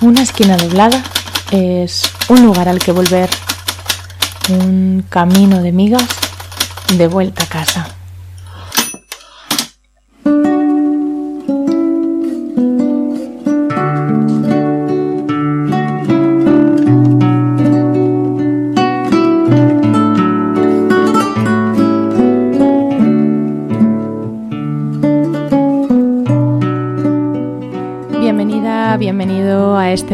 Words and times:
Una 0.00 0.22
esquina 0.22 0.56
doblada 0.56 1.02
es 1.50 2.02
un 2.28 2.44
lugar 2.44 2.68
al 2.68 2.78
que 2.78 2.92
volver, 2.92 3.28
un 4.48 5.04
camino 5.08 5.60
de 5.60 5.72
migas 5.72 6.06
de 6.96 7.08
vuelta 7.08 7.42
a 7.42 7.48
casa. 7.48 7.97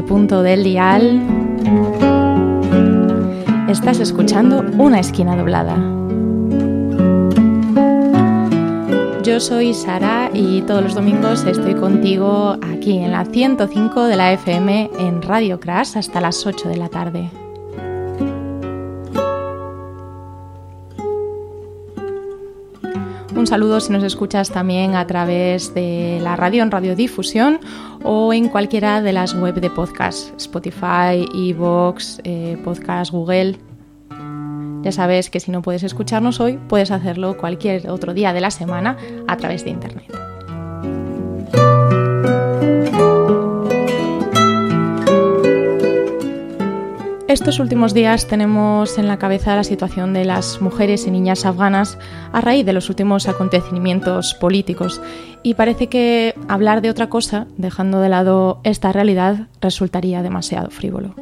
Punto 0.06 0.42
del 0.42 0.64
dial. 0.64 1.22
Estás 3.68 4.00
escuchando 4.00 4.64
Una 4.78 5.00
esquina 5.00 5.36
doblada. 5.36 5.76
Yo 9.22 9.40
soy 9.40 9.72
Sara 9.72 10.30
y 10.34 10.60
todos 10.62 10.82
los 10.82 10.94
domingos 10.94 11.44
estoy 11.44 11.74
contigo 11.74 12.56
aquí 12.62 12.98
en 12.98 13.12
la 13.12 13.24
105 13.24 14.04
de 14.04 14.16
la 14.16 14.32
FM 14.34 14.90
en 14.98 15.22
Radio 15.22 15.58
Crash 15.58 15.96
hasta 15.96 16.20
las 16.20 16.46
8 16.46 16.68
de 16.68 16.76
la 16.76 16.88
tarde. 16.90 17.30
Un 23.34 23.48
saludo 23.48 23.80
si 23.80 23.92
nos 23.92 24.04
escuchas 24.04 24.50
también 24.50 24.94
a 24.94 25.06
través 25.06 25.74
de 25.74 26.20
la 26.22 26.36
radio 26.36 26.62
en 26.62 26.70
radiodifusión 26.70 27.58
o 28.04 28.32
en 28.32 28.48
cualquiera 28.48 29.02
de 29.02 29.12
las 29.12 29.34
web 29.34 29.54
de 29.60 29.70
podcast, 29.70 30.34
Spotify, 30.40 31.26
Evox, 31.34 32.20
eh, 32.22 32.56
Podcast 32.62 33.10
Google. 33.10 33.56
Ya 34.82 34.92
sabes 34.92 35.30
que 35.30 35.40
si 35.40 35.50
no 35.50 35.62
puedes 35.62 35.82
escucharnos 35.82 36.40
hoy, 36.40 36.58
puedes 36.68 36.90
hacerlo 36.90 37.36
cualquier 37.38 37.88
otro 37.88 38.12
día 38.12 38.32
de 38.34 38.42
la 38.42 38.50
semana 38.50 38.96
a 39.26 39.36
través 39.38 39.64
de 39.64 39.70
Internet. 39.70 40.23
Estos 47.34 47.58
últimos 47.58 47.94
días 47.94 48.28
tenemos 48.28 48.96
en 48.96 49.08
la 49.08 49.18
cabeza 49.18 49.56
la 49.56 49.64
situación 49.64 50.12
de 50.12 50.24
las 50.24 50.60
mujeres 50.60 51.04
y 51.08 51.10
niñas 51.10 51.44
afganas 51.44 51.98
a 52.32 52.40
raíz 52.40 52.64
de 52.64 52.72
los 52.72 52.88
últimos 52.88 53.26
acontecimientos 53.26 54.34
políticos 54.34 55.02
y 55.42 55.54
parece 55.54 55.88
que 55.88 56.36
hablar 56.46 56.80
de 56.80 56.90
otra 56.90 57.08
cosa, 57.08 57.48
dejando 57.56 57.98
de 57.98 58.08
lado 58.08 58.60
esta 58.62 58.92
realidad, 58.92 59.48
resultaría 59.60 60.22
demasiado 60.22 60.70
frívolo. 60.70 61.16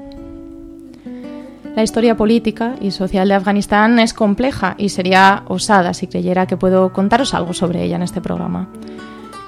La 1.74 1.82
historia 1.82 2.14
política 2.14 2.74
y 2.78 2.90
social 2.90 3.28
de 3.28 3.34
Afganistán 3.34 3.98
es 3.98 4.12
compleja 4.12 4.74
y 4.76 4.90
sería 4.90 5.44
osada 5.48 5.94
si 5.94 6.08
creyera 6.08 6.46
que 6.46 6.58
puedo 6.58 6.92
contaros 6.92 7.32
algo 7.32 7.54
sobre 7.54 7.84
ella 7.84 7.96
en 7.96 8.02
este 8.02 8.20
programa. 8.20 8.68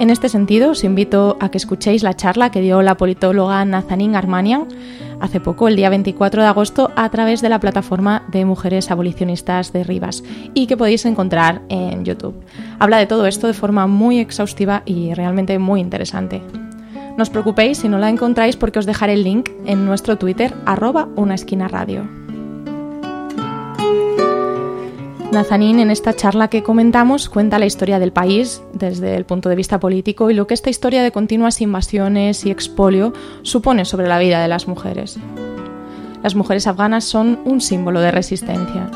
En 0.00 0.10
este 0.10 0.28
sentido, 0.28 0.72
os 0.72 0.82
invito 0.82 1.36
a 1.38 1.50
que 1.50 1.58
escuchéis 1.58 2.02
la 2.02 2.14
charla 2.14 2.50
que 2.50 2.60
dio 2.60 2.82
la 2.82 2.96
politóloga 2.96 3.64
Nazanin 3.64 4.16
Armanian 4.16 4.66
hace 5.20 5.38
poco, 5.38 5.68
el 5.68 5.76
día 5.76 5.88
24 5.88 6.42
de 6.42 6.48
agosto, 6.48 6.90
a 6.96 7.08
través 7.10 7.40
de 7.40 7.48
la 7.48 7.60
plataforma 7.60 8.24
de 8.28 8.44
mujeres 8.44 8.90
abolicionistas 8.90 9.72
de 9.72 9.84
Rivas 9.84 10.24
y 10.52 10.66
que 10.66 10.76
podéis 10.76 11.04
encontrar 11.06 11.62
en 11.68 12.04
YouTube. 12.04 12.34
Habla 12.80 12.98
de 12.98 13.06
todo 13.06 13.26
esto 13.26 13.46
de 13.46 13.54
forma 13.54 13.86
muy 13.86 14.18
exhaustiva 14.18 14.82
y 14.84 15.14
realmente 15.14 15.60
muy 15.60 15.80
interesante. 15.80 16.42
No 17.16 17.22
os 17.22 17.30
preocupéis 17.30 17.78
si 17.78 17.88
no 17.88 17.98
la 17.98 18.10
encontráis 18.10 18.56
porque 18.56 18.80
os 18.80 18.86
dejaré 18.86 19.12
el 19.12 19.22
link 19.22 19.48
en 19.64 19.86
nuestro 19.86 20.18
Twitter, 20.18 20.52
arroba 20.66 21.08
una 21.14 21.36
esquina 21.36 21.68
radio. 21.68 22.23
Nazanin 25.34 25.80
en 25.80 25.90
esta 25.90 26.14
charla 26.14 26.48
que 26.48 26.62
comentamos 26.62 27.28
cuenta 27.28 27.58
la 27.58 27.66
historia 27.66 27.98
del 27.98 28.12
país 28.12 28.62
desde 28.72 29.16
el 29.16 29.24
punto 29.24 29.48
de 29.48 29.56
vista 29.56 29.80
político 29.80 30.30
y 30.30 30.34
lo 30.34 30.46
que 30.46 30.54
esta 30.54 30.70
historia 30.70 31.02
de 31.02 31.10
continuas 31.10 31.60
invasiones 31.60 32.46
y 32.46 32.52
expolio 32.52 33.12
supone 33.42 33.84
sobre 33.84 34.06
la 34.06 34.20
vida 34.20 34.40
de 34.40 34.46
las 34.46 34.68
mujeres. 34.68 35.18
Las 36.22 36.36
mujeres 36.36 36.68
afganas 36.68 37.04
son 37.04 37.40
un 37.44 37.60
símbolo 37.60 38.00
de 38.00 38.12
resistencia. 38.12 38.90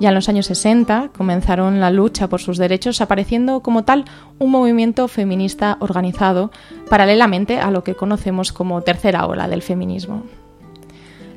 Ya 0.00 0.08
en 0.08 0.16
los 0.16 0.28
años 0.28 0.46
60 0.46 1.10
comenzaron 1.16 1.78
la 1.78 1.90
lucha 1.90 2.28
por 2.28 2.40
sus 2.40 2.58
derechos 2.58 3.00
apareciendo 3.00 3.60
como 3.60 3.84
tal 3.84 4.04
un 4.40 4.50
movimiento 4.50 5.06
feminista 5.06 5.76
organizado 5.78 6.50
paralelamente 6.90 7.60
a 7.60 7.70
lo 7.70 7.84
que 7.84 7.94
conocemos 7.94 8.52
como 8.52 8.82
tercera 8.82 9.26
ola 9.26 9.46
del 9.46 9.62
feminismo. 9.62 10.24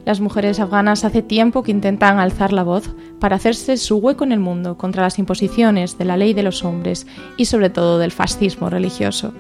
Las 0.06 0.22
mujeres 0.22 0.60
afganas 0.60 1.04
hace 1.04 1.24
tiempo 1.24 1.64
que 1.64 1.72
intentan 1.72 2.20
alzar 2.20 2.54
la 2.54 2.62
voz 2.62 2.92
para 3.20 3.38
hacerse 3.38 3.76
su 3.76 3.98
hueco 3.98 4.24
en 4.24 4.32
el 4.32 4.40
mundo 4.40 4.78
contra 4.78 5.02
las 5.02 5.18
imposiciones 5.18 5.98
de 5.98 6.06
la 6.06 6.16
ley 6.16 6.36
de 6.36 6.44
los 6.44 6.64
hombres 6.64 7.08
y 7.38 7.46
sobre 7.46 7.72
todo 7.72 7.98
del 7.98 8.12
fascismo 8.12 8.70
religioso. 8.70 9.34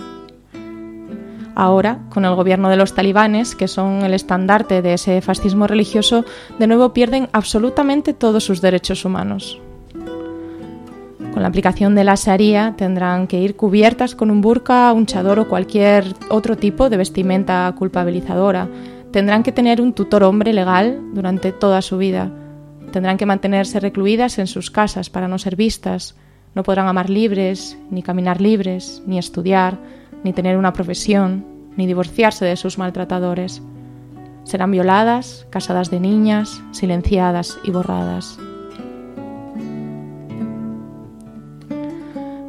Ahora, 1.53 1.99
con 2.09 2.25
el 2.25 2.33
gobierno 2.33 2.69
de 2.69 2.77
los 2.77 2.95
talibanes, 2.95 3.55
que 3.55 3.67
son 3.67 4.03
el 4.03 4.13
estandarte 4.15 4.81
de 4.81 4.95
ese 4.95 5.21
fascismo 5.21 5.67
religioso, 5.67 6.25
de 6.57 6.67
nuevo 6.67 6.93
pierden 6.93 7.29
absolutamente 7.31 8.13
todos 8.13 8.43
sus 8.43 8.59
derechos 8.59 9.05
humanos. 9.05 9.61
Con 11.31 11.41
la 11.41 11.47
aplicación 11.47 11.95
de 11.95 12.03
la 12.05 12.15
Sharia 12.15 12.73
tendrán 12.75 13.27
que 13.27 13.39
ir 13.39 13.55
cubiertas 13.55 14.15
con 14.15 14.31
un 14.31 14.41
burka, 14.41 14.91
un 14.93 15.05
chador 15.05 15.39
o 15.39 15.47
cualquier 15.47 16.15
otro 16.29 16.57
tipo 16.57 16.89
de 16.89 16.97
vestimenta 16.97 17.73
culpabilizadora, 17.77 18.67
Tendrán 19.11 19.43
que 19.43 19.51
tener 19.51 19.81
un 19.81 19.93
tutor 19.93 20.23
hombre 20.23 20.53
legal 20.53 20.99
durante 21.13 21.51
toda 21.51 21.81
su 21.81 21.97
vida. 21.97 22.31
Tendrán 22.91 23.17
que 23.17 23.25
mantenerse 23.25 23.79
recluidas 23.79 24.39
en 24.39 24.47
sus 24.47 24.71
casas 24.71 25.09
para 25.09 25.27
no 25.27 25.37
ser 25.37 25.55
vistas. 25.55 26.15
No 26.53 26.63
podrán 26.63 26.87
amar 26.87 27.09
libres, 27.09 27.77
ni 27.89 28.01
caminar 28.03 28.41
libres, 28.41 29.01
ni 29.05 29.17
estudiar, 29.17 29.77
ni 30.23 30.33
tener 30.33 30.57
una 30.57 30.73
profesión, 30.73 31.45
ni 31.75 31.87
divorciarse 31.87 32.45
de 32.45 32.55
sus 32.55 32.77
maltratadores. 32.77 33.61
Serán 34.43 34.71
violadas, 34.71 35.47
casadas 35.49 35.89
de 35.89 35.99
niñas, 35.99 36.61
silenciadas 36.71 37.57
y 37.63 37.71
borradas. 37.71 38.37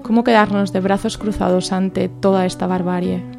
¿Cómo 0.02 0.22
quedarnos 0.22 0.72
de 0.72 0.80
brazos 0.80 1.18
cruzados 1.18 1.72
ante 1.72 2.08
toda 2.08 2.46
esta 2.46 2.68
barbarie? 2.68 3.35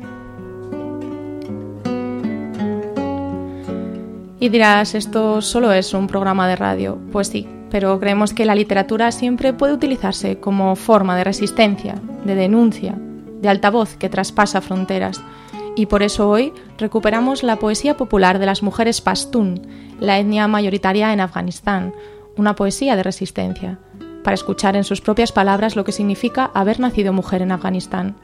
Y 4.40 4.50
dirás, 4.50 4.94
esto 4.94 5.42
solo 5.42 5.72
es 5.74 5.94
un 5.96 6.06
programa 6.06 6.48
de 6.48 6.56
radio. 6.56 7.00
Pues 7.12 7.28
sí, 7.28 7.48
pero 7.72 8.00
creemos 8.00 8.34
que 8.34 8.46
la 8.46 8.54
literatura 8.54 9.12
siempre 9.12 9.52
puede 9.52 9.74
utilizarse 9.74 10.40
como 10.40 10.76
forma 10.76 11.18
de 11.18 11.24
resistencia, 11.24 11.96
de 12.24 12.36
denuncia, 12.36 12.96
de 13.42 13.50
altavoz 13.50 13.96
que 13.98 14.10
traspasa 14.10 14.62
fronteras. 14.62 15.22
Y 15.76 15.88
por 15.88 16.04
eso 16.04 16.30
hoy 16.30 16.54
recuperamos 16.78 17.42
la 17.42 17.58
poesía 17.58 17.98
popular 17.98 18.38
de 18.38 18.46
las 18.46 18.62
mujeres 18.62 19.02
pastún, 19.02 19.68
la 20.00 20.20
etnia 20.20 20.48
mayoritaria 20.48 21.14
en 21.14 21.20
Afganistán, 21.20 21.94
una 22.36 22.56
poesía 22.56 22.96
de 22.96 23.04
resistencia, 23.04 23.80
para 24.24 24.36
escuchar 24.36 24.76
en 24.76 24.84
sus 24.84 25.02
propias 25.02 25.32
palabras 25.32 25.76
lo 25.76 25.84
que 25.84 25.92
significa 25.92 26.52
haber 26.54 26.80
nacido 26.80 27.12
mujer 27.12 27.42
en 27.42 27.52
Afganistán. 27.52 28.16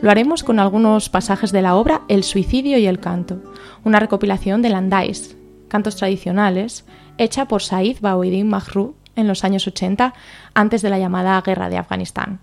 Lo 0.00 0.10
haremos 0.10 0.44
con 0.44 0.60
algunos 0.60 1.08
pasajes 1.08 1.52
de 1.52 1.62
la 1.62 1.74
obra 1.74 2.02
El 2.08 2.22
suicidio 2.22 2.78
y 2.78 2.86
el 2.86 3.00
canto, 3.00 3.40
una 3.82 3.98
recopilación 3.98 4.62
de 4.62 4.68
Landais, 4.68 5.36
cantos 5.68 5.96
tradicionales, 5.96 6.84
hecha 7.18 7.46
por 7.46 7.62
Said 7.62 7.98
Bawidin 8.00 8.48
Mahru 8.48 8.94
en 9.16 9.28
los 9.28 9.44
años 9.44 9.66
80, 9.66 10.14
antes 10.54 10.82
de 10.82 10.90
la 10.90 10.98
llamada 10.98 11.40
Guerra 11.40 11.68
de 11.68 11.78
Afganistán. 11.78 12.40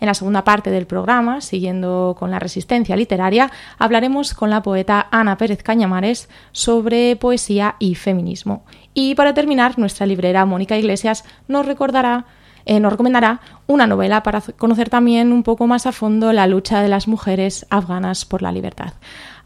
En 0.00 0.06
la 0.06 0.14
segunda 0.14 0.44
parte 0.44 0.70
del 0.70 0.86
programa, 0.86 1.40
siguiendo 1.40 2.14
con 2.16 2.30
la 2.30 2.38
resistencia 2.38 2.94
literaria, 2.94 3.50
hablaremos 3.78 4.32
con 4.32 4.48
la 4.48 4.62
poeta 4.62 5.08
Ana 5.10 5.36
Pérez 5.36 5.62
Cañamares 5.64 6.28
sobre 6.52 7.16
poesía 7.16 7.74
y 7.80 7.96
feminismo. 7.96 8.64
Y 8.94 9.16
para 9.16 9.34
terminar, 9.34 9.76
nuestra 9.76 10.06
librera 10.06 10.44
Mónica 10.44 10.78
Iglesias 10.78 11.24
nos 11.48 11.66
recordará 11.66 12.26
eh, 12.64 12.80
nos 12.80 12.92
recomendará 12.92 13.40
una 13.66 13.86
novela 13.86 14.22
para 14.22 14.42
conocer 14.42 14.90
también 14.90 15.32
un 15.32 15.42
poco 15.42 15.66
más 15.66 15.86
a 15.86 15.92
fondo 15.92 16.34
la 16.34 16.46
lucha 16.46 16.82
de 16.82 16.88
las 16.88 17.08
mujeres 17.08 17.66
afganas 17.70 18.26
por 18.26 18.42
la 18.42 18.52
libertad. 18.52 18.92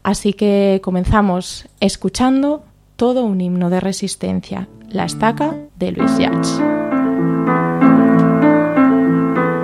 Así 0.03 0.33
que 0.33 0.81
comenzamos 0.83 1.69
escuchando 1.79 2.65
todo 3.03 3.25
un 3.25 3.41
himno 3.41 3.69
de 3.69 3.81
resistencia, 3.81 4.69
La 4.87 5.03
estaca 5.03 5.53
de 5.75 5.91
Luis 5.91 6.17
Llach. 6.17 6.47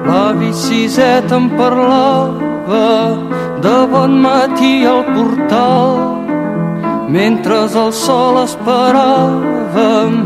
L'avi 0.06 0.52
Siset 0.52 1.32
em 1.32 1.46
parlava 1.56 2.90
de 3.64 3.76
bon 3.94 4.18
matí 4.26 4.84
al 4.84 5.06
portal 5.14 6.20
mentre 7.08 7.62
el 7.64 7.94
sol 7.96 8.42
esperàvem 8.42 10.18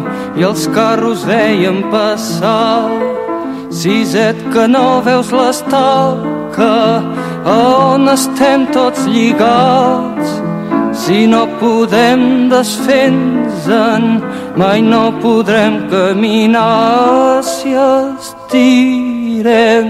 i 0.41 0.47
els 0.49 0.65
carros 0.73 1.21
veiem 1.29 1.83
passar. 1.93 2.89
Siset 3.69 4.41
que 4.55 4.65
no 4.73 5.03
veus 5.05 5.29
l'estaca 5.29 6.73
a 7.45 7.59
on 7.93 8.09
estem 8.15 8.65
tots 8.73 9.05
lligats 9.05 10.52
Si 10.93 11.27
no 11.27 11.47
podem 11.59 12.49
desfent-se'n, 12.49 14.21
mai 14.55 14.81
no 14.81 15.11
podrem 15.23 15.89
caminar 15.89 17.41
si 17.41 17.73
estirem 17.73 19.87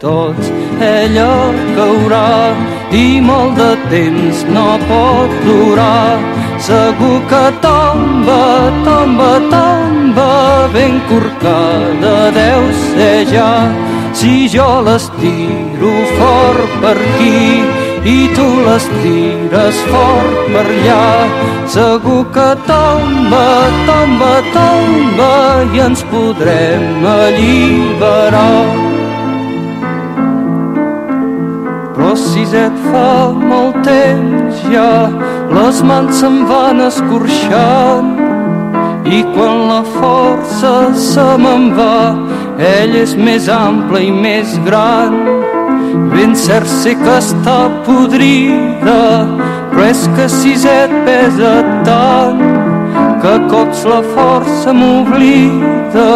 tots. 0.00 0.50
Ella 0.84 1.30
caurà 1.76 2.52
i 2.92 3.20
molt 3.24 3.56
de 3.56 3.70
temps 3.88 4.44
no 4.52 4.66
pot 4.90 5.30
durar. 5.46 6.18
Segur 6.66 7.20
que 7.30 7.44
tomba, 7.64 8.44
tomba, 8.84 9.30
tomba, 9.54 10.34
ben 10.76 11.00
corcada 11.08 12.18
deu 12.36 12.68
ser 12.92 13.24
ja. 13.32 13.54
Si 14.12 14.44
jo 14.52 14.68
l'estiro 14.86 15.94
fort 16.18 16.78
per 16.84 16.98
aquí 17.00 17.83
i 18.04 18.28
tu 18.36 18.46
les 18.66 18.84
tires 19.00 19.76
fort 19.88 20.40
per 20.52 20.64
allà, 20.64 21.04
segur 21.72 22.24
que 22.34 22.48
tomba, 22.68 23.46
tomba, 23.88 24.32
tomba 24.52 25.36
i 25.72 25.80
ens 25.86 26.04
podrem 26.10 27.06
alliberar. 27.08 28.66
Però 31.94 32.12
si 32.20 32.44
et 32.60 32.76
fa 32.90 33.32
molt 33.32 33.80
temps 33.88 34.60
ja, 34.68 35.08
les 35.56 35.80
mans 35.88 36.20
se'n 36.20 36.42
van 36.50 36.84
escorxant 36.84 38.12
i 39.08 39.24
quan 39.32 39.64
la 39.70 39.80
força 39.96 40.76
se 41.08 41.26
me'n 41.40 41.70
va, 41.78 41.98
ell 42.76 42.96
és 43.00 43.16
més 43.16 43.48
ample 43.48 44.04
i 44.10 44.12
més 44.12 44.58
gran. 44.68 45.53
Ben 46.12 46.34
cert 46.36 46.68
sé 46.82 46.94
que 46.98 47.16
està 47.18 47.58
podrida, 47.86 48.98
però 49.70 49.86
és 49.88 50.04
que 50.16 50.28
si 50.28 50.54
et 50.70 50.92
pesa 51.06 51.54
tant 51.86 52.44
que 53.22 53.34
cops 53.50 53.86
la 53.88 54.02
força 54.14 54.72
m'oblida. 54.72 56.12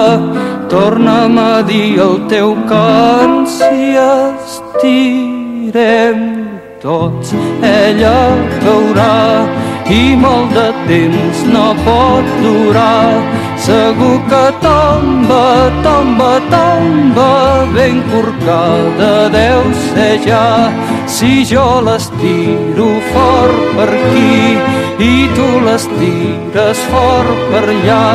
Torna'm 0.69 1.39
a 1.41 1.63
dir 1.65 1.97
el 2.05 2.21
teu 2.29 2.55
cant 2.69 3.47
si 3.49 3.97
estic 3.97 5.39
morirem 5.69 6.49
tots. 6.81 7.33
Ella 7.63 8.37
caurà 8.63 9.47
i 9.91 10.17
molt 10.17 10.55
de 10.55 10.73
temps 10.87 11.45
no 11.53 11.75
pot 11.85 12.25
durar. 12.43 13.48
Segur 13.69 14.19
que 14.31 14.45
tomba, 14.65 15.69
tomba, 15.85 16.41
tomba, 16.49 17.33
ben 17.75 18.01
corcada 18.09 19.29
deu 19.29 19.63
ser 19.93 20.17
ja. 20.25 20.73
Si 21.05 21.45
jo 21.45 21.67
l'estiro 21.85 22.89
fort 23.11 23.61
per 23.77 23.91
aquí 23.99 24.57
i 25.05 25.29
tu 25.37 25.49
les 25.67 25.85
tires 25.99 26.81
fort 26.89 27.45
per 27.53 27.67
allà, 27.75 28.09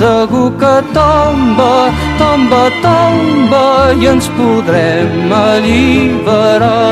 segur 0.00 0.50
que 0.60 0.76
tomba, 0.92 1.72
tomba, 2.20 2.62
tomba 2.84 3.66
i 3.96 4.12
ens 4.12 4.28
podrem 4.36 5.32
alliberar. 5.40 6.82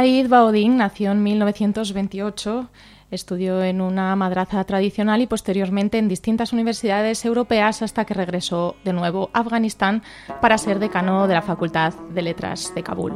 Said 0.00 0.30
Baudin 0.30 0.78
nació 0.78 1.12
en 1.12 1.22
1928 1.22 2.70
Estudió 3.10 3.62
en 3.62 3.82
una 3.82 4.16
madraza 4.16 4.64
tradicional 4.64 5.20
y 5.20 5.26
posteriormente 5.26 5.98
en 5.98 6.08
distintas 6.08 6.54
universidades 6.54 7.22
europeas 7.26 7.82
hasta 7.82 8.06
que 8.06 8.14
regresó 8.14 8.76
de 8.82 8.94
nuevo 8.94 9.28
a 9.34 9.40
Afganistán 9.40 10.02
para 10.40 10.56
ser 10.56 10.78
decano 10.78 11.26
de 11.26 11.34
la 11.34 11.42
Facultad 11.42 11.92
de 12.14 12.22
Letras 12.22 12.72
de 12.74 12.82
Kabul. 12.82 13.12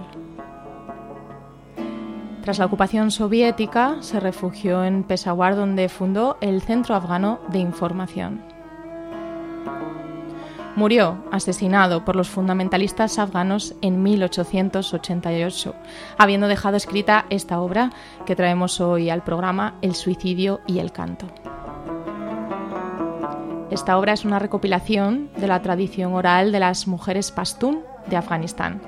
Tras 2.42 2.58
la 2.58 2.66
ocupación 2.66 3.10
soviética, 3.10 4.02
se 4.02 4.20
refugió 4.20 4.84
en 4.84 5.04
Peshawar 5.04 5.56
donde 5.56 5.88
fundó 5.88 6.36
el 6.42 6.60
Centro 6.60 6.94
Afgano 6.96 7.40
de 7.48 7.60
Información. 7.60 8.53
Murió 10.76 11.24
asesinado 11.30 12.04
por 12.04 12.16
los 12.16 12.28
fundamentalistas 12.28 13.20
afganos 13.20 13.76
en 13.80 14.02
1888, 14.02 15.74
habiendo 16.18 16.48
dejado 16.48 16.76
escrita 16.76 17.26
esta 17.30 17.60
obra 17.60 17.90
que 18.26 18.34
traemos 18.34 18.80
hoy 18.80 19.08
al 19.08 19.22
programa, 19.22 19.74
El 19.82 19.94
suicidio 19.94 20.62
y 20.66 20.80
el 20.80 20.90
canto. 20.90 21.26
Esta 23.70 23.98
obra 23.98 24.14
es 24.14 24.24
una 24.24 24.40
recopilación 24.40 25.30
de 25.36 25.46
la 25.46 25.62
tradición 25.62 26.12
oral 26.12 26.50
de 26.50 26.60
las 26.60 26.88
mujeres 26.88 27.30
pastún 27.30 27.82
de 28.06 28.16
Afganistán. 28.16 28.80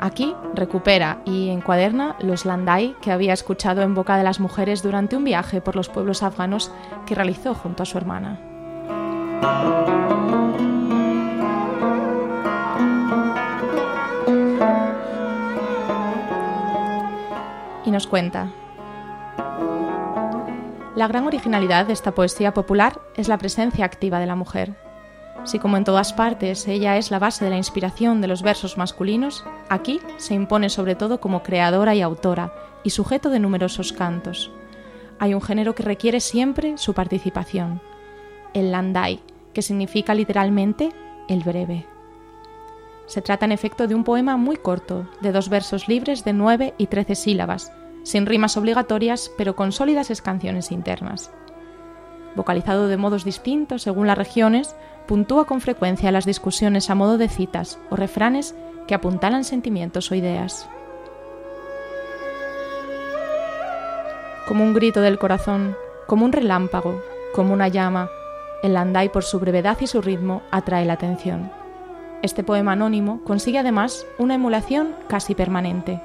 Aquí 0.00 0.34
recupera 0.54 1.20
y 1.24 1.50
encuaderna 1.50 2.16
los 2.20 2.44
landai 2.44 2.96
que 3.02 3.12
había 3.12 3.34
escuchado 3.34 3.82
en 3.82 3.94
boca 3.94 4.16
de 4.16 4.24
las 4.24 4.40
mujeres 4.40 4.82
durante 4.82 5.16
un 5.16 5.24
viaje 5.24 5.60
por 5.60 5.76
los 5.76 5.88
pueblos 5.88 6.22
afganos 6.22 6.72
que 7.06 7.14
realizó 7.14 7.54
junto 7.54 7.82
a 7.82 7.86
su 7.86 7.98
hermana 7.98 10.09
nos 17.90 18.06
cuenta. 18.06 18.50
La 20.96 21.06
gran 21.08 21.26
originalidad 21.26 21.86
de 21.86 21.92
esta 21.92 22.12
poesía 22.12 22.52
popular 22.52 23.00
es 23.16 23.28
la 23.28 23.38
presencia 23.38 23.84
activa 23.84 24.18
de 24.18 24.26
la 24.26 24.36
mujer. 24.36 24.74
Si 25.44 25.58
como 25.58 25.76
en 25.76 25.84
todas 25.84 26.12
partes 26.12 26.68
ella 26.68 26.98
es 26.98 27.10
la 27.10 27.18
base 27.18 27.44
de 27.44 27.50
la 27.50 27.56
inspiración 27.56 28.20
de 28.20 28.26
los 28.26 28.42
versos 28.42 28.76
masculinos, 28.76 29.44
aquí 29.68 30.00
se 30.18 30.34
impone 30.34 30.68
sobre 30.68 30.96
todo 30.96 31.20
como 31.20 31.42
creadora 31.42 31.94
y 31.94 32.02
autora 32.02 32.52
y 32.82 32.90
sujeto 32.90 33.30
de 33.30 33.38
numerosos 33.38 33.92
cantos. 33.92 34.50
Hay 35.18 35.32
un 35.32 35.40
género 35.40 35.74
que 35.74 35.82
requiere 35.82 36.20
siempre 36.20 36.76
su 36.76 36.92
participación, 36.92 37.80
el 38.52 38.70
landai, 38.72 39.20
que 39.54 39.62
significa 39.62 40.14
literalmente 40.14 40.90
el 41.28 41.42
breve. 41.42 41.86
Se 43.06 43.22
trata 43.22 43.44
en 43.44 43.52
efecto 43.52 43.86
de 43.86 43.94
un 43.94 44.04
poema 44.04 44.36
muy 44.36 44.56
corto, 44.56 45.08
de 45.20 45.32
dos 45.32 45.48
versos 45.48 45.88
libres 45.88 46.24
de 46.24 46.32
nueve 46.32 46.74
y 46.78 46.86
trece 46.86 47.14
sílabas, 47.14 47.72
sin 48.02 48.26
rimas 48.26 48.56
obligatorias, 48.56 49.30
pero 49.36 49.56
con 49.56 49.72
sólidas 49.72 50.10
escanciones 50.10 50.72
internas. 50.72 51.30
Vocalizado 52.36 52.88
de 52.88 52.96
modos 52.96 53.24
distintos 53.24 53.82
según 53.82 54.06
las 54.06 54.18
regiones, 54.18 54.74
puntúa 55.06 55.46
con 55.46 55.60
frecuencia 55.60 56.12
las 56.12 56.24
discusiones 56.24 56.90
a 56.90 56.94
modo 56.94 57.18
de 57.18 57.28
citas 57.28 57.78
o 57.90 57.96
refranes 57.96 58.54
que 58.86 58.94
apuntalan 58.94 59.44
sentimientos 59.44 60.10
o 60.10 60.14
ideas. 60.14 60.68
Como 64.46 64.64
un 64.64 64.74
grito 64.74 65.00
del 65.00 65.18
corazón, 65.18 65.76
como 66.06 66.24
un 66.24 66.32
relámpago, 66.32 67.00
como 67.34 67.52
una 67.52 67.68
llama, 67.68 68.08
el 68.62 68.74
landai 68.74 69.10
por 69.10 69.24
su 69.24 69.38
brevedad 69.38 69.78
y 69.80 69.86
su 69.86 70.02
ritmo 70.02 70.42
atrae 70.50 70.84
la 70.84 70.94
atención. 70.94 71.50
Este 72.22 72.44
poema 72.44 72.72
anónimo 72.72 73.22
consigue 73.24 73.58
además 73.58 74.06
una 74.18 74.34
emulación 74.34 74.94
casi 75.08 75.34
permanente. 75.34 76.00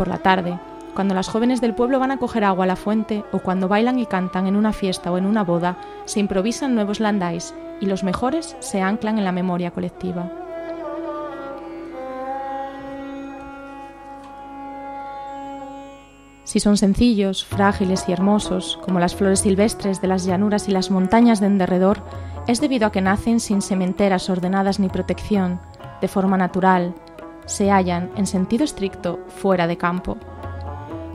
Por 0.00 0.08
la 0.08 0.16
tarde, 0.16 0.58
cuando 0.94 1.14
las 1.14 1.28
jóvenes 1.28 1.60
del 1.60 1.74
pueblo 1.74 1.98
van 1.98 2.10
a 2.10 2.16
coger 2.16 2.42
agua 2.42 2.64
a 2.64 2.66
la 2.66 2.76
fuente 2.76 3.22
o 3.32 3.40
cuando 3.40 3.68
bailan 3.68 3.98
y 3.98 4.06
cantan 4.06 4.46
en 4.46 4.56
una 4.56 4.72
fiesta 4.72 5.12
o 5.12 5.18
en 5.18 5.26
una 5.26 5.44
boda, 5.44 5.76
se 6.06 6.20
improvisan 6.20 6.74
nuevos 6.74 7.00
landais 7.00 7.54
y 7.82 7.84
los 7.84 8.02
mejores 8.02 8.56
se 8.60 8.80
anclan 8.80 9.18
en 9.18 9.24
la 9.24 9.32
memoria 9.32 9.72
colectiva. 9.72 10.32
Si 16.44 16.60
son 16.60 16.78
sencillos, 16.78 17.44
frágiles 17.44 18.06
y 18.08 18.12
hermosos, 18.12 18.78
como 18.82 19.00
las 19.00 19.14
flores 19.14 19.40
silvestres 19.40 20.00
de 20.00 20.08
las 20.08 20.24
llanuras 20.24 20.66
y 20.66 20.72
las 20.72 20.90
montañas 20.90 21.40
de 21.40 21.46
en 21.48 21.58
derredor, 21.58 22.02
es 22.46 22.62
debido 22.62 22.86
a 22.86 22.90
que 22.90 23.02
nacen 23.02 23.38
sin 23.38 23.60
sementeras 23.60 24.30
ordenadas 24.30 24.80
ni 24.80 24.88
protección, 24.88 25.60
de 26.00 26.08
forma 26.08 26.38
natural, 26.38 26.94
se 27.50 27.70
hallan, 27.70 28.12
en 28.14 28.26
sentido 28.28 28.64
estricto, 28.64 29.18
fuera 29.26 29.66
de 29.66 29.76
campo. 29.76 30.16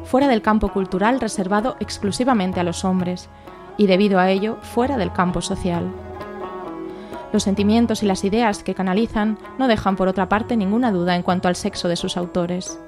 Fuera 0.04 0.28
del 0.28 0.42
campo 0.42 0.68
cultural 0.68 1.22
reservado 1.22 1.78
exclusivamente 1.80 2.60
a 2.60 2.64
los 2.64 2.84
hombres, 2.84 3.30
y 3.78 3.88
debido 3.88 4.20
a 4.20 4.30
ello, 4.30 4.58
fuera 4.62 4.98
del 4.98 5.14
campo 5.14 5.42
social. 5.42 5.90
Los 7.32 7.44
sentimientos 7.44 8.04
y 8.04 8.06
las 8.06 8.26
ideas 8.26 8.64
que 8.64 8.76
canalizan 8.76 9.38
no 9.58 9.70
dejan 9.70 9.96
por 9.96 10.10
otra 10.10 10.28
parte 10.28 10.58
ninguna 10.58 10.92
duda 10.92 11.16
en 11.16 11.24
cuanto 11.24 11.48
al 11.48 11.56
sexo 11.56 11.88
de 11.88 11.96
sus 11.96 12.18
autores. 12.18 12.80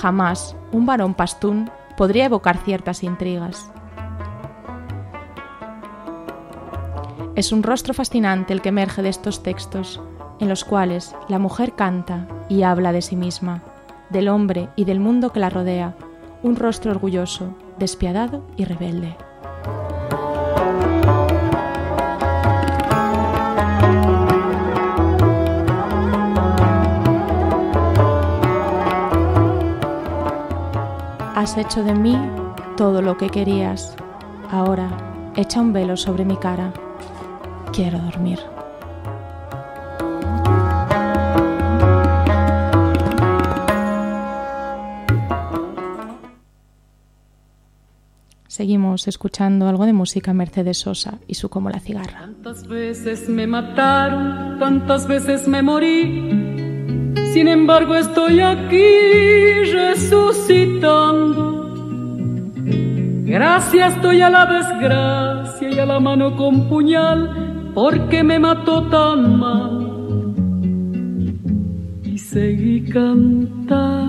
Jamás 0.00 0.56
un 0.72 0.86
varón 0.86 1.12
pastún 1.12 1.70
podría 1.98 2.24
evocar 2.24 2.56
ciertas 2.56 3.02
intrigas. 3.02 3.70
Es 7.34 7.52
un 7.52 7.62
rostro 7.62 7.92
fascinante 7.92 8.54
el 8.54 8.62
que 8.62 8.70
emerge 8.70 9.02
de 9.02 9.10
estos 9.10 9.42
textos, 9.42 10.00
en 10.44 10.50
los 10.50 10.64
cuales 10.66 11.16
la 11.26 11.38
mujer 11.38 11.72
canta 11.72 12.26
y 12.50 12.64
habla 12.64 12.92
de 12.92 13.00
sí 13.00 13.16
misma, 13.16 13.62
del 14.10 14.28
hombre 14.28 14.68
y 14.76 14.84
del 14.84 15.00
mundo 15.00 15.32
que 15.32 15.40
la 15.40 15.48
rodea, 15.48 15.94
un 16.42 16.56
rostro 16.56 16.90
orgulloso, 16.90 17.56
despiadado 17.78 18.44
y 18.58 18.66
rebelde. 18.66 19.16
Has 31.34 31.56
hecho 31.56 31.82
de 31.82 31.94
mí 31.94 32.18
todo 32.76 33.00
lo 33.00 33.16
que 33.16 33.30
querías. 33.30 33.96
Ahora 34.50 34.90
echa 35.36 35.62
un 35.62 35.72
velo 35.72 35.96
sobre 35.96 36.26
mi 36.26 36.36
cara. 36.36 36.70
Quiero 37.72 37.98
dormir. 37.98 38.53
Seguimos 48.54 49.08
escuchando 49.08 49.66
algo 49.66 49.84
de 49.84 49.92
música 49.92 50.32
Mercedes 50.32 50.78
Sosa 50.78 51.18
y 51.26 51.34
su 51.34 51.48
Como 51.48 51.70
la 51.70 51.80
cigarra. 51.80 52.20
Tantas 52.20 52.68
veces 52.68 53.28
me 53.28 53.48
mataron, 53.48 54.60
tantas 54.60 55.08
veces 55.08 55.48
me 55.48 55.60
morí. 55.60 57.10
Sin 57.32 57.48
embargo 57.48 57.96
estoy 57.96 58.38
aquí 58.38 58.84
resucitando. 59.72 61.42
Gracias 63.24 63.96
estoy 63.96 64.20
a 64.20 64.30
la 64.30 64.46
desgracia 64.46 65.70
y 65.70 65.78
a 65.80 65.86
la 65.86 65.98
mano 65.98 66.36
con 66.36 66.68
puñal 66.68 67.72
porque 67.74 68.22
me 68.22 68.38
mató 68.38 68.88
tan 68.88 69.36
mal. 69.36 70.32
Y 72.04 72.16
seguí 72.18 72.84
cantando 72.84 74.03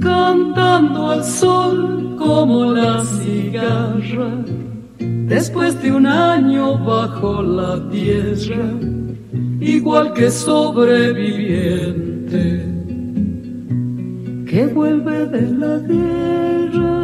cantando 0.00 1.10
al 1.10 1.24
sol 1.24 2.16
como 2.18 2.72
la 2.72 3.04
cigarra, 3.04 4.30
después 4.98 5.80
de 5.82 5.92
un 5.92 6.06
año 6.06 6.78
bajo 6.78 7.42
la 7.42 7.86
tierra, 7.90 8.70
igual 9.60 10.12
que 10.12 10.30
sobreviviente 10.30 12.64
que 14.46 14.66
vuelve 14.66 15.26
de 15.26 15.42
la 15.62 15.78
guerra. 15.78 16.98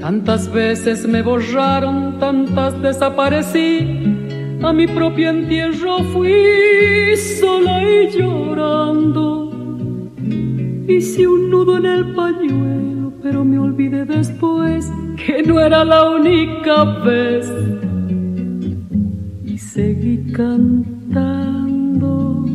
Tantas 0.00 0.52
veces 0.52 1.06
me 1.06 1.22
borraron, 1.22 2.18
tantas 2.18 2.82
desaparecí 2.82 4.03
a 4.64 4.72
mi 4.72 4.86
propio 4.86 5.28
entierro 5.28 6.02
fui 6.04 7.14
sola 7.16 7.82
y 7.82 8.08
llorando. 8.16 9.50
Hice 10.88 11.26
un 11.26 11.50
nudo 11.50 11.76
en 11.76 11.84
el 11.84 12.14
pañuelo, 12.14 13.12
pero 13.22 13.44
me 13.44 13.58
olvidé 13.58 14.06
después 14.06 14.90
que 15.16 15.42
no 15.42 15.60
era 15.60 15.84
la 15.84 16.08
única 16.08 16.84
vez. 17.04 17.46
Y 19.44 19.58
seguí 19.58 20.32
cantando, 20.32 22.46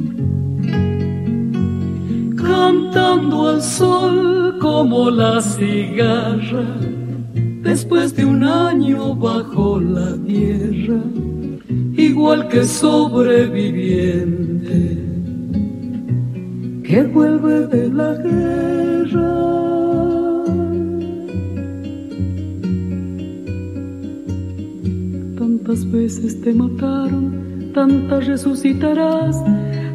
cantando 2.36 3.50
al 3.50 3.62
sol 3.62 4.58
como 4.60 5.12
la 5.12 5.40
cigarra, 5.42 6.66
después 7.62 8.16
de 8.16 8.26
un 8.26 8.44
año 8.44 9.14
bajo 9.14 9.80
la 9.80 10.18
tierra 10.26 11.04
igual 11.94 12.48
que 12.48 12.64
sobreviviente 12.64 15.10
que 16.90 17.04
vuelve 17.04 17.68
de 17.68 17.88
la 17.90 18.16
guerra. 18.16 19.30
Tantas 25.38 25.92
veces 25.92 26.42
te 26.42 26.52
mataron, 26.52 27.72
tantas 27.76 28.26
resucitarás, 28.26 29.36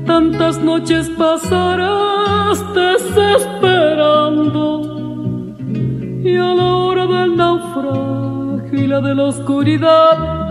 tantas 0.07 0.63
noches 0.63 1.11
pasarás 1.19 2.63
desesperando. 2.75 5.57
Y 6.23 6.37
a 6.37 6.55
la 6.55 6.77
hora 6.77 7.09
del 7.09 7.37
naufragio 7.37 8.85
y 8.85 8.87
la 8.87 9.01
de 9.01 9.17
la 9.17 9.25
oscuridad, 9.25 10.44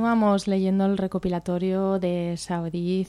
Continuamos 0.00 0.48
leyendo 0.48 0.86
el 0.86 0.96
recopilatorio 0.96 1.98
de 1.98 2.34
Said, 2.38 3.06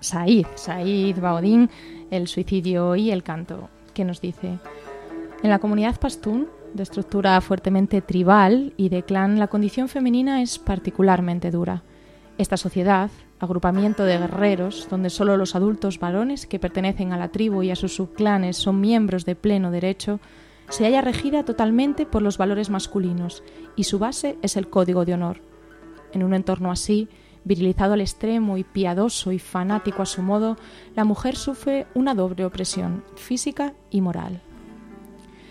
Said, 0.00 0.46
Said 0.56 1.20
Baudín, 1.20 1.70
El 2.10 2.26
suicidio 2.26 2.96
y 2.96 3.12
el 3.12 3.22
canto, 3.22 3.68
que 3.94 4.04
nos 4.04 4.20
dice, 4.20 4.58
en 5.44 5.48
la 5.48 5.60
comunidad 5.60 6.00
pastún, 6.00 6.48
de 6.74 6.82
estructura 6.82 7.40
fuertemente 7.40 8.02
tribal 8.02 8.74
y 8.76 8.88
de 8.88 9.04
clan, 9.04 9.38
la 9.38 9.46
condición 9.46 9.86
femenina 9.86 10.42
es 10.42 10.58
particularmente 10.58 11.52
dura. 11.52 11.84
Esta 12.36 12.56
sociedad, 12.56 13.08
agrupamiento 13.38 14.02
de 14.02 14.18
guerreros, 14.18 14.88
donde 14.90 15.08
solo 15.08 15.36
los 15.36 15.54
adultos 15.54 16.00
varones 16.00 16.48
que 16.48 16.58
pertenecen 16.58 17.12
a 17.12 17.16
la 17.16 17.28
tribu 17.28 17.62
y 17.62 17.70
a 17.70 17.76
sus 17.76 17.94
subclanes 17.94 18.56
son 18.56 18.80
miembros 18.80 19.24
de 19.24 19.36
pleno 19.36 19.70
derecho, 19.70 20.18
se 20.68 20.82
halla 20.82 21.00
regida 21.00 21.44
totalmente 21.44 22.06
por 22.06 22.22
los 22.22 22.38
valores 22.38 22.70
masculinos 22.70 23.44
y 23.76 23.84
su 23.84 24.00
base 24.00 24.36
es 24.42 24.56
el 24.56 24.68
código 24.68 25.04
de 25.04 25.14
honor. 25.14 25.49
En 26.12 26.22
un 26.22 26.34
entorno 26.34 26.70
así, 26.70 27.08
virilizado 27.44 27.94
al 27.94 28.00
extremo 28.00 28.56
y 28.56 28.64
piadoso 28.64 29.32
y 29.32 29.38
fanático 29.38 30.02
a 30.02 30.06
su 30.06 30.22
modo, 30.22 30.56
la 30.94 31.04
mujer 31.04 31.36
sufre 31.36 31.86
una 31.94 32.14
doble 32.14 32.44
opresión, 32.44 33.04
física 33.16 33.74
y 33.90 34.00
moral. 34.00 34.42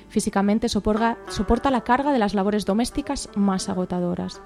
Físicamente 0.10 0.70
soporta, 0.70 1.72
la 1.72 1.82
carga 1.82 2.12
de 2.12 2.20
las 2.20 2.34
labores 2.34 2.66
domésticas 2.66 3.30
más 3.36 3.70
agotadoras. 3.70 4.42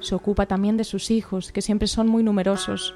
Se 0.00 0.14
ocupa 0.14 0.46
también 0.46 0.76
de 0.76 0.84
sus 0.84 1.10
hijos, 1.10 1.52
que 1.52 1.62
siempre 1.62 1.88
son 1.88 2.06
muy 2.08 2.22
numerosos, 2.22 2.94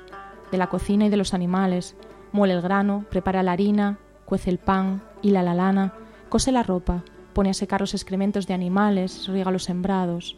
de 0.50 0.58
la 0.58 0.68
cocina 0.68 1.06
y 1.06 1.08
de 1.08 1.16
los 1.16 1.32
animales, 1.32 1.96
muele 2.30 2.54
el 2.54 2.60
grano, 2.60 3.06
prepara 3.10 3.42
la 3.42 3.52
harina, 3.52 3.98
cuece 4.26 4.50
el 4.50 4.58
pan, 4.58 5.02
hila 5.22 5.42
la 5.42 5.54
lana, 5.54 5.94
cose 6.28 6.52
la 6.52 6.62
ropa, 6.62 7.04
pone 7.32 7.50
a 7.50 7.54
secar 7.54 7.80
los 7.80 7.94
excrementos 7.94 8.46
de 8.46 8.54
animales, 8.54 9.26
riega 9.28 9.50
los 9.50 9.64
sembrados. 9.64 10.36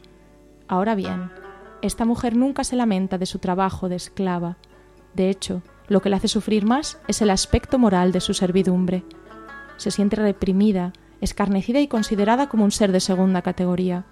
Ahora 0.69 0.95
bien, 0.95 1.31
esta 1.87 2.07
mujer 2.07 2.35
nunca 2.35 2.64
se 2.64 2.76
lamenta 2.76 3.19
de 3.19 3.26
su 3.26 3.38
trabajo 3.38 3.91
de 3.91 3.97
esclava. 3.97 4.57
De 5.14 5.29
hecho, 5.29 5.62
lo 5.87 6.00
que 6.00 6.09
le 6.09 6.17
hace 6.17 6.29
sufrir 6.29 6.64
más 6.64 6.99
es 7.09 7.21
el 7.21 7.29
aspecto 7.29 7.79
moral 7.79 8.11
de 8.11 8.21
su 8.21 8.33
servidumbre. 8.33 9.05
Se 9.76 9.91
siente 9.91 10.17
reprimida, 10.17 10.95
escarnecida 11.21 11.81
y 11.81 11.88
considerada 11.88 12.49
como 12.49 12.64
un 12.64 12.71
ser 12.71 12.91
de 12.91 13.00
segunda 13.00 13.43
categoría. 13.43 14.05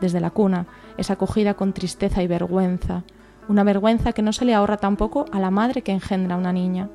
Desde 0.00 0.20
la 0.20 0.30
cuna 0.30 0.66
es 0.96 1.10
acogida 1.10 1.54
con 1.54 1.72
tristeza 1.72 2.22
y 2.22 2.28
vergüenza, 2.28 3.02
una 3.48 3.64
vergüenza 3.64 4.12
que 4.12 4.22
no 4.22 4.32
se 4.32 4.44
le 4.44 4.54
ahorra 4.54 4.76
tampoco 4.76 5.24
a 5.32 5.40
la 5.40 5.50
madre 5.50 5.82
que 5.82 5.92
engendra 5.92 6.36
una 6.36 6.52
niña. 6.52 6.88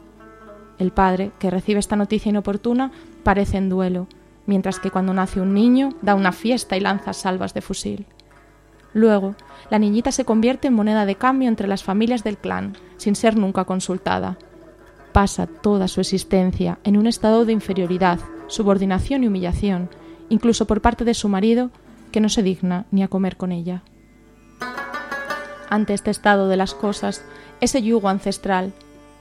El 0.79 0.91
padre, 0.91 1.31
que 1.37 1.51
recibe 1.51 1.79
esta 1.79 1.97
noticia 1.97 2.29
inoportuna, 2.29 2.91
parece 3.23 3.57
en 3.57 3.67
duelo, 3.67 4.07
mientras 4.45 4.79
que 4.79 4.91
cuando 4.91 5.13
nace 5.13 5.41
un 5.41 5.53
niño 5.53 5.89
da 6.01 6.15
una 6.15 6.31
fiesta 6.31 6.77
y 6.77 6.79
lanza 6.79 7.11
salvas 7.11 7.53
de 7.53 7.61
fusil. 7.61 8.07
Luego, 8.97 9.35
la 9.69 9.77
niñita 9.77 10.11
se 10.11 10.25
convierte 10.25 10.69
en 10.69 10.73
moneda 10.73 11.05
de 11.05 11.13
cambio 11.13 11.49
entre 11.49 11.67
las 11.67 11.83
familias 11.83 12.23
del 12.23 12.35
clan, 12.35 12.75
sin 12.97 13.15
ser 13.15 13.37
nunca 13.37 13.63
consultada. 13.63 14.39
Pasa 15.11 15.45
toda 15.45 15.87
su 15.87 16.01
existencia 16.01 16.79
en 16.83 16.97
un 16.97 17.05
estado 17.05 17.45
de 17.45 17.53
inferioridad, 17.53 18.19
subordinación 18.47 19.23
y 19.23 19.27
humillación, 19.27 19.87
incluso 20.29 20.65
por 20.65 20.81
parte 20.81 21.05
de 21.05 21.13
su 21.13 21.29
marido, 21.29 21.69
que 22.11 22.21
no 22.21 22.27
se 22.27 22.41
digna 22.41 22.87
ni 22.89 23.03
a 23.03 23.07
comer 23.07 23.37
con 23.37 23.51
ella. 23.51 23.83
Ante 25.69 25.93
este 25.93 26.09
estado 26.09 26.47
de 26.47 26.57
las 26.57 26.73
cosas, 26.73 27.23
ese 27.61 27.83
yugo 27.83 28.09
ancestral, 28.09 28.73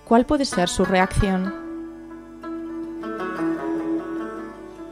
¿cuál 0.07 0.25
puede 0.25 0.47
ser 0.47 0.71
su 0.71 0.87
reacción? 0.87 1.53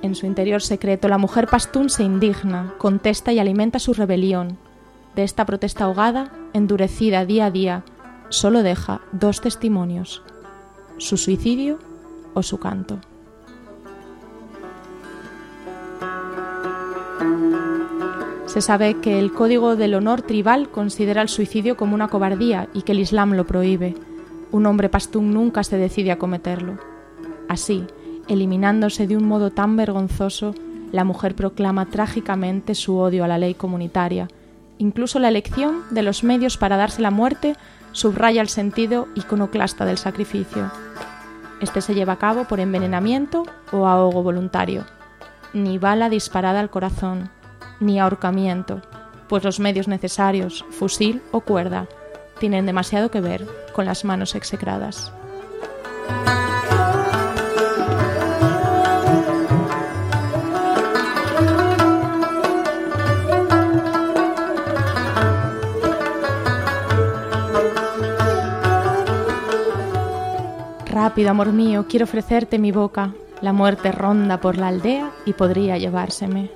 En 0.03 0.15
su 0.15 0.27
interior 0.27 0.61
secreto, 0.61 1.09
la 1.09 1.17
mujer 1.17 1.49
pastún 1.49 1.89
se 1.89 2.03
indigna, 2.03 2.75
contesta 2.77 3.33
y 3.33 3.39
alimenta 3.39 3.79
su 3.79 3.95
rebelión, 3.95 4.59
de 5.15 5.23
esta 5.23 5.45
protesta 5.45 5.85
ahogada, 5.85 6.33
endurecida 6.53 7.25
día 7.25 7.47
a 7.47 7.51
día, 7.51 7.85
solo 8.29 8.63
deja 8.63 9.01
dos 9.13 9.41
testimonios, 9.41 10.23
su 10.99 11.17
suicidio 11.17 11.79
o 12.35 12.43
su 12.43 12.59
canto. 12.59 12.99
Se 18.47 18.61
sabe 18.61 19.01
que 19.01 19.19
el 19.19 19.33
Código 19.33 19.75
del 19.75 19.95
Honor 19.95 20.23
Tribal 20.23 20.71
considera 20.71 21.23
el 21.23 21.29
suicidio 21.29 21.77
como 21.77 21.95
una 21.97 22.07
cobardía 22.07 22.69
y 22.73 22.83
que 22.83 22.93
el 22.93 23.01
Islam 23.01 23.33
lo 23.33 23.47
prohíbe. 23.47 23.97
Un 24.53 24.67
hombre 24.67 24.89
pastún 24.89 25.35
nunca 25.35 25.65
se 25.65 25.77
decide 25.77 26.13
a 26.13 26.19
cometerlo. 26.19 26.79
Así, 27.49 27.85
eliminándose 28.29 29.09
de 29.09 29.17
un 29.17 29.27
modo 29.27 29.51
tan 29.51 29.77
vergonzoso, 29.77 30.55
la 30.93 31.03
mujer 31.03 31.35
proclama 31.35 31.87
trágicamente 31.87 32.77
su 32.77 32.97
odio 32.97 33.25
a 33.25 33.29
la 33.29 33.39
ley 33.39 33.55
comunitaria. 33.55 34.29
Incluso 34.79 35.19
la 35.19 35.29
elección 35.29 35.83
de 35.91 36.03
los 36.03 36.25
medios 36.25 36.57
para 36.57 36.77
darse 36.77 37.03
la 37.03 37.11
muerte 37.11 37.57
subraya 37.93 38.41
el 38.41 38.49
sentido 38.49 39.09
iconoclasta 39.15 39.85
del 39.85 39.99
sacrificio. 39.99 40.71
Este 41.61 41.81
se 41.81 41.95
lleva 41.95 42.15
a 42.15 42.19
cabo 42.19 42.45
por 42.45 42.61
envenenamiento 42.61 43.45
o 43.73 43.87
ahogo 43.87 44.23
voluntario. 44.23 44.85
Ni 45.53 45.79
bala 45.79 46.09
disparada 46.09 46.61
al 46.61 46.71
corazón, 46.71 47.31
ni 47.79 48.01
ahorcamiento, 48.01 48.83
pues 49.29 49.45
los 49.45 49.61
medios 49.61 49.87
necesarios, 49.87 50.65
fusil 50.71 51.23
o 51.31 51.41
cuerda, 51.41 51.87
tienen 52.39 52.67
demasiado 52.67 53.11
que 53.11 53.21
ver 53.21 53.47
con 53.73 53.85
las 53.87 54.05
manos 54.05 54.35
execradas. 54.35 55.13
Rápido, 71.15 71.31
amor 71.31 71.53
mío, 71.53 71.87
quiero 71.89 72.07
ofrecerte 72.07 72.59
mi 72.59 72.73
boca. 72.73 73.15
La 73.41 73.53
muerte 73.53 73.93
ronda 73.93 74.41
por 74.41 74.59
la 74.59 74.67
aldea 74.67 75.13
y 75.25 75.33
podría 75.33 75.79
llevárseme. 75.79 76.51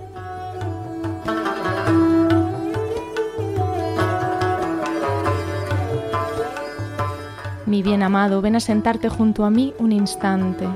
Mi 7.67 7.85
bien 7.85 8.03
amado, 8.03 8.43
ven 8.43 8.57
a 8.57 8.61
sentarte 8.61 9.09
junto 9.09 9.45
a 9.45 9.51
mí 9.51 9.75
un 9.79 9.93
instante. 9.93 10.67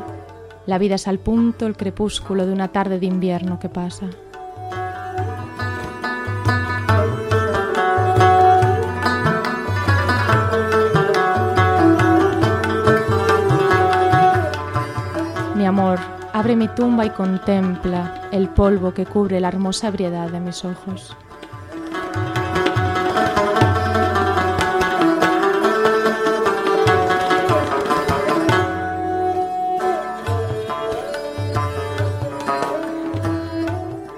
La 0.64 0.78
vida 0.78 0.94
es 0.94 1.08
al 1.08 1.18
punto 1.18 1.66
el 1.66 1.76
crepúsculo 1.76 2.46
de 2.46 2.52
una 2.52 2.68
tarde 2.68 3.00
de 3.00 3.06
invierno 3.06 3.58
que 3.58 3.68
pasa. 3.68 4.06
Mi 15.62 15.68
amor, 15.68 16.00
abre 16.32 16.56
mi 16.56 16.66
tumba 16.66 17.06
y 17.06 17.10
contempla 17.10 18.28
el 18.32 18.48
polvo 18.48 18.92
que 18.92 19.06
cubre 19.06 19.38
la 19.38 19.46
hermosa 19.46 19.86
ebriedad 19.86 20.28
de 20.28 20.40
mis 20.40 20.64
ojos. 20.64 21.16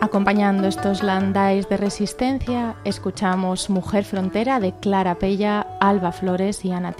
Acompañando 0.00 0.66
estos 0.66 1.02
landais 1.02 1.68
de 1.68 1.76
resistencia, 1.76 2.76
escuchamos 2.84 3.68
Mujer 3.68 4.06
Frontera 4.06 4.60
de 4.60 4.72
Clara 4.72 5.16
Pella, 5.16 5.66
Alba 5.78 6.12
Flores 6.12 6.64
y 6.64 6.72
Ana. 6.72 6.94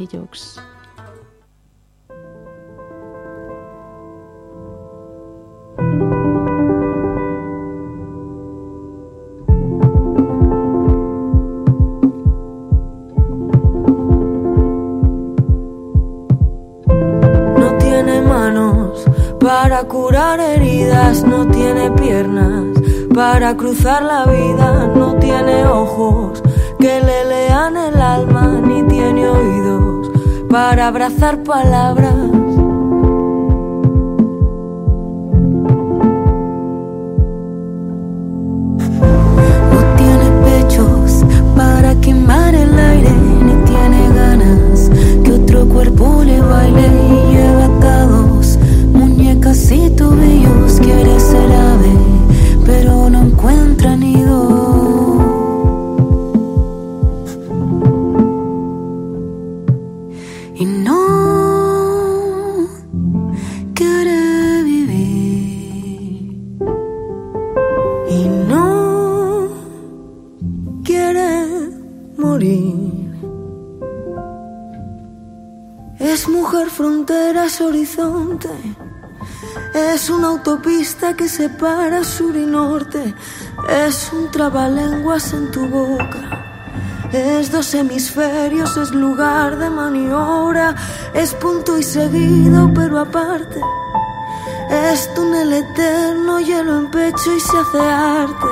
Para 19.75 19.89
curar 19.89 20.39
heridas, 20.39 21.25
no 21.25 21.49
tiene 21.49 21.91
piernas. 21.91 22.63
Para 23.13 23.57
cruzar 23.57 24.05
la 24.05 24.25
vida, 24.25 24.87
no 24.95 25.17
tiene 25.17 25.67
ojos. 25.67 26.41
Que 26.79 27.01
le 27.01 27.25
lean 27.25 27.77
el 27.77 28.01
alma, 28.01 28.61
ni 28.65 28.85
tiene 28.85 29.29
oídos. 29.29 30.13
Para 30.49 30.87
abrazar 30.87 31.43
palabras. 31.43 32.15
No 39.75 39.81
tiene 39.97 40.31
pechos 40.45 41.25
para 41.57 41.97
quemar 42.01 42.55
el 42.55 42.79
aire, 42.79 43.11
ni 43.11 43.55
tiene 43.65 44.09
ganas 44.15 44.89
que 45.25 45.33
otro 45.33 45.67
cuerpo 45.67 46.23
le 46.25 46.41
baile 46.41 46.87
y 47.11 47.33
lleva 47.35 47.84
muñecas 49.45 49.73
y 49.73 49.91
tobillos. 49.91 50.81
Quiere 50.81 51.21
ser 51.21 51.53
ave, 51.53 51.93
pero 52.65 53.11
no 53.11 53.23
encuentra 53.23 53.95
nido. 53.97 54.49
Y 60.57 60.65
no 60.65 62.67
quiere 63.75 64.63
vivir. 64.63 66.49
Y 68.11 68.29
no 68.49 69.49
quiere 70.85 71.47
morir. 72.17 73.13
Es 75.99 76.29
mujer 76.29 76.71
frontera, 76.71 77.47
es 77.47 77.61
horizonte. 77.61 78.49
Es 79.75 80.09
una 80.09 80.29
autopista 80.29 81.15
que 81.15 81.29
separa 81.29 82.05
sur 82.05 82.37
y 82.37 82.47
norte. 82.47 83.13
Es 83.69 84.13
un 84.13 84.31
trabalenguas 84.31 85.33
en 85.33 85.51
tu 85.51 85.67
boca. 85.67 86.45
Es 87.13 87.51
dos 87.51 87.75
hemisferios, 87.75 88.77
es 88.77 88.93
lugar 88.93 89.59
de 89.59 89.71
maniobra. 89.71 90.77
Es 91.13 91.35
punto 91.35 91.77
y 91.77 91.83
seguido, 91.83 92.71
pero 92.73 93.01
aparte. 93.01 93.61
Es 94.71 95.13
túnel 95.13 95.53
eterno, 95.53 96.39
hielo 96.39 96.79
en 96.79 96.91
pecho 96.93 97.35
y 97.35 97.41
se 97.41 97.59
hace 97.59 97.81
arte. 97.81 98.47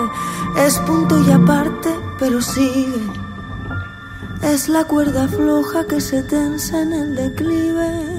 Es 0.58 0.76
punto 0.80 1.20
y 1.20 1.30
aparte, 1.30 1.90
pero 2.18 2.42
sigue. 2.42 3.06
Es 4.42 4.68
la 4.68 4.82
cuerda 4.84 5.28
floja 5.28 5.84
que 5.86 6.00
se 6.00 6.24
tensa 6.24 6.82
en 6.82 6.92
el 6.92 7.14
declive. 7.14 8.11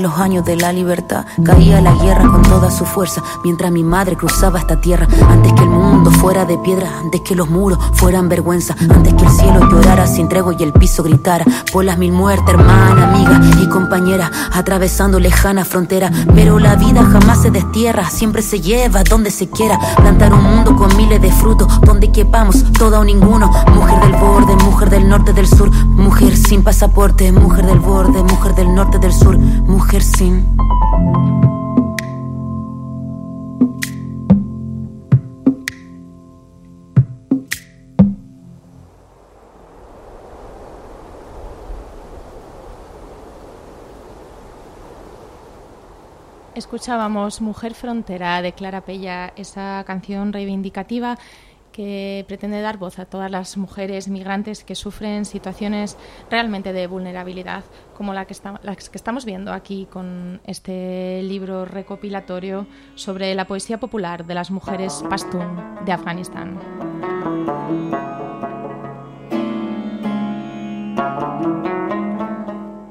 Los 0.00 0.18
años 0.18 0.44
de 0.44 0.56
la 0.56 0.72
libertad. 0.72 1.26
Caía 1.44 1.80
la 1.80 1.94
guerra 1.94 2.28
con 2.28 2.42
toda 2.42 2.70
su 2.70 2.84
fuerza, 2.84 3.22
mientras 3.44 3.70
mi 3.72 3.82
madre 3.82 4.16
cruzaba 4.16 4.58
esta 4.58 4.80
tierra. 4.80 5.06
Antes 5.28 5.52
que 5.52 5.62
el 5.62 5.70
mundo 5.70 6.10
fuera 6.10 6.44
de 6.44 6.58
piedra, 6.58 6.90
antes 7.00 7.20
que 7.22 7.34
los 7.34 7.48
muros 7.48 7.78
fueran 7.94 8.28
vergüenza, 8.28 8.74
antes 8.88 9.14
que 9.14 9.24
el 9.24 9.30
cielo 9.30 9.68
llorara 9.70 10.06
sin 10.06 10.28
tregua 10.28 10.54
y 10.58 10.62
el 10.62 10.72
piso 10.72 11.02
gritara. 11.02 11.44
Por 11.72 11.84
las 11.84 11.98
mil 11.98 12.12
muertes, 12.12 12.54
hermana, 12.54 13.08
amiga 13.08 13.40
y 13.60 13.68
compañera, 13.68 14.30
atravesando 14.52 15.18
lejana 15.18 15.64
frontera. 15.64 16.10
Pero 16.34 16.58
la 16.58 16.76
vida 16.76 17.04
jamás 17.04 17.42
se 17.42 17.50
destierra, 17.50 18.08
siempre 18.10 18.42
se 18.42 18.60
lleva 18.60 19.02
donde 19.04 19.30
se 19.30 19.48
quiera. 19.48 19.78
Plantar 19.96 20.32
un 20.32 20.42
mundo 20.42 20.76
con 20.76 20.96
miles 20.96 21.20
de 21.20 21.32
frutos, 21.32 21.80
donde 21.82 22.10
quepamos, 22.12 22.64
todo 22.72 23.00
o 23.00 23.04
ninguno. 23.04 23.50
Mujer 23.74 24.00
del 24.00 24.12
borde, 24.12 24.56
mujer 24.64 24.90
del 24.90 25.08
norte, 25.08 25.32
del 25.32 25.48
sur, 25.48 25.70
mujer 25.70 26.36
sin 26.36 26.62
pasaporte, 26.62 27.32
mujer 27.32 27.66
del 27.66 27.78
borde, 27.78 28.22
mujer 28.22 28.54
del 28.54 28.74
norte, 28.74 28.98
del 28.98 29.12
sur, 29.12 29.38
mujer 29.38 29.87
Escuchábamos 46.54 47.40
Mujer 47.40 47.72
Frontera 47.72 48.42
de 48.42 48.52
Clara 48.52 48.82
Pella, 48.82 49.32
esa 49.36 49.82
canción 49.86 50.34
reivindicativa 50.34 51.16
que 51.78 52.24
pretende 52.26 52.60
dar 52.60 52.76
voz 52.76 52.98
a 52.98 53.04
todas 53.04 53.30
las 53.30 53.56
mujeres 53.56 54.08
migrantes 54.08 54.64
que 54.64 54.74
sufren 54.74 55.24
situaciones 55.24 55.96
realmente 56.28 56.72
de 56.72 56.88
vulnerabilidad, 56.88 57.62
como 57.96 58.12
la 58.14 58.24
que 58.24 58.34
las 58.62 58.90
que 58.90 58.98
estamos 58.98 59.24
viendo 59.24 59.52
aquí 59.52 59.86
con 59.88 60.40
este 60.44 61.22
libro 61.22 61.66
recopilatorio 61.66 62.66
sobre 62.96 63.32
la 63.36 63.46
poesía 63.46 63.78
popular 63.78 64.26
de 64.26 64.34
las 64.34 64.50
mujeres 64.50 65.04
pastún 65.08 65.62
de 65.84 65.92
Afganistán. 65.92 66.58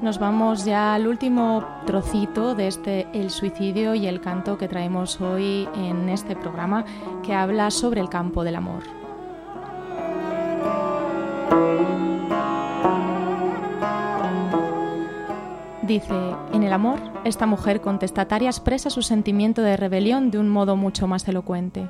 Nos 0.08 0.18
vamos 0.18 0.64
ya 0.64 0.94
al 0.94 1.06
último 1.06 1.62
trocito 1.84 2.54
de 2.54 2.66
este 2.66 3.06
El 3.12 3.28
suicidio 3.28 3.94
y 3.94 4.06
el 4.06 4.22
canto 4.22 4.56
que 4.56 4.66
traemos 4.66 5.20
hoy 5.20 5.68
en 5.74 6.08
este 6.08 6.34
programa 6.34 6.86
que 7.22 7.34
habla 7.34 7.70
sobre 7.70 8.00
el 8.00 8.08
campo 8.08 8.42
del 8.42 8.56
amor. 8.56 8.84
Dice, 15.82 16.14
en 16.54 16.62
el 16.62 16.72
amor, 16.72 16.98
esta 17.24 17.44
mujer 17.44 17.82
contestataria 17.82 18.48
expresa 18.48 18.88
su 18.88 19.02
sentimiento 19.02 19.60
de 19.60 19.76
rebelión 19.76 20.30
de 20.30 20.38
un 20.38 20.48
modo 20.48 20.74
mucho 20.74 21.06
más 21.06 21.28
elocuente. 21.28 21.86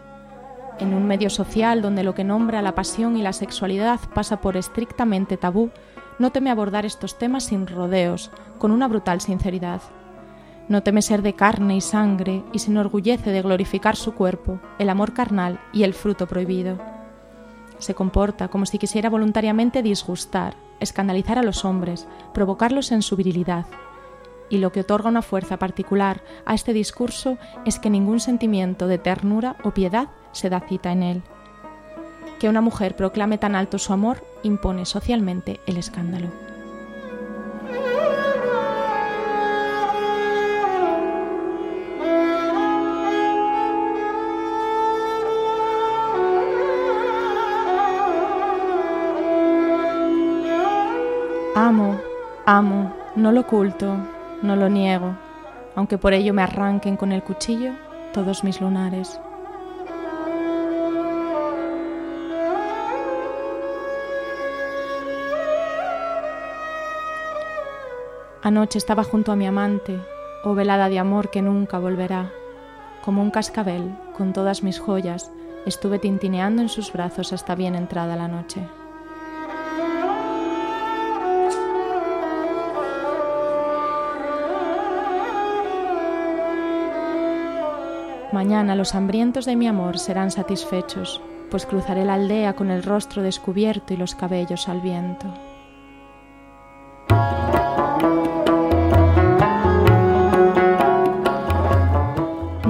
En 0.80 0.92
un 0.92 1.06
medio 1.06 1.30
social 1.30 1.82
donde 1.82 2.02
lo 2.02 2.16
que 2.16 2.24
nombra 2.24 2.62
la 2.62 2.74
pasión 2.74 3.16
y 3.16 3.22
la 3.22 3.32
sexualidad 3.32 4.00
pasa 4.12 4.40
por 4.40 4.56
estrictamente 4.56 5.36
tabú, 5.36 5.70
no 6.18 6.32
teme 6.32 6.50
abordar 6.50 6.84
estos 6.84 7.18
temas 7.18 7.44
sin 7.44 7.66
rodeos, 7.66 8.30
con 8.58 8.70
una 8.70 8.88
brutal 8.88 9.20
sinceridad. 9.20 9.80
No 10.68 10.82
teme 10.82 11.00
ser 11.00 11.22
de 11.22 11.34
carne 11.34 11.76
y 11.76 11.80
sangre 11.80 12.44
y 12.52 12.58
se 12.58 12.70
enorgullece 12.70 13.30
de 13.30 13.42
glorificar 13.42 13.96
su 13.96 14.14
cuerpo, 14.14 14.60
el 14.78 14.90
amor 14.90 15.14
carnal 15.14 15.60
y 15.72 15.84
el 15.84 15.94
fruto 15.94 16.26
prohibido. 16.26 16.78
Se 17.78 17.94
comporta 17.94 18.48
como 18.48 18.66
si 18.66 18.78
quisiera 18.78 19.08
voluntariamente 19.08 19.82
disgustar, 19.82 20.56
escandalizar 20.80 21.38
a 21.38 21.42
los 21.42 21.64
hombres, 21.64 22.06
provocarlos 22.34 22.92
en 22.92 23.02
su 23.02 23.16
virilidad. 23.16 23.66
Y 24.50 24.58
lo 24.58 24.72
que 24.72 24.80
otorga 24.80 25.08
una 25.08 25.22
fuerza 25.22 25.58
particular 25.58 26.22
a 26.44 26.54
este 26.54 26.72
discurso 26.72 27.38
es 27.64 27.78
que 27.78 27.90
ningún 27.90 28.18
sentimiento 28.18 28.88
de 28.88 28.98
ternura 28.98 29.56
o 29.62 29.72
piedad 29.72 30.08
se 30.32 30.50
da 30.50 30.60
cita 30.60 30.90
en 30.90 31.02
él 31.02 31.22
que 32.38 32.48
una 32.48 32.60
mujer 32.60 32.96
proclame 32.96 33.38
tan 33.38 33.54
alto 33.54 33.78
su 33.78 33.92
amor 33.92 34.24
impone 34.42 34.86
socialmente 34.86 35.60
el 35.66 35.76
escándalo. 35.76 36.28
Amo, 51.54 52.00
amo, 52.46 52.94
no 53.16 53.32
lo 53.32 53.40
oculto, 53.40 53.96
no 54.42 54.54
lo 54.54 54.68
niego, 54.68 55.16
aunque 55.74 55.98
por 55.98 56.12
ello 56.12 56.32
me 56.32 56.42
arranquen 56.42 56.96
con 56.96 57.12
el 57.12 57.22
cuchillo 57.22 57.72
todos 58.12 58.44
mis 58.44 58.60
lunares. 58.60 59.20
Anoche 68.48 68.78
estaba 68.78 69.04
junto 69.04 69.30
a 69.30 69.36
mi 69.36 69.46
amante, 69.46 70.00
oh 70.42 70.54
velada 70.54 70.88
de 70.88 70.98
amor 70.98 71.28
que 71.28 71.42
nunca 71.42 71.78
volverá. 71.78 72.32
Como 73.04 73.20
un 73.20 73.30
cascabel, 73.30 73.94
con 74.16 74.32
todas 74.32 74.62
mis 74.62 74.78
joyas, 74.78 75.30
estuve 75.66 75.98
tintineando 75.98 76.62
en 76.62 76.70
sus 76.70 76.90
brazos 76.90 77.34
hasta 77.34 77.54
bien 77.54 77.74
entrada 77.74 78.16
la 78.16 78.26
noche. 78.26 78.66
Mañana 88.32 88.74
los 88.76 88.94
hambrientos 88.94 89.44
de 89.44 89.56
mi 89.56 89.68
amor 89.68 89.98
serán 89.98 90.30
satisfechos, 90.30 91.20
pues 91.50 91.66
cruzaré 91.66 92.06
la 92.06 92.14
aldea 92.14 92.54
con 92.54 92.70
el 92.70 92.82
rostro 92.82 93.20
descubierto 93.20 93.92
y 93.92 93.98
los 93.98 94.14
cabellos 94.14 94.70
al 94.70 94.80
viento. 94.80 95.26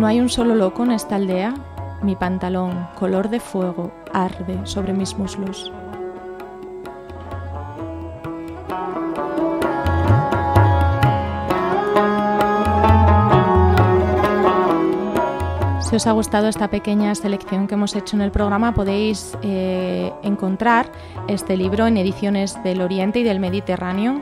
Hay 0.08 0.20
un 0.20 0.30
solo 0.30 0.54
loco 0.54 0.84
en 0.84 0.92
esta 0.92 1.16
aldea. 1.16 1.54
Mi 2.02 2.16
pantalón, 2.16 2.88
color 2.94 3.28
de 3.28 3.40
fuego, 3.40 3.92
arde 4.12 4.58
sobre 4.64 4.94
mis 4.94 5.18
muslos. 5.18 5.70
Si 15.80 15.96
os 15.96 16.06
ha 16.06 16.12
gustado 16.12 16.48
esta 16.48 16.68
pequeña 16.68 17.14
selección 17.14 17.66
que 17.66 17.74
hemos 17.74 17.94
hecho 17.94 18.16
en 18.16 18.22
el 18.22 18.30
programa, 18.30 18.72
podéis 18.72 19.36
eh, 19.42 20.12
encontrar 20.22 20.90
este 21.28 21.56
libro 21.56 21.86
en 21.86 21.96
ediciones 21.96 22.62
del 22.62 22.80
Oriente 22.80 23.18
y 23.20 23.24
del 23.24 23.40
Mediterráneo, 23.40 24.20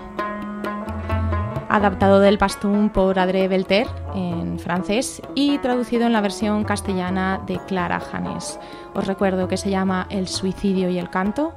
adaptado 1.77 2.21
del 2.21 2.39
pastún 2.39 2.89
por 2.89 3.19
Adré 3.19 3.49
Belter 3.49 3.87
en 4.15 4.59
francés 4.59 5.21
y 5.35 5.59
traducido 5.59 6.07
en 6.07 6.13
la 6.13 6.23
versión 6.23 6.65
castellana 6.65 7.41
de 7.47 7.59
Clara 7.67 8.01
Janes. 8.01 8.59
Os 8.95 9.07
recuerdo 9.07 9.47
que 9.47 9.59
se 9.59 9.71
llama 9.71 10.07
El 10.09 10.27
suicidio 10.27 10.89
y 10.89 10.99
el 10.99 11.11
canto 11.11 11.53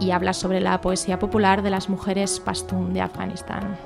y 0.00 0.10
habla 0.10 0.32
sobre 0.32 0.60
la 0.60 0.80
poesía 0.80 1.18
popular 1.18 1.62
de 1.62 1.70
las 1.70 1.88
mujeres 1.88 2.40
pastún 2.40 2.92
de 2.92 3.00
Afganistán. 3.00 3.76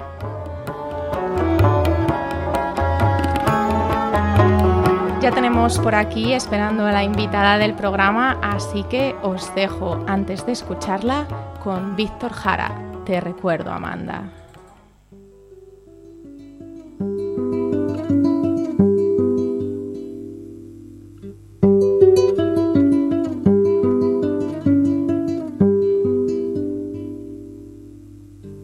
Ya 5.20 5.30
tenemos 5.32 5.78
por 5.78 5.94
aquí 5.94 6.32
esperando 6.32 6.86
a 6.86 6.92
la 6.92 7.04
invitada 7.04 7.58
del 7.58 7.74
programa, 7.74 8.38
así 8.42 8.84
que 8.84 9.14
os 9.22 9.54
dejo 9.54 10.02
antes 10.08 10.46
de 10.46 10.52
escucharla 10.52 11.26
con 11.62 11.94
Víctor 11.94 12.32
Jara. 12.32 12.72
Te 13.04 13.20
recuerdo, 13.20 13.70
Amanda. 13.70 14.39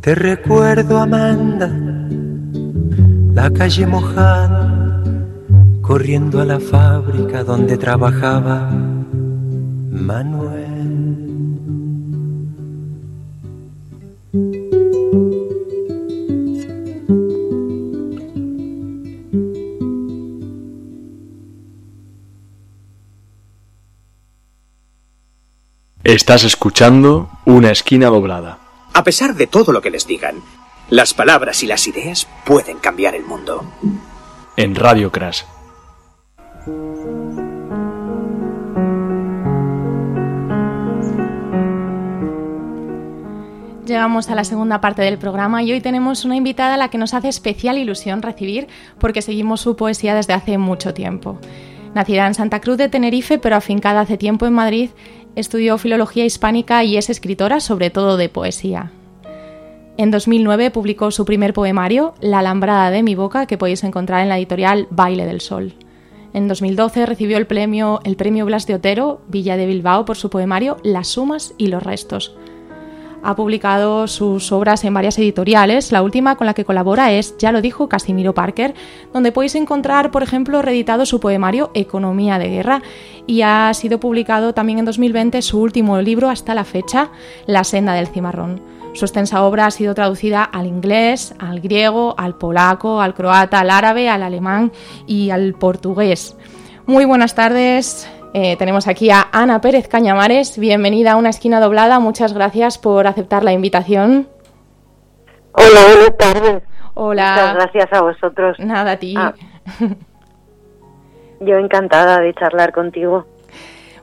Te 0.00 0.14
recuerdo, 0.14 0.98
Amanda, 0.98 1.68
la 3.34 3.50
calle 3.50 3.84
mojada, 3.84 5.02
corriendo 5.82 6.40
a 6.40 6.44
la 6.44 6.60
fábrica 6.60 7.42
donde 7.42 7.76
trabajaba 7.76 8.70
Manuel. 9.90 10.68
Estás 26.04 26.44
escuchando 26.44 27.28
Una 27.44 27.72
esquina 27.72 28.06
doblada. 28.06 28.67
A 28.98 29.04
pesar 29.04 29.36
de 29.36 29.46
todo 29.46 29.70
lo 29.70 29.80
que 29.80 29.92
les 29.92 30.08
digan, 30.08 30.42
las 30.90 31.14
palabras 31.14 31.62
y 31.62 31.68
las 31.68 31.86
ideas 31.86 32.26
pueden 32.44 32.78
cambiar 32.78 33.14
el 33.14 33.22
mundo. 33.22 33.64
En 34.56 34.74
Radio 34.74 35.12
Crash. 35.12 35.44
Llegamos 43.86 44.28
a 44.30 44.34
la 44.34 44.42
segunda 44.42 44.80
parte 44.80 45.02
del 45.02 45.16
programa 45.16 45.62
y 45.62 45.70
hoy 45.70 45.80
tenemos 45.80 46.24
una 46.24 46.34
invitada 46.34 46.74
a 46.74 46.76
la 46.76 46.90
que 46.90 46.98
nos 46.98 47.14
hace 47.14 47.28
especial 47.28 47.78
ilusión 47.78 48.20
recibir 48.20 48.66
porque 48.98 49.22
seguimos 49.22 49.60
su 49.60 49.76
poesía 49.76 50.16
desde 50.16 50.32
hace 50.32 50.58
mucho 50.58 50.92
tiempo. 50.92 51.38
Nacida 51.94 52.26
en 52.26 52.34
Santa 52.34 52.60
Cruz 52.60 52.78
de 52.78 52.88
Tenerife, 52.88 53.38
pero 53.38 53.54
afincada 53.54 54.00
hace 54.00 54.18
tiempo 54.18 54.44
en 54.46 54.54
Madrid, 54.54 54.90
estudió 55.38 55.78
filología 55.78 56.24
hispánica 56.24 56.82
y 56.82 56.96
es 56.96 57.10
escritora 57.10 57.60
sobre 57.60 57.90
todo 57.90 58.16
de 58.16 58.28
poesía. 58.28 58.90
En 59.96 60.10
2009 60.10 60.70
publicó 60.70 61.10
su 61.10 61.24
primer 61.24 61.52
poemario, 61.52 62.14
La 62.20 62.40
alambrada 62.40 62.90
de 62.90 63.02
mi 63.02 63.14
boca, 63.14 63.46
que 63.46 63.58
podéis 63.58 63.84
encontrar 63.84 64.22
en 64.22 64.28
la 64.28 64.38
editorial 64.38 64.86
Baile 64.90 65.26
del 65.26 65.40
Sol. 65.40 65.74
En 66.34 66.46
2012 66.48 67.06
recibió 67.06 67.36
el 67.36 67.46
premio, 67.46 68.00
el 68.04 68.16
premio 68.16 68.46
Blas 68.46 68.66
de 68.66 68.74
Otero, 68.74 69.20
Villa 69.28 69.56
de 69.56 69.66
Bilbao, 69.66 70.04
por 70.04 70.16
su 70.16 70.28
poemario 70.28 70.76
Las 70.82 71.08
sumas 71.08 71.54
y 71.56 71.68
los 71.68 71.82
restos, 71.82 72.36
ha 73.22 73.34
publicado 73.34 74.06
sus 74.06 74.52
obras 74.52 74.84
en 74.84 74.94
varias 74.94 75.18
editoriales. 75.18 75.92
La 75.92 76.02
última 76.02 76.36
con 76.36 76.46
la 76.46 76.54
que 76.54 76.64
colabora 76.64 77.12
es, 77.12 77.36
ya 77.38 77.52
lo 77.52 77.60
dijo, 77.60 77.88
Casimiro 77.88 78.34
Parker, 78.34 78.74
donde 79.12 79.32
podéis 79.32 79.54
encontrar, 79.54 80.10
por 80.10 80.22
ejemplo, 80.22 80.62
reeditado 80.62 81.06
su 81.06 81.20
poemario 81.20 81.70
Economía 81.74 82.38
de 82.38 82.48
Guerra. 82.48 82.82
Y 83.28 83.42
ha 83.42 83.72
sido 83.74 84.00
publicado 84.00 84.54
también 84.54 84.78
en 84.78 84.86
2020 84.86 85.42
su 85.42 85.60
último 85.60 86.00
libro 86.00 86.30
hasta 86.30 86.54
la 86.54 86.64
fecha, 86.64 87.10
La 87.46 87.62
senda 87.62 87.92
del 87.92 88.06
cimarrón. 88.06 88.62
Su 88.94 89.04
extensa 89.04 89.44
obra 89.44 89.66
ha 89.66 89.70
sido 89.70 89.94
traducida 89.94 90.42
al 90.42 90.66
inglés, 90.66 91.34
al 91.38 91.60
griego, 91.60 92.14
al 92.16 92.36
polaco, 92.36 93.02
al 93.02 93.12
croata, 93.12 93.60
al 93.60 93.68
árabe, 93.68 94.08
al 94.08 94.22
alemán 94.22 94.72
y 95.06 95.28
al 95.28 95.52
portugués. 95.52 96.38
Muy 96.86 97.04
buenas 97.04 97.34
tardes, 97.34 98.10
eh, 98.32 98.56
tenemos 98.56 98.88
aquí 98.88 99.10
a 99.10 99.28
Ana 99.30 99.60
Pérez 99.60 99.88
Cañamares. 99.88 100.58
Bienvenida 100.58 101.12
a 101.12 101.16
una 101.16 101.28
esquina 101.28 101.60
doblada. 101.60 102.00
Muchas 102.00 102.32
gracias 102.32 102.78
por 102.78 103.06
aceptar 103.06 103.44
la 103.44 103.52
invitación. 103.52 104.26
Hola, 105.52 105.80
buenas 105.86 106.16
tardes. 106.16 106.62
Hola. 106.94 107.30
Muchas 107.32 107.54
gracias 107.54 107.92
a 107.92 108.02
vosotros. 108.02 108.58
Nada, 108.58 108.92
a 108.92 108.96
ti. 108.96 109.14
Ah. 109.18 109.34
Yo 111.40 111.56
encantada 111.56 112.20
de 112.20 112.34
charlar 112.34 112.72
contigo. 112.72 113.26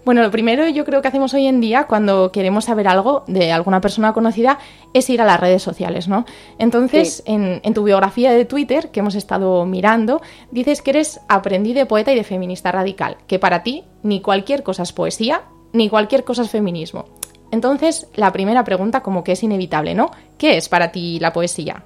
Bueno, 0.05 0.21
lo 0.21 0.29
primero 0.29 0.67
yo 0.69 0.85
creo 0.85 1.01
que 1.01 1.07
hacemos 1.07 1.33
hoy 1.33 1.47
en 1.47 1.59
día 1.59 1.85
cuando 1.87 2.31
queremos 2.31 2.65
saber 2.65 2.87
algo 2.87 3.23
de 3.25 3.51
alguna 3.51 3.81
persona 3.81 4.13
conocida 4.13 4.59
es 4.93 5.09
ir 5.09 5.19
a 5.19 5.25
las 5.25 5.39
redes 5.39 5.63
sociales, 5.63 6.07
¿no? 6.07 6.25
Entonces, 6.59 7.23
en, 7.25 7.73
tu 7.73 7.83
biografía 7.83 8.31
de 8.31 8.45
Twitter, 8.45 8.91
que 8.91 8.99
hemos 8.99 9.15
estado 9.15 9.65
mirando, 9.65 10.21
dices 10.51 10.83
que 10.83 10.91
eres 10.91 11.21
aprendiz 11.27 11.73
de 11.73 11.87
poeta 11.87 12.13
y 12.13 12.15
de 12.15 12.23
feminista 12.23 12.71
radical, 12.71 13.17
que 13.25 13.39
para 13.39 13.63
ti 13.63 13.83
ni 14.03 14.21
cualquier 14.21 14.61
cosa 14.61 14.83
es 14.83 14.93
poesía, 14.93 15.41
ni 15.73 15.89
cualquier 15.89 16.23
cosa 16.23 16.43
es 16.43 16.51
feminismo. 16.51 17.05
Entonces, 17.49 18.07
la 18.13 18.31
primera 18.31 18.63
pregunta 18.63 19.01
como 19.01 19.23
que 19.23 19.31
es 19.31 19.41
inevitable, 19.41 19.95
¿no? 19.95 20.11
¿Qué 20.37 20.55
es 20.55 20.69
para 20.69 20.91
ti 20.91 21.19
la 21.19 21.33
poesía? 21.33 21.83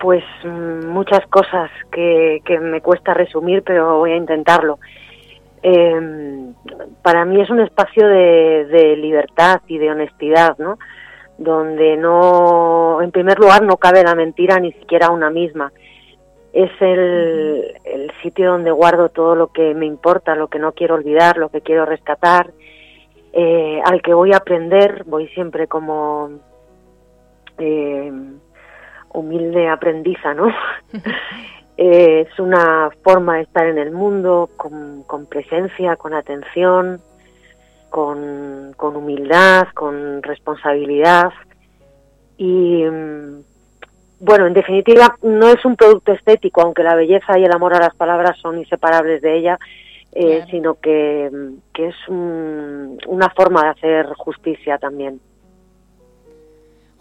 Pues 0.00 0.24
mm, 0.44 0.86
muchas 0.86 1.26
cosas 1.28 1.70
que, 1.92 2.40
que 2.44 2.58
me 2.58 2.80
cuesta 2.80 3.14
resumir, 3.14 3.62
pero 3.62 3.98
voy 3.98 4.12
a 4.12 4.16
intentarlo 4.16 4.78
eh, 5.62 6.52
para 7.02 7.24
mí 7.24 7.40
es 7.40 7.50
un 7.50 7.60
espacio 7.60 8.06
de, 8.06 8.96
libertad 8.96 9.60
y 9.66 9.78
de 9.78 9.90
honestidad, 9.90 10.56
¿no? 10.58 10.78
Donde 11.38 11.96
no, 11.96 13.00
en 13.02 13.10
primer 13.10 13.38
lugar, 13.38 13.62
no 13.62 13.76
cabe 13.76 14.02
la 14.02 14.14
mentira 14.14 14.58
ni 14.58 14.72
siquiera 14.72 15.10
una 15.10 15.30
misma. 15.30 15.72
Es 16.52 16.70
el, 16.80 17.74
el 17.84 18.12
sitio 18.22 18.52
donde 18.52 18.70
guardo 18.70 19.08
todo 19.08 19.34
lo 19.34 19.48
que 19.48 19.74
me 19.74 19.86
importa, 19.86 20.34
lo 20.34 20.48
que 20.48 20.58
no 20.58 20.72
quiero 20.72 20.96
olvidar, 20.96 21.36
lo 21.36 21.48
que 21.48 21.60
quiero 21.60 21.86
rescatar, 21.86 22.50
eh, 23.32 23.80
al 23.84 24.02
que 24.02 24.12
voy 24.12 24.32
a 24.32 24.38
aprender, 24.38 25.04
voy 25.06 25.28
siempre 25.28 25.68
como 25.68 26.30
eh, 27.58 28.12
humilde 29.12 29.68
aprendiza, 29.68 30.34
¿no? 30.34 30.48
es 31.76 32.38
una 32.38 32.90
forma 33.02 33.36
de 33.36 33.42
estar 33.42 33.66
en 33.66 33.78
el 33.78 33.90
mundo 33.90 34.50
con, 34.56 35.26
presencia, 35.26 35.96
con 35.96 36.12
atención, 36.12 37.00
con, 37.88 38.74
humildad, 38.78 39.68
con 39.72 40.22
responsabilidad. 40.22 41.32
Y 42.36 42.84
mm, 42.84 43.42
bueno, 44.20 44.46
en 44.46 44.52
definitiva, 44.52 45.16
no 45.22 45.48
es 45.48 45.64
un 45.64 45.76
producto 45.76 46.12
estético, 46.12 46.60
aunque 46.60 46.82
la 46.82 46.94
belleza 46.94 47.38
y 47.38 47.44
el 47.44 47.52
amor 47.52 47.72
a 47.72 47.80
las 47.80 47.94
palabras 47.94 48.36
son 48.38 48.58
inseparables 48.58 49.22
de 49.22 49.38
ella, 49.38 49.58
eh, 50.12 50.44
sino 50.50 50.74
que, 50.74 51.30
es 51.78 51.94
una 52.08 53.30
forma 53.30 53.62
de 53.62 53.68
hacer 53.70 54.06
justicia 54.18 54.76
también. 54.76 55.18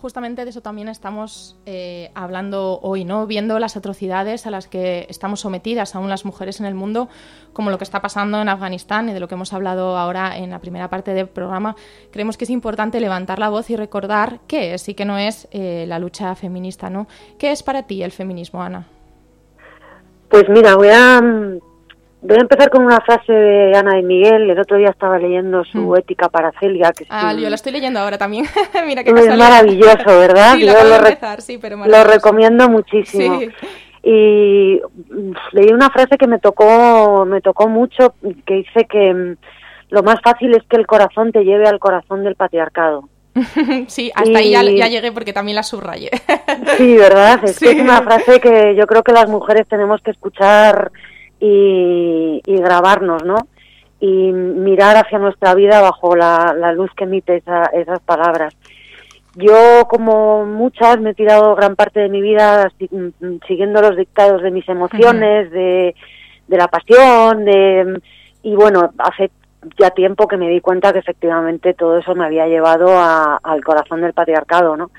Justamente 0.01 0.45
de 0.45 0.51
eso 0.51 0.61
también 0.61 0.87
estamos 0.87 1.57
eh, 1.65 2.09
hablando 2.15 2.79
hoy, 2.81 3.03
¿no? 3.03 3.27
Viendo 3.27 3.59
las 3.59 3.75
atrocidades 3.75 4.47
a 4.47 4.51
las 4.51 4.69
que 4.69 5.05
estamos 5.09 5.41
sometidas 5.41 5.93
aún 5.93 6.07
las 6.07 6.23
mujeres 6.23 6.61
en 6.61 6.65
el 6.67 6.73
mundo, 6.73 7.09
como 7.51 7.69
lo 7.69 7.77
que 7.77 7.83
está 7.83 8.01
pasando 8.01 8.41
en 8.41 8.47
Afganistán 8.47 9.09
y 9.09 9.13
de 9.13 9.19
lo 9.19 9.27
que 9.27 9.35
hemos 9.35 9.51
hablado 9.51 9.97
ahora 9.97 10.37
en 10.37 10.51
la 10.51 10.59
primera 10.59 10.89
parte 10.89 11.13
del 11.13 11.27
programa. 11.27 11.75
Creemos 12.11 12.37
que 12.37 12.45
es 12.45 12.49
importante 12.49 13.01
levantar 13.01 13.39
la 13.39 13.49
voz 13.49 13.69
y 13.71 13.75
recordar 13.75 14.39
qué 14.47 14.73
es 14.73 14.87
y 14.87 14.93
qué 14.93 15.03
no 15.03 15.17
es 15.17 15.49
eh, 15.51 15.83
la 15.85 15.99
lucha 15.99 16.33
feminista, 16.33 16.89
¿no? 16.89 17.07
¿Qué 17.37 17.51
es 17.51 17.61
para 17.61 17.83
ti 17.83 18.01
el 18.01 18.13
feminismo, 18.13 18.63
Ana? 18.63 18.87
Pues 20.29 20.47
mira, 20.47 20.75
voy 20.75 20.89
a 20.93 21.21
Voy 22.21 22.37
a 22.37 22.41
empezar 22.41 22.69
con 22.69 22.83
una 22.83 22.99
frase 22.99 23.31
de 23.31 23.77
Ana 23.77 23.95
de 23.95 24.03
Miguel. 24.03 24.49
El 24.49 24.59
otro 24.59 24.77
día 24.77 24.89
estaba 24.89 25.17
leyendo 25.17 25.63
su 25.63 25.77
mm. 25.77 25.97
Ética 25.97 26.27
para 26.27 26.51
Celia. 26.59 26.91
Que 26.91 27.05
ah, 27.09 27.33
yo 27.33 27.49
la 27.49 27.55
estoy 27.55 27.71
leyendo 27.71 27.99
ahora 27.99 28.17
también. 28.17 28.45
Mira 28.85 29.03
qué 29.03 29.11
Es 29.11 29.37
maravilloso, 29.37 30.05
¿verdad? 30.05 30.55
sí, 30.57 30.65
lo, 30.65 31.41
sí, 31.41 31.57
pero 31.57 31.77
lo 31.77 32.03
recomiendo 32.03 32.69
muchísimo. 32.69 33.39
Y 34.03 34.81
leí 35.51 35.73
una 35.73 35.89
frase 35.89 36.17
que 36.17 36.27
me 36.27 36.39
tocó, 36.39 37.25
me 37.25 37.41
tocó 37.41 37.67
mucho, 37.67 38.13
que 38.45 38.55
dice 38.55 38.85
que 38.89 39.13
mm, 39.13 39.35
lo 39.89 40.03
más 40.03 40.21
fácil 40.21 40.55
es 40.55 40.63
que 40.69 40.77
el 40.77 40.87
corazón 40.87 41.31
te 41.31 41.43
lleve 41.43 41.67
al 41.67 41.79
corazón 41.79 42.23
del 42.23 42.35
patriarcado. 42.35 43.07
sí, 43.87 44.11
hasta 44.13 44.39
ahí 44.39 44.51
ya, 44.51 44.87
llegué 44.87 45.11
porque 45.11 45.33
también 45.33 45.55
la 45.55 45.63
subrayé. 45.63 46.09
sí, 46.77 46.97
¿verdad? 46.97 47.39
Es, 47.43 47.59
que 47.59 47.71
es 47.71 47.79
una 47.79 48.01
frase 48.01 48.39
que 48.39 48.75
yo 48.75 48.87
creo 48.87 49.03
que 49.03 49.11
las 49.11 49.29
mujeres 49.29 49.67
tenemos 49.67 50.01
que 50.01 50.11
escuchar 50.11 50.91
y, 51.39 52.41
grabarnos, 52.45 53.23
¿no? 53.23 53.47
Y 53.99 54.31
mirar 54.31 54.97
hacia 54.97 55.19
nuestra 55.19 55.55
vida 55.55 55.81
bajo 55.81 56.15
la, 56.15 56.53
luz 56.73 56.91
que 56.95 57.05
emite 57.05 57.37
esas 57.37 57.99
palabras. 58.05 58.55
Yo, 59.35 59.87
como 59.87 60.45
muchas, 60.45 60.99
me 60.99 61.11
he 61.11 61.13
tirado 61.13 61.55
gran 61.55 61.75
parte 61.75 61.99
de 61.99 62.09
mi 62.09 62.21
vida 62.21 62.71
siguiendo 63.47 63.81
los 63.81 63.95
dictados 63.95 64.41
de 64.41 64.51
mis 64.51 64.67
emociones, 64.67 65.51
de, 65.51 65.95
la 66.47 66.67
pasión, 66.67 67.45
de, 67.45 68.01
y 68.41 68.55
bueno, 68.55 68.91
hace 68.97 69.31
ya 69.77 69.91
tiempo 69.91 70.27
que 70.27 70.37
me 70.37 70.49
di 70.49 70.61
cuenta 70.61 70.93
que 70.93 70.99
efectivamente 70.99 71.73
todo 71.73 71.97
eso 71.97 72.15
me 72.15 72.25
había 72.25 72.47
llevado 72.47 72.87
al 72.97 73.63
corazón 73.63 74.01
del 74.01 74.13
patriarcado, 74.13 74.75
¿no? 74.77 74.91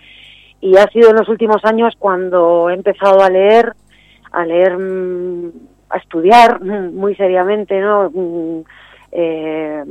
Y 0.61 0.77
ha 0.77 0.87
sido 0.89 1.11
en 1.11 1.17
los 1.17 1.29
últimos 1.29 1.65
años 1.65 1.95
cuando 1.99 2.69
he 2.69 2.75
empezado 2.75 3.23
a 3.23 3.31
leer, 3.31 3.73
a 4.31 4.45
leer 4.45 4.77
mm, 4.79 5.51
a 5.91 5.99
estudiar 5.99 6.61
muy 6.63 7.15
seriamente 7.17 7.81
¿no? 7.81 8.11
Mm, 8.11 8.61
eh, 9.13 9.85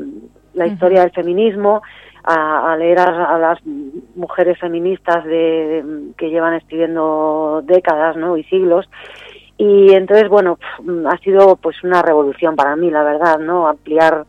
la 0.53 0.67
historia 0.67 1.01
del 1.01 1.11
feminismo, 1.11 1.81
a, 2.23 2.75
leer 2.77 2.99
a, 2.99 3.37
las 3.37 3.59
mujeres 4.15 4.59
feministas 4.59 5.23
de, 5.25 6.11
que 6.17 6.29
llevan 6.29 6.55
escribiendo 6.55 7.61
décadas 7.65 8.15
¿no? 8.17 8.37
y 8.37 8.43
siglos. 8.45 8.89
Y 9.57 9.93
entonces, 9.93 10.29
bueno, 10.29 10.57
ha 11.09 11.17
sido 11.17 11.57
pues 11.57 11.83
una 11.83 12.01
revolución 12.01 12.55
para 12.55 12.75
mí, 12.75 12.89
la 12.89 13.03
verdad, 13.03 13.39
¿no? 13.39 13.67
Ampliar 13.67 14.25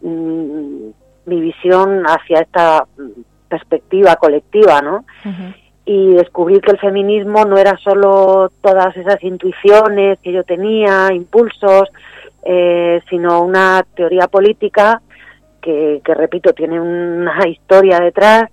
mm, 0.00 0.88
mi 1.26 1.40
visión 1.40 2.04
hacia 2.06 2.40
esta 2.40 2.86
perspectiva 3.48 4.16
colectiva, 4.16 4.80
¿no? 4.80 5.04
Y 5.92 6.14
descubrir 6.14 6.60
que 6.60 6.70
el 6.70 6.78
feminismo 6.78 7.44
no 7.44 7.58
era 7.58 7.76
solo 7.78 8.52
todas 8.60 8.96
esas 8.96 9.20
intuiciones 9.24 10.20
que 10.20 10.30
yo 10.30 10.44
tenía, 10.44 11.08
impulsos, 11.12 11.88
eh, 12.44 13.02
sino 13.10 13.42
una 13.42 13.84
teoría 13.96 14.28
política 14.28 15.02
que, 15.60 16.00
repito, 16.04 16.52
tiene 16.52 16.80
una 16.80 17.40
historia 17.48 17.98
detrás, 17.98 18.44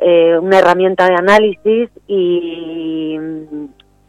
eh, 0.00 0.38
una 0.38 0.60
herramienta 0.60 1.08
de 1.08 1.16
análisis 1.16 1.90
y, 2.06 3.18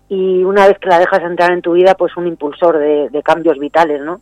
y 0.10 0.44
una 0.44 0.68
vez 0.68 0.78
que 0.78 0.90
la 0.90 1.00
dejas 1.00 1.24
entrar 1.24 1.52
en 1.52 1.64
tu 1.64 1.74
vida, 1.74 1.96
pues 1.96 2.16
un 2.18 2.28
impulsor 2.28 2.78
de, 2.78 3.10
de 3.10 3.24
cambios 3.24 3.58
vitales, 3.58 4.00
¿no? 4.00 4.22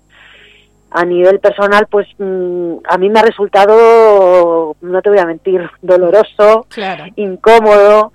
A 0.92 1.06
nivel 1.06 1.40
personal, 1.40 1.88
pues 1.90 2.08
mm, 2.18 2.78
a 2.88 2.98
mí 2.98 3.10
me 3.10 3.20
ha 3.20 3.24
resultado, 3.24 4.76
no 4.82 5.02
te 5.02 5.10
voy 5.10 5.20
a 5.20 5.26
mentir, 5.26 5.70
doloroso, 5.82 6.66
incómodo, 7.16 8.12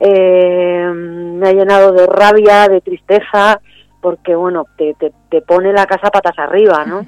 eh, 0.00 0.90
me 0.94 1.48
ha 1.48 1.52
llenado 1.52 1.92
de 1.92 2.06
rabia, 2.06 2.68
de 2.68 2.80
tristeza, 2.80 3.60
porque 4.00 4.34
bueno, 4.34 4.66
te, 4.76 4.94
te, 4.94 5.42
pone 5.42 5.72
la 5.72 5.86
casa 5.86 6.10
patas 6.10 6.38
arriba, 6.38 6.84
¿no? 6.84 7.06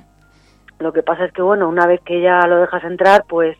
Lo 0.79 0.93
que 0.93 1.03
pasa 1.03 1.27
es 1.27 1.33
que 1.33 1.43
bueno, 1.43 1.69
una 1.69 1.87
vez 1.87 2.01
que 2.03 2.21
ya 2.21 2.47
lo 2.47 2.59
dejas 2.59 2.85
entrar, 2.85 3.25
pues 3.29 3.57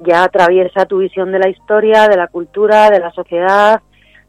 ya 0.00 0.24
atraviesa 0.24 0.86
tu 0.86 0.98
visión 0.98 1.32
de 1.32 1.38
la 1.38 1.48
historia, 1.48 2.08
de 2.08 2.16
la 2.16 2.28
cultura, 2.28 2.90
de 2.90 3.00
la 3.00 3.10
sociedad, 3.10 3.80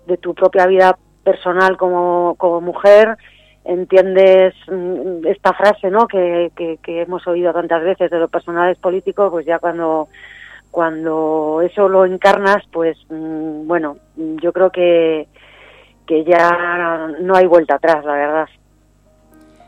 de 0.08 0.18
tu 0.18 0.34
propia 0.34 0.66
vida 0.66 0.98
personal 1.24 1.78
como, 1.78 2.36
como 2.38 2.62
mujer 2.62 3.18
entiendes 3.66 4.54
mm, 4.68 5.26
esta 5.28 5.54
frase 5.54 5.90
¿no? 5.90 6.08
Que, 6.08 6.52
que, 6.56 7.02
hemos 7.02 7.26
oído 7.28 7.54
tantas 7.54 7.84
veces 7.84 8.10
de 8.10 8.20
los 8.20 8.30
personales 8.30 8.78
políticos, 8.78 9.30
pues 9.32 9.46
ya 9.46 9.60
cuando, 9.60 10.08
cuando 10.72 11.62
eso 11.62 11.88
lo 11.88 12.06
encarnas, 12.06 12.64
pues 12.72 12.98
mm, 13.10 13.68
bueno, 13.68 13.98
yo 14.16 14.52
creo 14.52 14.72
que, 14.72 15.28
que 16.08 16.24
ya 16.24 17.10
no 17.22 17.36
hay 17.36 17.46
vuelta 17.46 17.76
atrás, 17.76 18.04
la 18.06 18.14
verdad. 18.14 18.50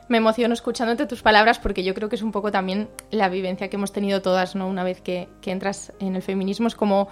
Me 0.10 0.18
emociono 0.18 0.54
escuchándote 0.54 1.06
tus 1.08 1.24
palabras 1.24 1.60
porque 1.60 1.84
yo 1.84 1.94
creo 1.94 2.10
que 2.10 2.16
es 2.16 2.22
un 2.22 2.32
poco 2.32 2.52
también 2.52 2.90
la 3.10 3.30
vivencia 3.30 3.70
que 3.70 3.78
hemos 3.78 3.94
tenido 3.94 4.22
todas, 4.22 4.56
¿no? 4.56 4.68
Una 4.68 4.84
vez 4.84 5.02
que, 5.02 5.30
que 5.42 5.52
entras 5.52 5.94
en 6.00 6.16
el 6.16 6.22
feminismo, 6.22 6.68
es 6.68 6.76
como 6.76 7.08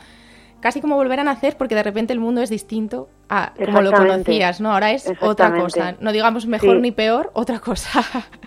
casi 0.62 0.80
como 0.80 0.95
volver 0.95 1.19
a 1.19 1.24
nacer 1.24 1.58
porque 1.58 1.76
de 1.76 1.84
repente 1.84 2.13
el 2.13 2.19
mundo 2.19 2.41
es 2.41 2.50
distinto 2.50 3.10
a 3.30 3.54
como 3.65 3.82
lo 3.82 3.91
conocías, 3.91 4.62
¿no? 4.62 4.71
Ahora 4.71 4.91
es 4.91 5.12
otra 5.19 5.54
cosa. 5.54 5.95
No 6.00 6.12
digamos 6.12 6.45
mejor 6.45 6.78
ni 6.78 6.91
peor, 6.91 7.32
otra 7.34 7.60
cosa. 7.60 8.02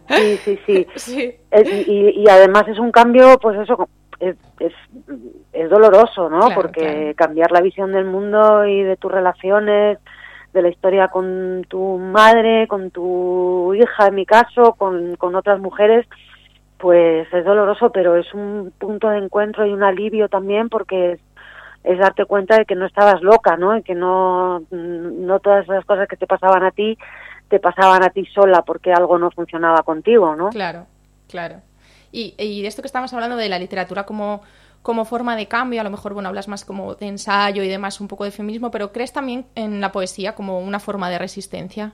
Sí, 0.09 0.37
sí, 0.39 0.87
sí. 0.97 1.37
y, 1.87 2.29
además 2.29 2.69
es 2.69 2.79
un 2.79 2.91
cambio, 2.91 3.39
pues 3.41 3.59
eso, 3.59 3.89
es, 4.21 4.37
es, 5.53 5.71
doloroso, 5.71 6.29
¿no? 6.29 6.49
porque 6.55 7.15
cambiar 7.17 7.51
la 7.53 7.61
visión 7.61 7.93
del 7.93 8.05
mundo 8.05 8.67
y 8.67 8.83
de 8.83 8.97
tus 8.97 9.11
relaciones, 9.11 9.99
de 10.53 10.63
la 10.63 10.69
historia 10.69 11.09
con 11.09 11.65
tu 11.69 11.99
madre, 11.99 12.69
con 12.69 12.91
tu 12.91 13.75
hija, 13.75 14.07
en 14.07 14.15
mi 14.15 14.25
caso, 14.25 14.75
con, 14.75 15.17
con 15.17 15.35
otras 15.35 15.59
mujeres, 15.59 16.07
pues 16.79 17.27
es 17.33 17.45
doloroso, 17.45 17.91
pero 17.91 18.17
es 18.17 18.33
un 18.35 18.73
punto 18.79 19.09
de 19.09 19.19
encuentro 19.19 19.67
y 19.67 19.73
un 19.73 19.83
alivio 19.83 20.29
también 20.29 20.69
porque 20.69 21.19
es 21.85 21.99
darte 21.99 22.25
cuenta 22.25 22.57
de 22.57 22.65
que 22.65 22.75
no 22.75 22.87
estabas 22.87 23.23
loca, 23.23 23.57
¿no? 23.57 23.77
Y 23.77 23.83
que 23.83 23.95
no, 23.95 24.63
no 24.71 25.39
todas 25.41 25.65
esas 25.65 25.85
cosas 25.85 26.09
que 26.09 26.17
te 26.17 26.27
pasaban 26.27 26.65
a 26.65 26.71
ti 26.71 26.99
te 27.49 27.61
pasaban 27.61 28.03
a 28.03 28.11
ti 28.11 28.27
sola 28.27 28.63
porque 28.63 28.93
algo 28.93 29.19
no 29.19 29.31
funcionaba 29.31 29.83
contigo, 29.83 30.35
¿no? 30.35 30.51
Claro, 30.51 30.87
claro. 31.29 31.61
Y, 32.11 32.35
y 32.39 32.63
de 32.63 32.69
esto 32.69 32.83
que 32.83 32.87
estamos 32.87 33.13
hablando 33.13 33.37
de 33.37 33.49
la 33.49 33.59
literatura 33.59 34.05
como, 34.05 34.43
como 34.83 35.05
forma 35.05 35.37
de 35.37 35.47
cambio, 35.47 35.81
a 35.81 35.85
lo 35.85 35.91
mejor, 35.91 36.15
bueno, 36.15 36.29
hablas 36.29 36.49
más 36.49 36.65
como 36.65 36.95
de 36.95 37.07
ensayo 37.07 37.63
y 37.63 37.69
demás, 37.69 38.01
un 38.01 38.09
poco 38.09 38.25
de 38.25 38.31
feminismo, 38.31 38.71
pero 38.71 38.93
¿crees 38.93 39.13
también 39.13 39.47
en 39.55 39.81
la 39.81 39.93
poesía 39.93 40.35
como 40.35 40.61
una 40.61 40.81
forma 40.81 41.11
de 41.11 41.19
resistencia? 41.19 41.93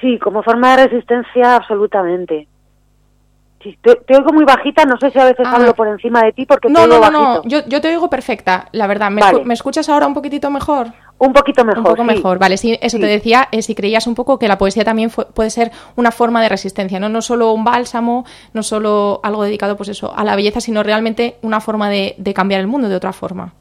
Sí, 0.00 0.18
como 0.18 0.42
forma 0.42 0.76
de 0.76 0.88
resistencia, 0.88 1.56
absolutamente 1.56 2.46
te, 3.58 4.16
oigo 4.16 4.32
muy 4.32 4.44
bajita, 4.44 4.84
no 4.84 4.96
sé 4.98 5.10
si 5.10 5.18
a 5.18 5.24
veces 5.24 5.46
ah. 5.46 5.56
hablo 5.56 5.74
por 5.74 5.88
encima 5.88 6.22
de 6.22 6.32
ti 6.32 6.46
porque 6.46 6.68
no, 6.68 6.82
te 6.82 6.86
no, 6.88 7.00
no, 7.00 7.10
no, 7.10 7.42
yo, 7.44 7.60
yo 7.66 7.80
te 7.80 7.88
oigo 7.88 8.08
perfecta, 8.08 8.68
la 8.72 8.86
verdad. 8.86 9.10
¿Me, 9.10 9.54
escuchas 9.54 9.88
ahora 9.88 10.06
un 10.06 10.14
poquitito 10.14 10.50
mejor? 10.50 10.88
Un 11.18 11.32
poquito 11.32 11.64
mejor. 11.64 11.78
Un 11.78 11.84
poco 11.84 12.04
mejor, 12.04 12.38
vale. 12.38 12.56
Sí, 12.56 12.78
eso 12.80 12.98
te 12.98 13.06
decía, 13.06 13.48
eh, 13.50 13.62
si 13.62 13.74
creías 13.74 14.06
un 14.06 14.14
poco 14.14 14.38
que 14.38 14.46
la 14.46 14.58
poesía 14.58 14.84
también 14.84 15.10
puede 15.10 15.50
ser 15.50 15.72
una 15.96 16.12
forma 16.12 16.40
de 16.40 16.48
resistencia, 16.48 17.00
¿no? 17.00 17.08
No 17.08 17.20
solo 17.20 17.52
un 17.52 17.64
bálsamo, 17.64 18.24
no 18.54 18.62
solo 18.62 19.20
algo 19.24 19.42
dedicado, 19.42 19.76
pues 19.76 19.88
eso, 19.88 20.16
a 20.16 20.24
la 20.24 20.36
belleza, 20.36 20.60
sino 20.60 20.84
realmente 20.84 21.36
una 21.42 21.60
forma 21.60 21.90
de, 21.90 22.14
cambiar 22.34 22.60
el 22.60 22.68
mundo 22.68 22.88
de 22.88 22.94
otra 22.94 23.12
forma. 23.12 23.52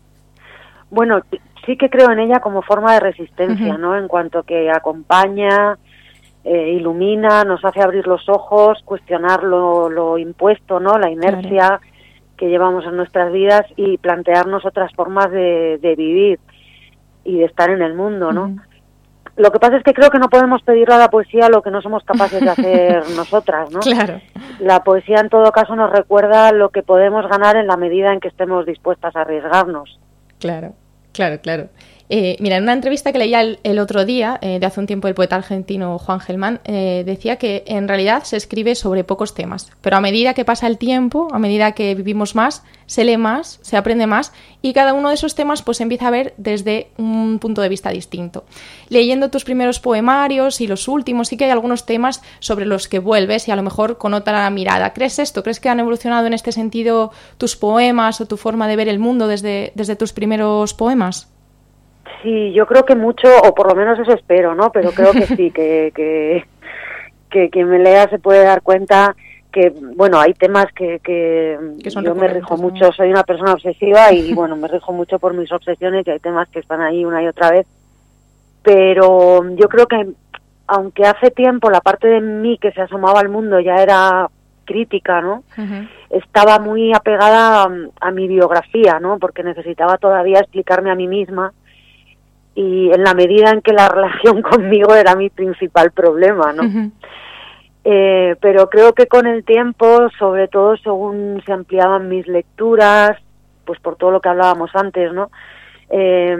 Bueno, 0.91 1.21
sí 1.65 1.77
que 1.77 1.89
creo 1.89 2.11
en 2.11 2.19
ella 2.19 2.39
como 2.39 2.61
forma 2.61 2.93
de 2.93 2.99
resistencia, 2.99 3.77
¿no? 3.77 3.97
En 3.97 4.07
cuanto 4.07 4.43
que 4.43 4.69
acompaña, 4.69 5.77
eh, 6.49 6.69
ilumina, 6.69 7.43
nos 7.43 7.65
hace 7.65 7.81
abrir 7.81 8.07
los 8.07 8.29
ojos, 8.29 8.81
cuestionar 8.85 9.43
lo, 9.43 10.17
impuesto, 10.17 10.79
¿no? 10.79 10.97
La 10.97 11.09
inercia 11.09 11.81
que 12.37 12.47
llevamos 12.47 12.85
en 12.85 12.95
nuestras 12.95 13.33
vidas 13.33 13.65
y 13.75 13.97
plantearnos 13.97 14.65
otras 14.65 14.93
formas 14.93 15.29
de, 15.29 15.93
vivir 15.97 16.39
y 17.25 17.39
de 17.39 17.45
estar 17.45 17.69
en 17.69 17.81
el 17.81 17.95
mundo, 17.95 18.31
¿no? 18.31 18.55
Lo 19.35 19.51
que 19.51 19.59
pasa 19.59 19.75
es 19.75 19.83
que 19.83 19.93
creo 19.93 20.09
que 20.09 20.19
no 20.19 20.29
podemos 20.29 20.61
pedirle 20.61 20.95
a 20.95 20.99
la 20.99 21.09
poesía 21.09 21.49
lo 21.49 21.61
que 21.61 21.69
no 21.69 21.81
somos 21.81 22.05
capaces 22.05 22.39
de 22.39 22.49
hacer 22.49 23.03
nosotras, 23.17 23.69
¿no? 23.69 23.81
Claro. 23.81 24.21
La 24.59 24.85
poesía 24.85 25.19
en 25.19 25.27
todo 25.27 25.51
caso 25.51 25.75
nos 25.75 25.91
recuerda 25.91 26.53
lo 26.53 26.69
que 26.69 26.81
podemos 26.81 27.27
ganar 27.27 27.57
en 27.57 27.67
la 27.67 27.75
medida 27.75 28.13
en 28.13 28.21
que 28.21 28.29
estemos 28.29 28.65
dispuestas 28.65 29.13
a 29.17 29.21
arriesgarnos. 29.21 29.99
Claro, 30.39 30.75
claro, 31.11 31.41
claro. 31.41 31.67
Eh, 32.09 32.37
mira, 32.39 32.55
en 32.55 32.63
una 32.63 32.73
entrevista 32.73 33.11
que 33.11 33.19
leía 33.19 33.41
el, 33.41 33.79
otro 33.79 34.05
día, 34.05 34.39
eh, 34.41 34.59
de 34.59 34.65
hace 34.65 34.79
un 34.79 34.87
tiempo, 34.87 35.07
el 35.09 35.13
poeta 35.13 35.35
argentino 35.35 35.99
Juan 35.99 36.21
Gelman, 36.21 36.61
eh, 36.63 37.03
decía 37.05 37.35
que 37.35 37.63
en 37.67 37.87
realidad 37.87 38.23
se 38.23 38.37
escribe 38.37 38.75
sobre 38.75 39.03
pocos 39.03 39.33
temas, 39.33 39.69
pero 39.81 39.97
a 39.97 40.01
medida 40.01 40.33
que 40.33 40.45
pasa 40.45 40.67
el 40.67 40.77
tiempo, 40.77 41.27
a 41.33 41.39
medida 41.39 41.73
que 41.73 41.95
vivimos 41.95 42.33
más, 42.33 42.63
se 42.85 43.03
lee 43.03 43.17
más, 43.17 43.59
se 43.61 43.75
aprende 43.75 44.07
más 44.07 44.31
y 44.61 44.71
cada 44.71 44.93
uno 44.93 45.09
de 45.09 45.15
esos 45.15 45.35
temas 45.35 45.61
pues 45.61 45.81
empieza 45.81 46.07
a 46.07 46.11
ver 46.11 46.33
desde 46.37 46.91
un 46.97 47.39
punto 47.39 47.61
de 47.61 47.67
vista 47.67 47.89
distinto. 47.89 48.45
Leyendo 48.87 49.29
tus 49.29 49.43
primeros 49.43 49.81
poemarios 49.81 50.61
y 50.61 50.67
los 50.67 50.87
últimos, 50.87 51.27
sí 51.27 51.35
que 51.35 51.43
hay 51.45 51.51
algunos 51.51 51.85
temas 51.85 52.21
sobre 52.39 52.65
los 52.65 52.87
que 52.87 52.99
vuelves 52.99 53.49
y 53.49 53.51
a 53.51 53.57
lo 53.57 53.63
mejor 53.63 53.97
con 53.97 54.13
otra 54.13 54.49
mirada. 54.49 54.93
¿Crees 54.93 55.19
esto? 55.19 55.43
¿Crees 55.43 55.59
que 55.59 55.67
han 55.67 55.81
evolucionado 55.81 56.25
en 56.27 56.33
este 56.33 56.53
sentido 56.53 57.11
tus 57.37 57.57
poemas 57.57 58.21
o 58.21 58.27
tu 58.27 58.37
forma 58.37 58.69
de 58.69 58.77
ver 58.77 58.87
el 58.87 58.99
mundo 58.99 59.27
desde, 59.27 59.73
desde 59.75 59.97
tus 59.97 60.13
primeros 60.13 60.73
poemas? 60.73 61.27
Sí, 62.21 62.51
yo 62.53 62.65
creo 62.65 62.85
que 62.85 62.95
mucho, 62.95 63.27
o 63.43 63.53
por 63.53 63.67
lo 63.67 63.75
menos 63.75 63.99
eso 63.99 64.13
espero, 64.13 64.55
¿no? 64.55 64.71
Pero 64.71 64.91
creo 64.91 65.11
que 65.11 65.27
sí, 65.27 65.51
que, 65.51 65.91
que, 65.95 66.45
que 67.29 67.49
quien 67.49 67.69
me 67.69 67.79
lea 67.79 68.09
se 68.09 68.19
puede 68.19 68.43
dar 68.43 68.61
cuenta 68.61 69.15
que, 69.51 69.73
bueno, 69.95 70.19
hay 70.19 70.33
temas 70.33 70.67
que, 70.73 70.99
que, 70.99 71.57
yo 71.83 72.15
me 72.15 72.27
rijo 72.27 72.57
mucho, 72.57 72.91
soy 72.91 73.09
una 73.09 73.23
persona 73.23 73.53
obsesiva 73.53 74.11
y, 74.11 74.33
bueno, 74.33 74.55
me 74.55 74.67
rijo 74.67 74.91
mucho 74.91 75.19
por 75.19 75.33
mis 75.33 75.51
obsesiones 75.51 76.05
y 76.05 76.11
hay 76.11 76.19
temas 76.19 76.47
que 76.49 76.59
están 76.59 76.81
ahí 76.81 77.05
una 77.05 77.23
y 77.23 77.27
otra 77.27 77.51
vez. 77.51 77.65
Pero 78.61 79.49
yo 79.55 79.69
creo 79.69 79.87
que, 79.87 80.09
aunque 80.67 81.05
hace 81.05 81.31
tiempo 81.31 81.69
la 81.69 81.81
parte 81.81 82.07
de 82.07 82.21
mí 82.21 82.57
que 82.57 82.71
se 82.71 82.81
asomaba 82.81 83.19
al 83.19 83.29
mundo 83.29 83.59
ya 83.59 83.81
era 83.81 84.27
crítica, 84.65 85.21
¿no? 85.21 85.43
Estaba 86.09 86.59
muy 86.59 86.93
apegada 86.93 87.63
a, 87.63 87.69
a 88.01 88.11
mi 88.11 88.27
biografía, 88.27 88.99
¿no? 88.99 89.17
Porque 89.17 89.43
necesitaba 89.43 89.97
todavía 89.97 90.39
explicarme 90.39 90.91
a 90.91 90.95
mí 90.95 91.07
misma 91.07 91.53
y 92.57 92.91
en 92.91 93.03
la 93.03 93.13
medida 93.13 93.51
en 93.51 93.61
que 93.61 93.71
la 93.71 93.87
relación 93.87 94.41
conmigo 94.51 94.95
era 94.95 95.15
mi 95.15 95.29
principal 95.29 95.91
problema, 95.91 96.53
¿no? 96.53 96.91
eh, 97.83 98.35
pero 98.41 98.67
creo 98.67 98.93
que 98.93 99.05
con 99.05 99.27
el 99.27 99.43
tiempo, 99.45 100.09
sobre 100.17 100.47
todo 100.47 100.75
según 100.77 101.39
se 101.45 101.53
ampliaban 101.53 102.09
mis 102.09 102.27
lecturas, 102.27 103.15
pues 103.63 103.79
por 103.79 103.95
todo 103.95 104.09
lo 104.09 104.21
que 104.21 104.29
hablábamos 104.29 104.71
antes, 104.73 105.13
¿no? 105.13 105.29
Eh, 105.91 106.35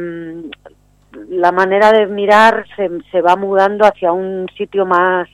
la 1.30 1.52
manera 1.52 1.92
de 1.92 2.08
mirar 2.08 2.66
se, 2.76 2.90
se 3.12 3.22
va 3.22 3.36
mudando 3.36 3.86
hacia 3.86 4.12
un 4.12 4.48
sitio 4.58 4.88
más, 4.88 5.30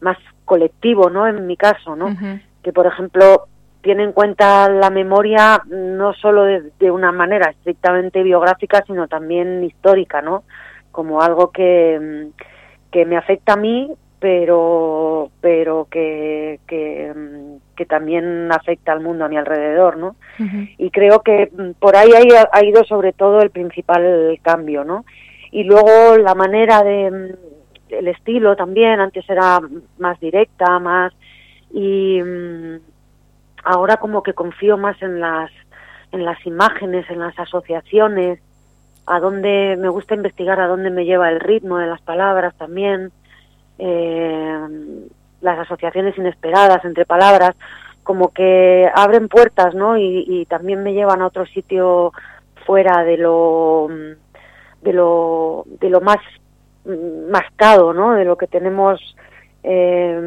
más 0.00 0.16
colectivo, 0.46 1.10
¿no? 1.10 1.26
En 1.26 1.46
mi 1.46 1.58
caso, 1.58 1.96
¿no? 1.96 2.16
Que, 2.62 2.72
por 2.72 2.86
ejemplo, 2.86 3.46
tiene 3.82 4.04
en 4.04 4.12
cuenta 4.12 4.68
la 4.68 4.90
memoria 4.90 5.62
no 5.66 6.12
solo 6.14 6.44
de, 6.44 6.90
una 6.90 7.12
manera 7.12 7.50
estrictamente 7.50 8.22
biográfica, 8.22 8.82
sino 8.86 9.08
también 9.08 9.62
histórica, 9.64 10.20
¿no? 10.20 10.44
Como 10.90 11.22
algo 11.22 11.50
que, 11.50 11.98
mm, 12.00 12.90
que 12.90 13.04
me 13.06 13.16
afecta 13.16 13.54
a 13.54 13.56
mí, 13.56 13.90
pero, 14.18 15.30
pero 15.40 15.86
que, 15.90 16.60
que, 16.66 17.12
mm, 17.14 17.74
que 17.76 17.86
también 17.86 18.50
afecta 18.50 18.92
al 18.92 19.00
mundo 19.00 19.24
a 19.24 19.28
mi 19.28 19.36
alrededor, 19.36 19.96
¿no? 19.96 20.16
Y 20.76 20.90
creo 20.90 21.22
que 21.22 21.50
mm, 21.52 21.78
por 21.78 21.96
ahí 21.96 22.10
ha, 22.52 22.64
ido 22.64 22.84
sobre 22.84 23.12
todo 23.12 23.40
el 23.40 23.50
principal 23.50 24.38
cambio, 24.42 24.84
¿no? 24.84 25.04
Y 25.52 25.64
luego 25.64 26.16
la 26.18 26.34
manera 26.34 26.82
de, 26.82 27.34
el 27.90 28.08
estilo 28.08 28.56
también, 28.56 29.00
antes 29.00 29.28
era 29.30 29.60
más 29.98 30.18
directa, 30.20 30.78
más, 30.78 31.12
y, 31.72 32.20
ahora 33.68 33.98
como 33.98 34.22
que 34.22 34.32
confío 34.32 34.78
más 34.78 35.00
en 35.02 35.20
las 35.20 35.50
en 36.10 36.24
las 36.24 36.44
imágenes, 36.46 37.08
en 37.10 37.18
las 37.18 37.38
asociaciones, 37.38 38.40
a 39.04 39.20
dónde 39.20 39.76
me 39.78 39.90
gusta 39.90 40.14
investigar, 40.14 40.58
a 40.58 40.66
dónde 40.66 40.88
me 40.88 41.04
lleva 41.04 41.28
el 41.28 41.38
ritmo 41.38 41.76
de 41.76 41.86
las 41.86 42.00
palabras 42.00 42.54
también, 42.56 43.12
eh, 43.78 44.58
las 45.42 45.58
asociaciones 45.58 46.16
inesperadas 46.16 46.82
entre 46.86 47.04
palabras, 47.04 47.54
como 48.04 48.32
que 48.32 48.90
abren 48.94 49.28
puertas, 49.28 49.74
¿no? 49.74 49.98
Y, 49.98 50.46
también 50.48 50.82
me 50.82 50.94
llevan 50.94 51.20
a 51.20 51.26
otro 51.26 51.44
sitio 51.44 52.12
fuera 52.64 53.04
de 53.04 53.18
lo 53.18 53.88
de 54.80 54.92
lo 54.94 55.64
de 55.66 55.90
lo 55.90 56.00
más 56.00 56.18
mascado, 57.30 57.92
¿no? 57.92 58.14
De 58.14 58.24
lo 58.24 58.38
que 58.38 58.46
tenemos 58.46 59.14
eh, 59.62 60.18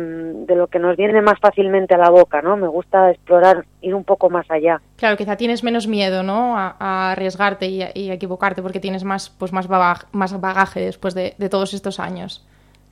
de 0.47 0.55
lo 0.55 0.67
que 0.67 0.79
nos 0.79 0.97
viene 0.97 1.21
más 1.21 1.39
fácilmente 1.39 1.95
a 1.95 1.97
la 1.97 2.09
boca, 2.09 2.41
¿no? 2.41 2.57
Me 2.57 2.67
gusta 2.67 3.11
explorar, 3.11 3.65
ir 3.81 3.95
un 3.95 4.03
poco 4.03 4.29
más 4.29 4.49
allá. 4.51 4.81
Claro, 4.97 5.17
quizá 5.17 5.37
tienes 5.37 5.63
menos 5.63 5.87
miedo, 5.87 6.23
¿no? 6.23 6.57
A, 6.57 7.11
arriesgarte 7.11 7.67
y 7.67 7.81
a, 7.81 8.13
equivocarte 8.13 8.61
porque 8.61 8.79
tienes 8.79 9.03
más, 9.03 9.29
pues 9.29 9.53
más, 9.53 9.67
bagaje, 9.67 10.05
más 10.11 10.39
bagaje 10.39 10.81
después 10.81 11.15
de, 11.15 11.33
todos 11.49 11.73
estos 11.73 11.99
años. 11.99 12.45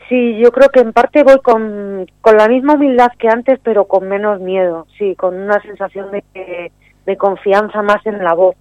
Sí, 0.07 0.37
yo 0.39 0.51
creo 0.51 0.69
que 0.69 0.79
en 0.79 0.91
parte 0.91 1.23
voy 1.23 1.39
con, 1.39 2.07
con 2.21 2.37
la 2.37 2.47
misma 2.47 2.73
humildad 2.73 3.11
que 3.19 3.27
antes, 3.27 3.59
pero 3.61 3.85
con 3.85 4.07
menos 4.07 4.39
miedo, 4.39 4.87
sí, 4.97 5.15
con 5.15 5.35
una 5.35 5.61
sensación 5.61 6.09
de, 6.11 6.71
de 7.05 7.17
confianza 7.17 7.81
más 7.81 8.05
en 8.05 8.23
la 8.23 8.33
voz. 8.33 8.55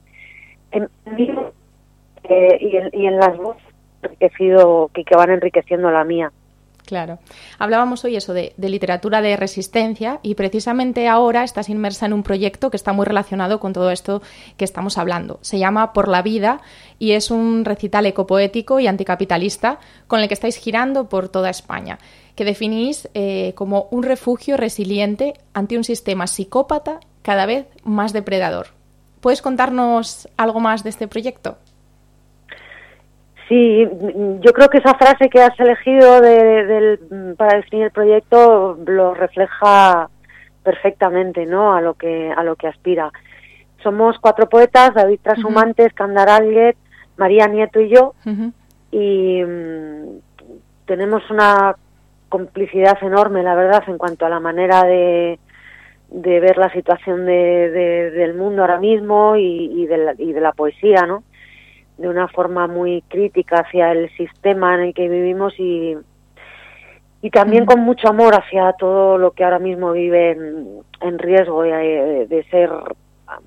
En, 0.71 0.89
eh, 2.25 2.59
y, 2.61 2.77
en, 2.77 2.91
y 2.93 3.07
en 3.07 3.17
las 3.17 3.37
voces 3.37 3.63
que, 4.21 5.05
que 5.05 5.17
van 5.17 5.31
enriqueciendo 5.31 5.91
la 5.91 6.05
mía. 6.05 6.33
Claro. 6.89 7.19
Hablábamos 7.59 8.03
hoy 8.07 8.17
eso 8.17 8.33
de, 8.33 8.55
literatura 8.57 9.21
de 9.21 9.37
resistencia 9.37 10.21
y 10.23 10.37
precisamente 10.37 11.07
ahora 11.07 11.45
estás 11.45 11.69
inmersa 11.69 12.07
en 12.07 12.15
un 12.15 12.23
proyecto 12.23 12.71
que 12.71 12.79
está 12.79 12.95
muy 12.95 13.05
relacionado 13.05 13.61
con 13.61 13.75
todo 13.75 13.91
esto 13.91 14.23
que 14.57 14.65
estamos 14.65 14.97
hablando. 14.97 15.39
Se 15.43 15.59
llama 15.59 15.93
Por 15.93 16.09
la 16.09 16.23
Vida 16.23 16.63
y 16.99 17.11
es 17.11 17.31
un 17.31 17.67
recital 17.67 18.07
ecopoético 18.07 18.81
y 18.81 18.87
anticapitalista 18.87 19.81
con 20.07 20.21
el 20.21 20.29
que 20.29 20.35
estáis 20.35 20.57
girando 20.57 21.11
por 21.11 21.29
toda 21.29 21.51
España, 21.51 21.99
que 22.35 22.47
definís 22.47 23.11
eh, 23.13 23.53
como 23.55 23.89
un 23.91 24.03
refugio 24.03 24.57
resiliente 24.57 25.35
ante 25.53 25.77
un 25.77 25.85
sistema 25.85 26.27
psicópata 26.27 27.01
cada 27.21 27.45
vez 27.45 27.67
más 27.85 28.15
depredador. 28.15 28.69
¿Puedes 29.21 29.43
contarnos 29.43 30.27
algo 30.39 30.61
más 30.61 30.85
de 30.85 30.89
este 30.89 31.07
proyecto? 31.07 31.59
Sí, 33.49 33.89
yo 34.41 34.53
creo 34.53 34.69
que 34.69 34.79
esa 34.79 34.95
frase 34.95 35.31
que 35.31 35.41
has 35.41 35.59
elegido 35.59 36.21
para 37.37 37.57
definir 37.57 37.87
el 37.87 37.91
proyecto 37.91 38.79
lo 38.87 39.15
refleja 39.15 40.11
perfectamente, 40.63 41.47
¿no? 41.47 41.75
A 41.75 41.81
lo 41.81 41.95
que 41.95 42.31
a 42.31 42.43
lo 42.43 42.57
que 42.57 42.69
aspira. 42.69 43.11
Somos 43.83 44.19
cuatro 44.21 44.49
poetas: 44.51 44.93
David 44.93 45.21
Trashumantes, 45.23 45.93
uh 45.99 46.73
María 47.17 47.47
Nieto 47.49 47.81
y 47.81 47.89
yo, 47.89 48.15
y 48.93 49.43
mm, 49.43 50.21
tenemos 50.85 51.29
una 51.31 51.75
complicidad 52.29 52.99
enorme, 53.03 53.43
la 53.43 53.55
verdad, 53.55 53.83
en 53.89 53.99
cuanto 53.99 54.27
a 54.27 54.29
la 54.29 54.41
manera 54.41 54.85
de, 54.85 55.39
de 56.11 56.41
ver 56.41 56.59
la 56.59 56.71
situación 56.73 57.27
de, 57.27 57.71
del 58.11 58.35
mundo 58.35 58.63
ahora 58.63 58.79
mismo 58.79 59.37
y, 59.37 59.87
de 59.87 59.99
la, 59.99 60.15
y 60.17 60.33
de 60.33 60.41
la 60.41 60.53
poesía, 60.53 61.07
¿no? 61.07 61.25
De 61.99 62.09
una 62.09 62.29
forma 62.29 62.67
muy 62.69 63.03
crítica 63.09 63.61
hacia 63.61 63.93
el 63.93 64.09
sistema 64.17 64.75
en 64.75 64.81
el 64.81 64.95
que 64.95 65.09
vivimos 65.09 65.53
y, 65.59 65.97
y 67.21 67.31
también 67.31 67.67
con 67.67 67.81
mucho 67.81 68.09
amor 68.09 68.35
hacia 68.35 68.73
todo 68.75 69.19
lo 69.19 69.33
que 69.33 69.45
ahora 69.45 69.59
mismo 69.59 69.93
vive 69.93 70.31
en, 71.01 71.19
riesgo 71.19 71.63
de, 71.63 72.47
ser 72.51 72.71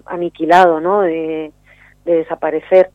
aniquilado, 0.06 0.82
¿no? 0.82 1.02
De, 1.02 1.52
desaparecer. 2.04 2.90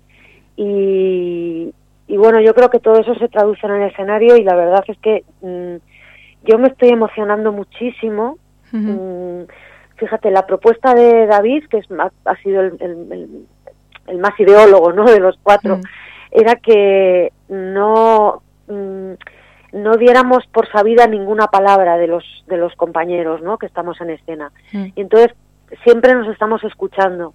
Y, 0.56 1.72
y, 2.06 2.16
bueno, 2.16 2.40
yo 2.40 2.54
creo 2.54 2.68
que 2.70 2.80
todo 2.80 2.98
eso 2.98 3.14
se 3.14 3.28
traduce 3.28 3.66
en 3.66 3.74
el 3.74 3.90
escenario 3.90 4.36
y 4.36 4.42
la 4.42 4.56
verdad 4.56 4.84
es 4.88 4.98
que 4.98 5.24
mm, 5.40 5.76
yo 6.44 6.58
me 6.58 6.68
estoy 6.68 6.90
emocionando 6.90 7.52
muchísimo. 7.52 8.36
Mm, 8.72 9.42
fíjate, 9.96 10.30
la 10.30 10.46
propuesta 10.46 10.94
de 10.94 11.26
David, 11.26 11.64
que 11.70 11.78
es, 11.78 11.86
ha, 12.24 12.36
sido 12.42 12.62
el, 12.62 12.76
el 12.80 13.46
más 14.18 14.38
ideólogo 14.38 14.92
¿no? 14.92 15.04
de 15.04 15.20
los 15.20 15.38
cuatro, 15.42 15.78
mm. 15.78 15.82
era 16.30 16.56
que 16.56 17.32
no, 17.48 18.42
mm, 18.68 19.12
no 19.72 19.96
diéramos 19.96 20.46
por 20.52 20.70
sabida 20.70 21.06
ninguna 21.06 21.48
palabra 21.48 21.96
de 21.96 22.06
los, 22.06 22.24
de 22.46 22.56
los 22.56 22.74
compañeros 22.76 23.42
¿no? 23.42 23.58
que 23.58 23.66
estamos 23.66 24.00
en 24.00 24.10
escena. 24.10 24.50
Mm. 24.72 24.86
Y 24.94 25.00
entonces 25.00 25.34
siempre 25.84 26.14
nos 26.14 26.28
estamos 26.28 26.62
escuchando. 26.64 27.34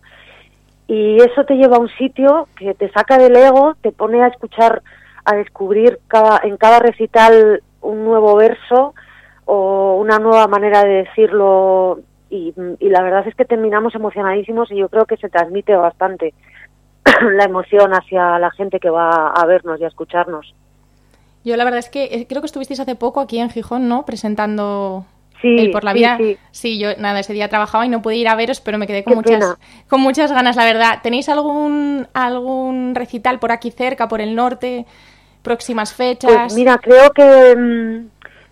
Y 0.88 1.18
eso 1.22 1.46
te 1.46 1.56
lleva 1.56 1.78
a 1.78 1.80
un 1.80 1.90
sitio 1.90 2.48
que 2.58 2.74
te 2.74 2.92
saca 2.92 3.18
del 3.18 3.36
ego, 3.36 3.76
te 3.82 3.92
pone 3.92 4.24
a 4.24 4.28
escuchar, 4.28 4.82
a 5.24 5.36
descubrir 5.36 6.00
cada, 6.08 6.42
en 6.44 6.58
cada 6.58 6.80
recital 6.80 7.64
un 7.82 8.04
nuevo 8.04 8.36
verso 8.36 8.94
o 9.46 9.98
una 9.98 10.20
nueva 10.20 10.48
manera 10.48 10.84
de 10.84 11.04
decirlo 11.04 12.00
y, 12.30 12.54
y, 12.80 12.90
la 12.90 13.02
verdad 13.02 13.28
es 13.28 13.36
que 13.36 13.44
terminamos 13.44 13.94
emocionadísimos 13.94 14.72
y 14.72 14.78
yo 14.78 14.88
creo 14.88 15.06
que 15.06 15.18
se 15.18 15.30
transmite 15.30 15.76
bastante. 15.76 16.34
la 17.34 17.46
emoción 17.46 17.94
hacia 17.94 18.40
la 18.40 18.52
gente 18.52 18.80
que 18.80 18.90
va 18.90 19.28
a 19.28 19.46
vernos 19.46 19.80
y 19.80 19.84
a 19.84 19.88
escucharnos. 19.88 20.54
Yo 21.44 21.56
la 21.58 21.64
verdad 21.64 21.80
es 21.80 21.90
que 21.90 22.04
eh, 22.06 22.28
creo 22.28 22.42
que 22.42 22.46
estuvisteis 22.46 22.80
hace 22.80 22.96
poco 22.96 23.20
aquí 23.20 23.40
en 23.40 23.50
Gijón, 23.50 23.88
¿no? 23.88 24.06
Presentando... 24.06 25.06
sí, 25.42 25.70
por 25.70 25.84
la 25.84 25.94
vida. 25.94 26.20
Sí, 26.52 26.80
yo 26.80 26.90
nada, 26.98 27.20
ese 27.20 27.34
día 27.34 27.50
trabajaba 27.50 27.86
y 27.86 27.90
no 27.90 28.02
pude 28.02 28.16
ir 28.16 28.28
a 28.28 28.36
veros, 28.36 28.62
pero 28.62 28.78
me 28.78 28.86
quedé 28.86 29.04
con 29.04 29.16
muchas 29.16 29.58
con 29.88 30.02
muchas 30.02 30.32
ganas, 30.32 30.56
la 30.56 30.66
verdad. 30.66 31.00
¿Tenéis 31.02 31.30
algún 31.30 32.08
algún 32.14 32.94
recital 32.94 33.40
por 33.40 33.52
aquí 33.52 33.72
cerca, 33.72 34.08
por 34.08 34.22
el 34.22 34.36
norte, 34.36 34.86
próximas 35.42 35.94
fechas? 35.96 36.32
Pues 36.32 36.56
mira, 36.56 36.78
creo 36.78 37.10
que 37.12 37.56
mm, 37.58 38.08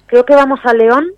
creo 0.07 0.26
que 0.26 0.36
vamos 0.36 0.59
a 0.63 0.74
León. 0.74 1.11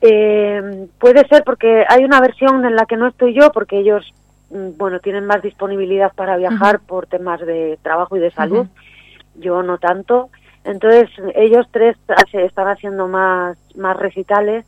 Eh, 0.00 0.88
puede 0.98 1.26
ser 1.28 1.42
porque 1.44 1.84
hay 1.88 2.04
una 2.04 2.20
versión 2.20 2.64
en 2.64 2.76
la 2.76 2.84
que 2.86 2.96
no 2.96 3.08
estoy 3.08 3.34
yo, 3.34 3.50
porque 3.52 3.78
ellos, 3.78 4.04
bueno, 4.50 5.00
tienen 5.00 5.26
más 5.26 5.42
disponibilidad 5.42 6.12
para 6.14 6.36
viajar 6.36 6.80
por 6.80 7.06
temas 7.06 7.40
de 7.40 7.78
trabajo 7.82 8.16
y 8.16 8.20
de 8.20 8.30
salud. 8.30 8.66
Yo 9.34 9.62
no 9.62 9.78
tanto. 9.78 10.30
Entonces, 10.64 11.10
ellos 11.34 11.66
tres 11.70 11.96
están 12.32 12.68
haciendo 12.68 13.08
más, 13.08 13.56
más 13.76 13.96
recitales 13.96 14.64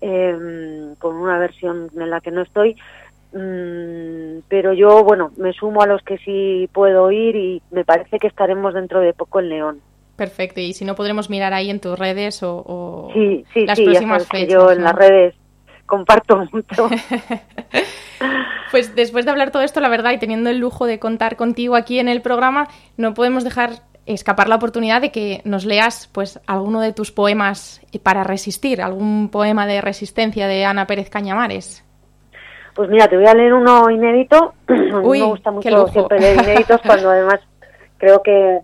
em, 0.00 0.94
con 0.96 1.16
una 1.16 1.38
versión 1.38 1.90
en 1.96 2.10
la 2.10 2.20
que 2.20 2.30
no 2.30 2.42
estoy. 2.42 2.76
Mm, 3.32 4.42
pero 4.48 4.72
yo, 4.72 5.02
bueno, 5.02 5.32
me 5.36 5.52
sumo 5.52 5.82
a 5.82 5.86
los 5.86 6.02
que 6.02 6.18
sí 6.18 6.68
puedo 6.72 7.10
ir 7.10 7.34
y 7.34 7.62
me 7.72 7.84
parece 7.84 8.18
que 8.18 8.28
estaremos 8.28 8.74
dentro 8.74 9.00
de 9.00 9.12
poco 9.12 9.40
en 9.40 9.48
León. 9.48 9.80
Perfecto, 10.16 10.60
y 10.60 10.72
si 10.72 10.84
no 10.84 10.94
podremos 10.94 11.28
mirar 11.28 11.52
ahí 11.52 11.70
en 11.70 11.80
tus 11.80 11.98
redes 11.98 12.40
o, 12.44 13.10
sí, 13.12 13.44
sí, 13.52 13.66
las 13.66 13.80
próximas 13.80 14.28
fechas. 14.28 14.52
yo 14.52 14.70
en 14.70 14.84
las 14.84 14.94
redes 14.94 15.34
comparto 15.86 16.44
mucho. 16.52 16.88
pues 18.70 18.94
después 18.94 19.24
de 19.24 19.30
hablar 19.30 19.50
todo 19.50 19.62
esto, 19.62 19.80
la 19.80 19.88
verdad, 19.88 20.12
y 20.12 20.18
teniendo 20.18 20.50
el 20.50 20.58
lujo 20.58 20.86
de 20.86 20.98
contar 20.98 21.36
contigo 21.36 21.76
aquí 21.76 21.98
en 21.98 22.08
el 22.08 22.22
programa, 22.22 22.68
no 22.96 23.14
podemos 23.14 23.44
dejar 23.44 23.82
escapar 24.06 24.48
la 24.48 24.56
oportunidad 24.56 25.00
de 25.00 25.10
que 25.10 25.40
nos 25.44 25.64
leas 25.64 26.08
pues 26.12 26.40
alguno 26.46 26.80
de 26.80 26.92
tus 26.92 27.10
poemas 27.10 27.80
para 28.02 28.24
resistir, 28.24 28.82
algún 28.82 29.30
poema 29.30 29.66
de 29.66 29.80
resistencia 29.80 30.46
de 30.46 30.64
Ana 30.64 30.86
Pérez 30.86 31.08
Cañamares. 31.08 31.84
Pues 32.74 32.90
mira, 32.90 33.08
te 33.08 33.16
voy 33.16 33.26
a 33.26 33.34
leer 33.34 33.54
uno 33.54 33.88
inédito. 33.88 34.54
Uy, 35.02 35.20
me 35.20 35.26
gusta 35.26 35.50
mucho 35.50 35.86
siempre 35.88 36.20
leer 36.20 36.42
inéditos 36.42 36.80
cuando 36.84 37.10
además 37.10 37.40
creo 37.98 38.22
que 38.22 38.58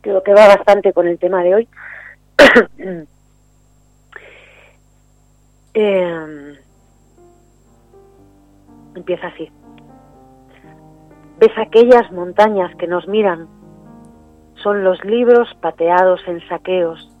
creo 0.00 0.22
que 0.22 0.34
va 0.34 0.48
bastante 0.48 0.92
con 0.92 1.06
el 1.06 1.18
tema 1.18 1.42
de 1.42 1.54
hoy. 1.54 1.68
Em, 5.74 6.56
empieza 8.94 9.28
así. 9.28 9.50
¿Ves 11.38 11.56
aquellas 11.56 12.10
montañas 12.10 12.74
que 12.76 12.88
nos 12.88 13.06
miran? 13.06 13.48
Son 14.62 14.82
los 14.82 15.04
libros 15.04 15.48
pateados 15.60 16.20
en 16.26 16.40
saqueos, 16.48 17.14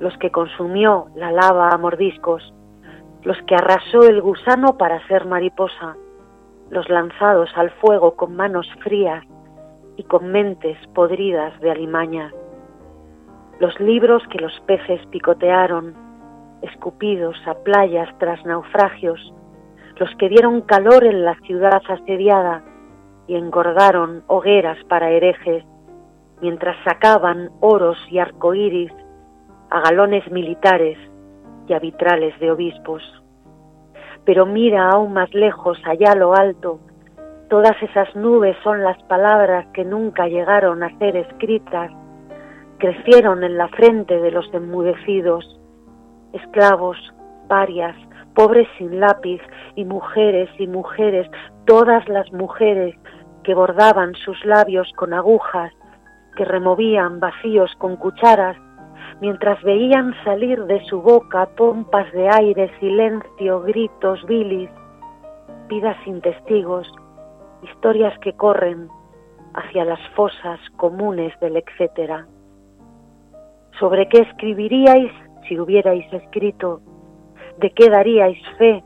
los 0.00 0.16
que 0.18 0.30
consumió 0.30 1.06
la 1.14 1.32
lava 1.32 1.70
a 1.70 1.78
mordiscos, 1.78 2.52
los 3.22 3.38
que 3.46 3.54
arrasó 3.54 4.02
el 4.02 4.20
gusano 4.20 4.76
para 4.76 5.06
ser 5.08 5.24
mariposa, 5.24 5.96
los 6.70 6.88
lanzados 6.90 7.50
al 7.56 7.70
fuego 7.70 8.14
con 8.16 8.36
manos 8.36 8.68
frías 8.82 9.24
y 9.96 10.04
con 10.04 10.30
mentes 10.30 10.76
podridas 10.94 11.58
de 11.60 11.70
alimaña. 11.70 12.32
Los 13.60 13.78
libros 13.80 14.22
que 14.30 14.38
los 14.38 14.52
peces 14.66 15.00
picotearon, 15.06 15.94
escupidos 16.62 17.36
a 17.46 17.54
playas 17.54 18.08
tras 18.18 18.44
naufragios, 18.44 19.32
los 19.96 20.10
que 20.16 20.28
dieron 20.28 20.62
calor 20.62 21.04
en 21.04 21.24
la 21.24 21.34
ciudad 21.40 21.82
asediada 21.88 22.62
y 23.26 23.36
engordaron 23.36 24.22
hogueras 24.26 24.78
para 24.84 25.10
herejes, 25.10 25.64
mientras 26.40 26.76
sacaban 26.84 27.50
oros 27.60 27.98
y 28.10 28.18
arcoíris 28.18 28.92
a 29.70 29.80
galones 29.80 30.30
militares 30.30 30.98
y 31.66 31.72
a 31.72 31.78
vitrales 31.78 32.38
de 32.40 32.50
obispos. 32.50 33.02
Pero 34.24 34.46
mira 34.46 34.90
aún 34.90 35.12
más 35.12 35.32
lejos, 35.34 35.78
allá 35.84 36.14
lo 36.14 36.34
alto, 36.34 36.80
Todas 37.48 37.82
esas 37.82 38.14
nubes 38.14 38.54
son 38.62 38.82
las 38.82 39.02
palabras 39.04 39.66
que 39.72 39.82
nunca 39.82 40.28
llegaron 40.28 40.82
a 40.82 40.96
ser 40.98 41.16
escritas, 41.16 41.90
crecieron 42.76 43.42
en 43.42 43.56
la 43.56 43.68
frente 43.68 44.20
de 44.20 44.30
los 44.30 44.52
enmudecidos, 44.52 45.57
esclavos, 46.32 46.96
parias, 47.48 47.96
pobres 48.34 48.68
sin 48.78 49.00
lápiz, 49.00 49.40
y 49.74 49.84
mujeres 49.84 50.48
y 50.58 50.66
mujeres, 50.66 51.28
todas 51.66 52.08
las 52.08 52.32
mujeres 52.32 52.94
que 53.44 53.54
bordaban 53.54 54.14
sus 54.14 54.44
labios 54.44 54.90
con 54.96 55.12
agujas, 55.12 55.72
que 56.36 56.44
removían 56.44 57.20
vacíos 57.20 57.70
con 57.78 57.96
cucharas, 57.96 58.56
mientras 59.20 59.62
veían 59.62 60.14
salir 60.24 60.64
de 60.66 60.84
su 60.84 61.00
boca 61.02 61.46
pompas 61.56 62.10
de 62.12 62.28
aire, 62.28 62.70
silencio, 62.78 63.62
gritos, 63.62 64.24
bilis, 64.26 64.70
vidas 65.68 65.96
sin 66.04 66.20
testigos, 66.20 66.86
historias 67.62 68.16
que 68.20 68.34
corren 68.34 68.88
hacia 69.54 69.84
las 69.84 70.00
fosas 70.14 70.60
comunes 70.76 71.32
del 71.40 71.56
etcétera. 71.56 72.26
¿Sobre 73.78 74.08
qué 74.08 74.20
escribiríais 74.22 75.12
si 75.48 75.58
hubierais 75.58 76.12
escrito? 76.12 76.80
¿De 77.58 77.70
qué 77.70 77.88
daríais 77.88 78.38
fe? 78.58 78.84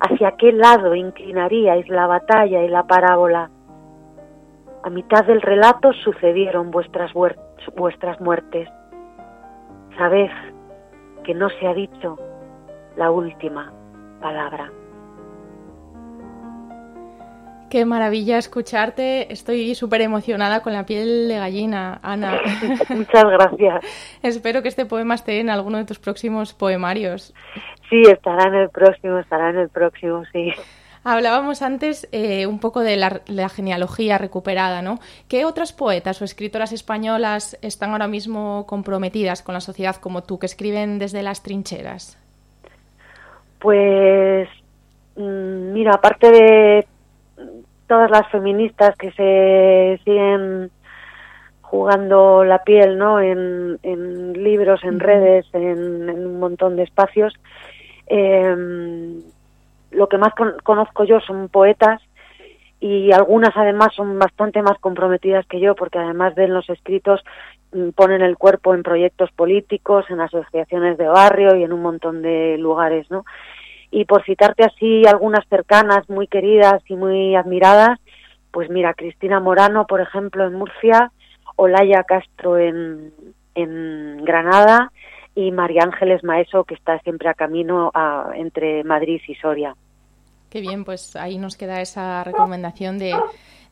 ¿Hacia 0.00 0.32
qué 0.32 0.52
lado 0.52 0.94
inclinaríais 0.94 1.88
la 1.88 2.06
batalla 2.06 2.62
y 2.62 2.68
la 2.68 2.84
parábola? 2.86 3.50
A 4.82 4.90
mitad 4.90 5.24
del 5.24 5.40
relato 5.40 5.92
sucedieron 5.92 6.70
vuestras, 6.70 7.12
vuestras 7.12 8.20
muertes. 8.20 8.68
Sabed 9.96 10.30
que 11.24 11.34
no 11.34 11.48
se 11.48 11.66
ha 11.66 11.74
dicho 11.74 12.18
la 12.96 13.10
última 13.10 13.72
palabra. 14.20 14.70
Qué 17.74 17.84
maravilla 17.84 18.38
escucharte. 18.38 19.32
Estoy 19.32 19.74
súper 19.74 20.00
emocionada 20.00 20.60
con 20.60 20.72
la 20.72 20.86
piel 20.86 21.26
de 21.26 21.38
gallina, 21.38 21.98
Ana. 22.04 22.38
Muchas 22.88 23.24
gracias. 23.24 23.84
Espero 24.22 24.62
que 24.62 24.68
este 24.68 24.86
poema 24.86 25.16
esté 25.16 25.40
en 25.40 25.50
alguno 25.50 25.78
de 25.78 25.84
tus 25.84 25.98
próximos 25.98 26.54
poemarios. 26.54 27.34
Sí, 27.90 28.02
estará 28.02 28.44
en 28.44 28.54
el 28.54 28.70
próximo, 28.70 29.18
estará 29.18 29.50
en 29.50 29.56
el 29.56 29.70
próximo, 29.70 30.22
sí. 30.32 30.52
Hablábamos 31.02 31.62
antes 31.62 32.08
eh, 32.12 32.46
un 32.46 32.60
poco 32.60 32.78
de 32.78 32.96
la, 32.96 33.22
la, 33.26 33.48
genealogía 33.48 34.18
recuperada, 34.18 34.80
¿no? 34.80 35.00
¿Qué 35.26 35.44
otras 35.44 35.72
poetas 35.72 36.22
o 36.22 36.24
escritoras 36.24 36.72
españolas 36.72 37.58
están 37.60 37.90
ahora 37.90 38.06
mismo 38.06 38.66
comprometidas 38.68 39.42
con 39.42 39.52
la 39.52 39.60
sociedad 39.60 39.96
como 39.96 40.22
tú, 40.22 40.38
que 40.38 40.46
escriben 40.46 41.00
desde 41.00 41.24
las 41.24 41.42
trincheras? 41.42 42.22
Pues, 43.58 44.48
mm, 45.16 45.72
mira, 45.72 45.94
aparte 45.94 46.30
de 46.30 46.86
todas 47.86 48.10
las 48.10 48.28
feministas 48.30 48.96
que 48.96 49.10
se 49.12 50.00
siguen 50.04 50.70
jugando 51.60 52.44
la 52.44 52.62
piel, 52.62 52.98
¿no? 52.98 53.20
En, 53.20 53.78
libros, 54.34 54.84
en 54.84 55.00
redes, 55.00 55.46
en, 55.52 56.08
un 56.08 56.38
montón 56.38 56.76
de 56.76 56.84
espacios. 56.84 57.34
Em, 58.06 59.22
lo 59.90 60.08
que 60.08 60.18
más 60.18 60.32
conozco 60.62 61.04
yo 61.04 61.20
son 61.20 61.48
poetas 61.48 62.00
y 62.80 63.12
algunas 63.12 63.56
además 63.56 63.94
son 63.94 64.18
bastante 64.18 64.60
más 64.60 64.78
comprometidas 64.78 65.46
que 65.46 65.58
yo 65.58 65.74
porque 65.74 65.98
además 65.98 66.34
de 66.34 66.44
en 66.44 66.54
los 66.54 66.68
escritos 66.68 67.24
mm, 67.72 67.90
ponen 67.90 68.20
el 68.20 68.36
cuerpo 68.36 68.74
en 68.74 68.82
proyectos 68.82 69.32
políticos, 69.32 70.04
en 70.10 70.20
asociaciones 70.20 70.98
de 70.98 71.08
barrio 71.08 71.56
y 71.56 71.64
en 71.64 71.72
un 71.72 71.82
montón 71.82 72.22
de 72.22 72.58
lugares, 72.58 73.10
¿no? 73.10 73.24
Y 73.94 74.06
por 74.06 74.24
citarte 74.24 74.64
así 74.64 75.06
algunas 75.06 75.46
cercanas, 75.48 76.10
muy 76.10 76.26
queridas 76.26 76.82
y 76.88 76.96
muy 76.96 77.36
admiradas, 77.36 78.00
pues 78.50 78.68
mira, 78.68 78.92
Cristina 78.92 79.38
Morano, 79.38 79.86
por 79.86 80.00
ejemplo, 80.00 80.44
en 80.44 80.54
Murcia, 80.54 81.12
Olaya 81.54 82.02
Castro 82.02 82.58
en, 82.58 83.12
en 83.54 84.24
Granada 84.24 84.90
y 85.36 85.52
María 85.52 85.84
Ángeles 85.84 86.24
Maeso, 86.24 86.64
que 86.64 86.74
está 86.74 86.98
siempre 87.02 87.28
a 87.28 87.34
camino 87.34 87.92
a, 87.94 88.32
entre 88.34 88.82
Madrid 88.82 89.20
y 89.28 89.36
Soria. 89.36 89.76
Qué 90.50 90.60
bien, 90.60 90.84
pues 90.84 91.14
ahí 91.14 91.38
nos 91.38 91.56
queda 91.56 91.80
esa 91.80 92.24
recomendación 92.24 92.98
de, 92.98 93.14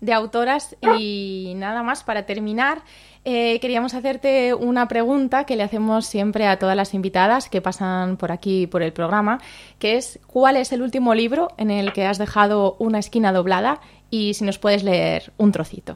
de 0.01 0.13
autoras. 0.13 0.77
Y 1.01 1.55
nada 1.57 1.83
más, 1.83 2.05
para 2.05 2.27
terminar, 2.27 2.79
eh, 3.25 3.61
queríamos 3.61 3.95
hacerte 3.95 4.53
una 4.53 4.89
pregunta 4.89 5.45
que 5.45 5.55
le 5.55 5.63
hacemos 5.63 6.07
siempre 6.07 6.47
a 6.49 6.59
todas 6.59 6.75
las 6.75 6.93
invitadas 6.93 7.49
que 7.49 7.61
pasan 7.61 8.17
por 8.17 8.33
aquí 8.33 8.67
por 8.67 8.83
el 8.83 8.93
programa, 8.93 9.39
que 9.79 9.97
es 9.97 10.19
¿cuál 10.27 10.57
es 10.57 10.73
el 10.73 10.83
último 10.83 11.15
libro 11.15 11.49
en 11.57 11.71
el 11.71 11.93
que 11.93 12.05
has 12.05 12.19
dejado 12.19 12.75
una 12.81 12.99
esquina 12.99 13.33
doblada? 13.33 13.79
Y 14.11 14.35
si 14.35 14.45
nos 14.45 14.59
puedes 14.59 14.83
leer 14.83 15.33
un 15.39 15.53
trocito. 15.53 15.95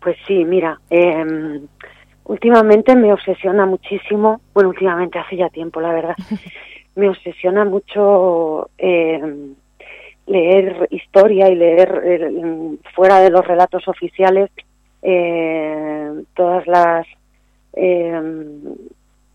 Pues 0.00 0.16
sí, 0.26 0.44
mira, 0.46 0.80
em, 0.88 1.66
últimamente 2.24 2.96
me 2.96 3.12
obsesiona 3.12 3.66
muchísimo, 3.66 4.40
bueno, 4.54 4.70
últimamente 4.70 5.18
hace 5.18 5.36
ya 5.36 5.50
tiempo, 5.50 5.82
la 5.82 5.92
verdad, 5.92 6.16
me 6.96 7.10
obsesiona 7.10 7.66
mucho 7.66 8.70
em, 8.78 9.54
leer 10.26 10.88
historia 10.90 11.50
y 11.50 11.56
leer 11.56 12.32
fuera 12.94 13.20
de 13.20 13.30
los 13.30 13.46
relatos 13.46 13.86
oficiales 13.86 14.50
eh, 15.02 16.10
todas 16.34 16.66
las 16.66 17.06
eh, 17.74 18.20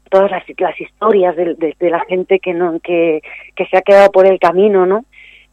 todas 0.10 0.32
las, 0.32 0.44
historias 0.80 1.36
de, 1.36 1.56
de, 1.56 1.90
la 1.90 2.00
gente 2.02 2.40
que, 2.40 2.54
no, 2.54 2.80
que, 2.80 3.22
se 3.70 3.78
ha 3.78 3.82
quedado 3.82 4.12
por 4.12 4.26
el 4.26 4.40
camino, 4.40 4.86
¿no? 4.86 5.06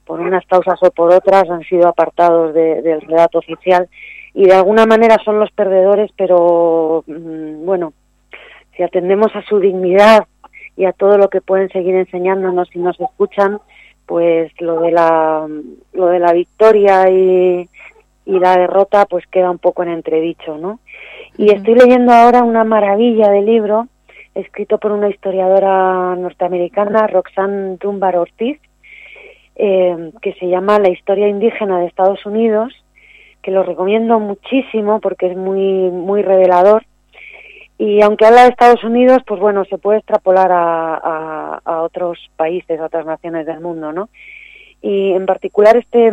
Por 0.07 0.21
unas 0.21 0.47
causas 0.47 0.79
o 0.83 0.91
por 0.91 1.13
otras 1.13 1.49
han 1.51 1.63
sido 1.65 1.89
apartados 1.89 2.55
del 2.55 3.01
relato 3.01 3.39
oficial 3.39 3.89
y 4.35 4.47
de 4.47 4.55
alguna 4.55 4.87
manera 4.87 5.17
son 5.25 5.41
los 5.41 5.51
perdedores, 5.53 6.11
pero 6.17 7.05
mm, 7.07 7.65
bueno, 7.65 7.93
si 8.77 8.83
atendemos 8.83 9.35
a 9.35 9.43
su 9.43 9.59
dignidad 9.59 10.27
y 10.77 10.85
a 10.85 10.93
todo 10.93 11.17
lo 11.17 11.29
que 11.31 11.41
pueden 11.41 11.71
seguir 11.71 11.95
enseñándonos 11.95 12.69
si 12.69 12.79
nos 12.81 13.01
escuchan, 13.01 13.59
pues 14.07 14.53
lo 14.61 14.81
de 14.81 14.91
la, 14.91 15.49
lo 15.93 16.07
de 16.07 16.19
la 16.19 16.33
victoria 16.33 17.09
y, 17.09 17.69
y 18.27 18.39
la 18.39 18.57
derrota 18.57 19.07
pues 19.07 19.27
queda 19.27 19.51
un 19.51 19.59
poco 19.59 19.83
en 19.83 19.91
entredicho, 19.91 20.57
¿no? 20.59 20.81
Y 21.37 21.53
estoy 21.53 21.75
leyendo 21.75 22.13
ahora 22.13 22.43
una 22.43 22.65
maravilla 22.65 23.29
de 23.31 23.43
libro 23.43 23.89
escrito 24.35 24.79
por 24.79 24.93
una 24.93 25.09
historiadora 25.09 26.17
norteamericana, 26.17 27.07
Roxanne 27.07 27.77
Dunbar 27.81 28.17
Ortiz, 28.17 28.59
eh, 29.57 30.11
que 30.21 30.33
se 30.35 30.49
llama 30.49 30.79
La 30.79 30.91
historia 30.91 31.29
indígena 31.29 31.79
de 31.79 31.87
Estados 31.87 32.27
Unidos, 32.27 32.73
que 33.43 33.51
lo 33.51 33.63
recomiendo 33.63 34.19
muchísimo 34.19 35.01
porque 35.01 35.27
es 35.27 35.37
muy, 35.37 35.91
muy 35.91 36.23
revelador. 36.23 36.85
Y 37.79 38.03
aunque 38.03 38.27
habla 38.27 38.43
de 38.43 38.51
Estados 38.51 38.83
Unidos, 38.85 39.19
pues 39.27 39.41
bueno, 39.41 39.65
se 39.65 39.79
puede 39.79 39.99
extrapolar 39.99 40.51
a, 40.51 41.61
a, 41.65 41.83
otros 41.83 42.19
países, 42.37 42.81
a 42.81 42.87
otras 42.87 43.05
naciones 43.05 43.47
del 43.47 43.61
mundo, 43.61 43.93
¿no? 43.93 44.09
Y 44.81 45.13
en 45.13 45.27
particular 45.27 45.77
este, 45.77 46.11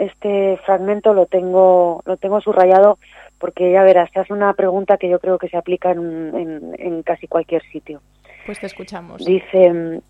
este 0.00 0.58
fragmento 0.64 1.12
lo 1.14 1.26
tengo, 1.26 2.02
lo 2.04 2.16
tengo 2.16 2.40
subrayado 2.40 2.98
porque 3.38 3.72
ya 3.72 3.82
verás, 3.82 4.10
hace 4.14 4.32
una 4.32 4.52
pregunta 4.52 4.98
que 4.98 5.08
yo 5.08 5.18
creo 5.18 5.38
que 5.38 5.48
se 5.48 5.56
aplica 5.56 5.92
en, 5.92 6.74
en, 6.78 7.02
casi 7.02 7.26
cualquier 7.26 7.62
sitio. 7.72 8.00
Pues 8.44 8.60
te 8.60 8.66
escuchamos. 8.66 9.24
Dice, 9.24 10.02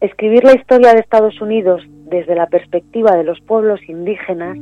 escribir 0.00 0.44
la 0.44 0.54
historia 0.54 0.94
de 0.94 1.00
Estados 1.00 1.38
Unidos 1.40 1.82
desde 1.86 2.34
la 2.34 2.46
perspectiva 2.46 3.14
de 3.14 3.24
los 3.24 3.40
pueblos 3.40 3.80
indígenas 3.88 4.56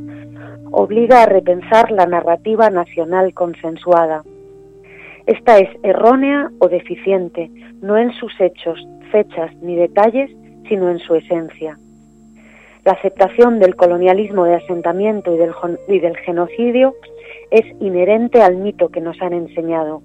obliga 0.73 1.23
a 1.23 1.27
repensar 1.27 1.93
la 1.93 2.07
narrativa 2.07 2.69
nacional 2.69 3.33
consensuada. 3.33 4.25
Esta 5.27 5.59
es 5.59 5.69
errónea 5.85 6.51
o 6.59 6.69
deficiente, 6.69 7.51
no 7.81 7.97
en 7.97 8.13
sus 8.15 8.33
hechos, 8.41 8.85
fechas 9.13 9.55
ni 9.63 9.77
detalles, 9.77 10.31
sino 10.69 10.91
en 10.91 10.99
su 10.99 11.15
esencia. 11.15 11.79
La 12.87 12.93
aceptación 12.93 13.59
del 13.59 13.75
colonialismo 13.75 14.45
de 14.45 14.55
asentamiento 14.55 15.35
y 15.35 15.39
del, 15.99 16.17
genocidio 16.19 16.95
es 17.51 17.65
inherente 17.81 18.43
al 18.43 18.59
mito 18.59 18.91
que 18.91 19.01
nos 19.01 19.21
han 19.21 19.33
enseñado, 19.33 20.05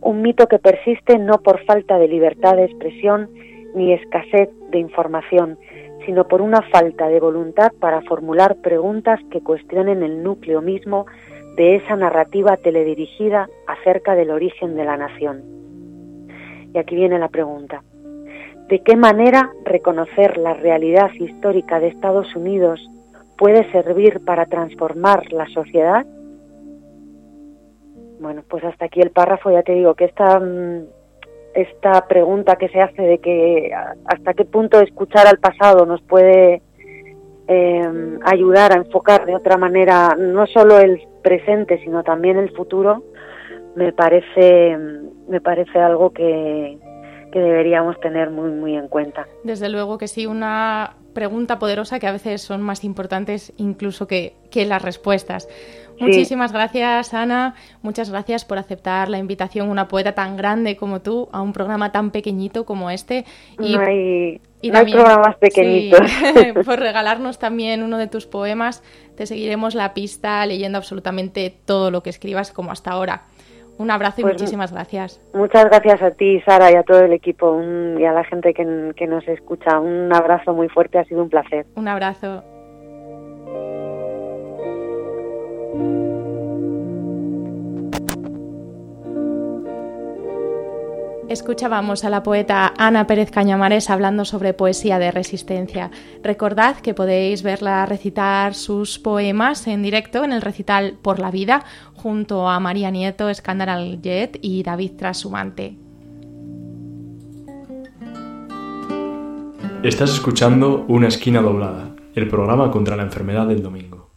un 0.00 0.20
mito 0.20 0.48
que 0.48 0.58
persiste 0.58 1.20
no 1.20 1.34
por 1.34 1.64
falta 1.66 1.98
de 1.98 2.08
libertad 2.08 2.56
de 2.56 2.64
expresión 2.64 3.30
ni 3.76 3.92
escasez 3.92 4.48
de 4.72 4.78
información, 4.80 5.56
sino 6.04 6.26
por 6.26 6.40
una 6.40 6.62
falta 6.72 7.06
de 7.06 7.20
voluntad 7.20 7.70
para 7.78 8.00
formular 8.02 8.56
preguntas 8.56 9.20
que 9.30 9.40
cuestionen 9.40 10.02
el 10.02 10.24
núcleo 10.24 10.62
mismo 10.62 11.06
de 11.54 11.76
esa 11.76 11.94
narrativa 11.94 12.56
teledirigida 12.56 13.48
acerca 13.68 14.16
del 14.16 14.32
origen 14.32 14.74
de 14.74 14.84
la 14.84 14.96
nación. 14.96 15.44
Y 16.74 16.78
aquí 16.78 16.96
viene 16.96 17.20
la 17.20 17.28
pregunta. 17.28 17.84
¿De 18.70 18.82
qué 18.82 18.94
manera 18.94 19.50
reconocer 19.64 20.36
la 20.36 20.54
realidad 20.54 21.10
histórica 21.18 21.80
de 21.80 21.88
Estados 21.88 22.36
Unidos 22.36 22.80
puede 23.36 23.68
servir 23.72 24.24
para 24.24 24.46
transformar 24.46 25.32
la 25.32 25.48
sociedad? 25.48 26.06
Bueno, 28.20 28.44
pues 28.48 28.62
hasta 28.62 28.84
aquí 28.84 29.00
el 29.00 29.10
párrafo, 29.10 29.50
ya 29.50 29.64
te 29.64 29.72
digo 29.72 29.94
que 29.94 30.04
esta, 30.04 30.38
mm, 30.38 30.84
esta 31.52 32.06
pregunta 32.06 32.54
que 32.54 32.68
se 32.68 32.80
hace 32.80 33.02
de 33.02 33.18
que 33.18 33.72
hasta 34.04 34.34
qué 34.34 34.44
punto 34.44 34.80
escuchar 34.80 35.26
al 35.26 35.38
pasado 35.38 35.84
nos 35.84 36.00
puede 36.02 36.62
em, 37.48 38.20
ayudar 38.24 38.72
a 38.72 38.76
enfocar 38.76 39.26
de 39.26 39.34
otra 39.34 39.56
manera 39.56 40.14
no 40.16 40.46
solo 40.46 40.78
el 40.78 41.02
presente, 41.24 41.82
sino 41.82 42.04
también 42.04 42.36
el 42.36 42.52
futuro, 42.52 43.02
me 43.74 43.92
parece, 43.92 44.78
me 45.28 45.40
parece 45.40 45.80
algo 45.80 46.10
que, 46.10 46.78
que 47.30 47.38
deberíamos 47.38 47.98
tener 48.00 48.30
muy, 48.30 48.50
muy 48.50 48.76
en 48.76 48.88
cuenta. 48.88 49.26
Desde 49.44 49.68
luego 49.68 49.98
que 49.98 50.08
sí, 50.08 50.26
una 50.26 50.96
pregunta 51.14 51.58
poderosa 51.58 51.98
que 51.98 52.06
a 52.06 52.12
veces 52.12 52.42
son 52.42 52.62
más 52.62 52.84
importantes 52.84 53.52
incluso 53.56 54.06
que, 54.06 54.34
que 54.50 54.64
las 54.64 54.82
respuestas. 54.82 55.48
Muchísimas 56.00 56.52
gracias, 56.52 57.12
Ana. 57.12 57.54
Muchas 57.82 58.10
gracias 58.10 58.46
por 58.46 58.56
aceptar 58.56 59.10
la 59.10 59.18
invitación, 59.18 59.68
una 59.68 59.86
poeta 59.86 60.12
tan 60.12 60.36
grande 60.36 60.76
como 60.76 61.02
tú, 61.02 61.28
a 61.30 61.42
un 61.42 61.52
programa 61.52 61.92
tan 61.92 62.10
pequeñito 62.10 62.64
como 62.64 62.90
este. 62.90 63.26
Y, 63.58 63.74
no 63.74 63.80
hay, 63.82 64.40
y 64.62 64.70
programas 64.70 65.36
pequeñitos. 65.36 66.00
por 66.64 66.80
regalarnos 66.80 67.38
también 67.38 67.82
uno 67.82 67.98
de 67.98 68.06
tus 68.06 68.26
poemas. 68.26 68.82
Te 69.14 69.26
seguiremos 69.26 69.74
la 69.74 69.92
pista 69.92 70.44
leyendo 70.46 70.78
absolutamente 70.78 71.54
todo 71.66 71.90
lo 71.90 72.02
que 72.02 72.08
escribas 72.08 72.50
como 72.50 72.72
hasta 72.72 72.92
ahora. 72.92 73.24
Un 73.80 73.90
abrazo 73.90 74.20
y 74.20 74.24
pues 74.24 74.34
muchísimas 74.34 74.72
gracias. 74.72 75.22
Muchas 75.32 75.64
gracias 75.64 76.02
a 76.02 76.10
ti, 76.10 76.38
Sara, 76.42 76.70
y 76.70 76.74
a 76.74 76.82
todo 76.82 77.00
el 77.00 77.14
equipo 77.14 77.58
y 77.98 78.04
a 78.04 78.12
la 78.12 78.24
gente 78.24 78.52
que, 78.52 78.92
que 78.94 79.06
nos 79.06 79.26
escucha. 79.26 79.80
Un 79.80 80.12
abrazo 80.14 80.52
muy 80.52 80.68
fuerte, 80.68 80.98
ha 80.98 81.04
sido 81.06 81.22
un 81.22 81.30
placer. 81.30 81.64
Un 81.76 81.88
abrazo. 81.88 82.44
Escuchábamos 91.30 92.04
a 92.04 92.10
la 92.10 92.24
poeta 92.24 92.74
Ana 92.76 93.06
Pérez 93.06 93.30
Cañamares 93.30 93.88
hablando 93.88 94.24
sobre 94.24 94.52
poesía 94.52 94.98
de 94.98 95.12
resistencia. 95.12 95.92
Recordad 96.24 96.78
que 96.78 96.92
podéis 96.92 97.44
verla 97.44 97.86
recitar 97.86 98.54
sus 98.54 98.98
poemas 98.98 99.68
en 99.68 99.80
directo 99.80 100.24
en 100.24 100.32
el 100.32 100.42
recital 100.42 100.98
Por 101.00 101.20
la 101.20 101.30
Vida 101.30 101.64
junto 101.94 102.48
a 102.48 102.58
María 102.58 102.90
Nieto, 102.90 103.28
Escándalo 103.28 103.94
Jet 104.02 104.40
y 104.42 104.64
David 104.64 104.94
Trasumante. 104.98 105.76
Estás 109.84 110.10
escuchando 110.10 110.84
Una 110.88 111.06
esquina 111.06 111.40
doblada, 111.40 111.94
el 112.16 112.26
programa 112.26 112.72
contra 112.72 112.96
la 112.96 113.04
enfermedad 113.04 113.46
del 113.46 113.62
domingo. 113.62 114.10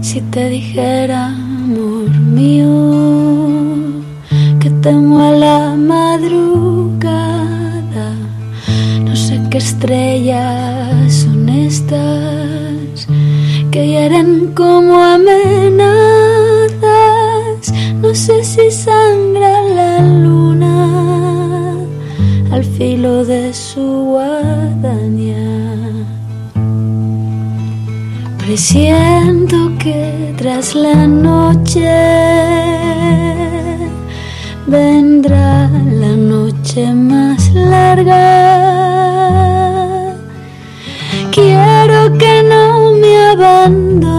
Si 0.00 0.20
te 0.22 0.48
dijera 0.48 1.49
amor 1.70 2.10
mío, 2.10 2.66
que 4.60 4.70
temo 4.82 5.20
a 5.20 5.30
la 5.30 5.76
madrugada. 5.76 6.98
No 9.04 9.14
sé 9.14 9.40
qué 9.50 9.58
estrellas 9.58 11.12
son 11.22 11.48
estas 11.48 13.06
que 13.70 13.86
hieren 13.86 14.52
como 14.52 15.00
amenazas. 15.00 15.92
No 18.02 18.14
sé 18.14 18.42
si 18.42 18.70
sangra 18.70 19.62
la 19.62 20.00
luna 20.00 21.76
al 22.50 22.64
filo 22.64 23.24
de 23.24 23.54
su 23.54 23.86
guadaña. 24.10 25.69
Presiento 28.50 29.70
que 29.78 30.34
tras 30.36 30.74
la 30.74 31.06
noche 31.06 31.88
vendrá 34.66 35.68
la 35.68 36.16
noche 36.16 36.92
más 36.92 37.54
larga. 37.54 38.16
Quiero 41.30 42.18
que 42.18 42.42
no 42.42 42.90
me 42.94 43.16
abandones, 43.28 44.09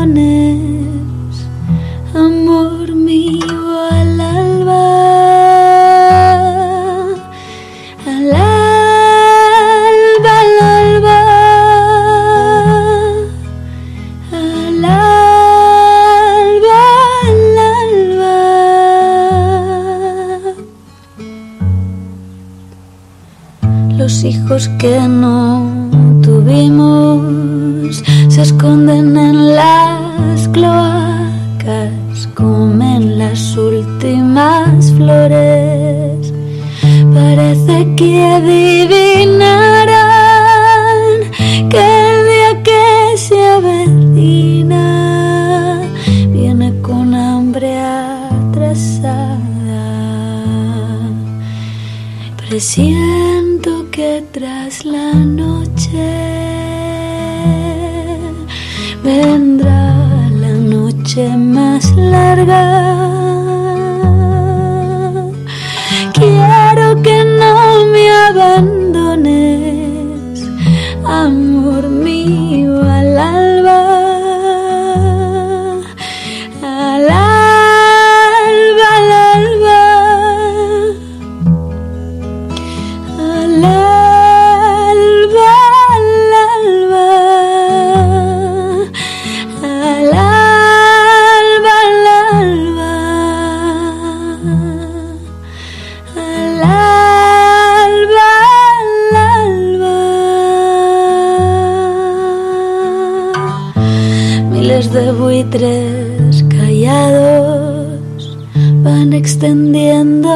extendiendo 109.21 110.33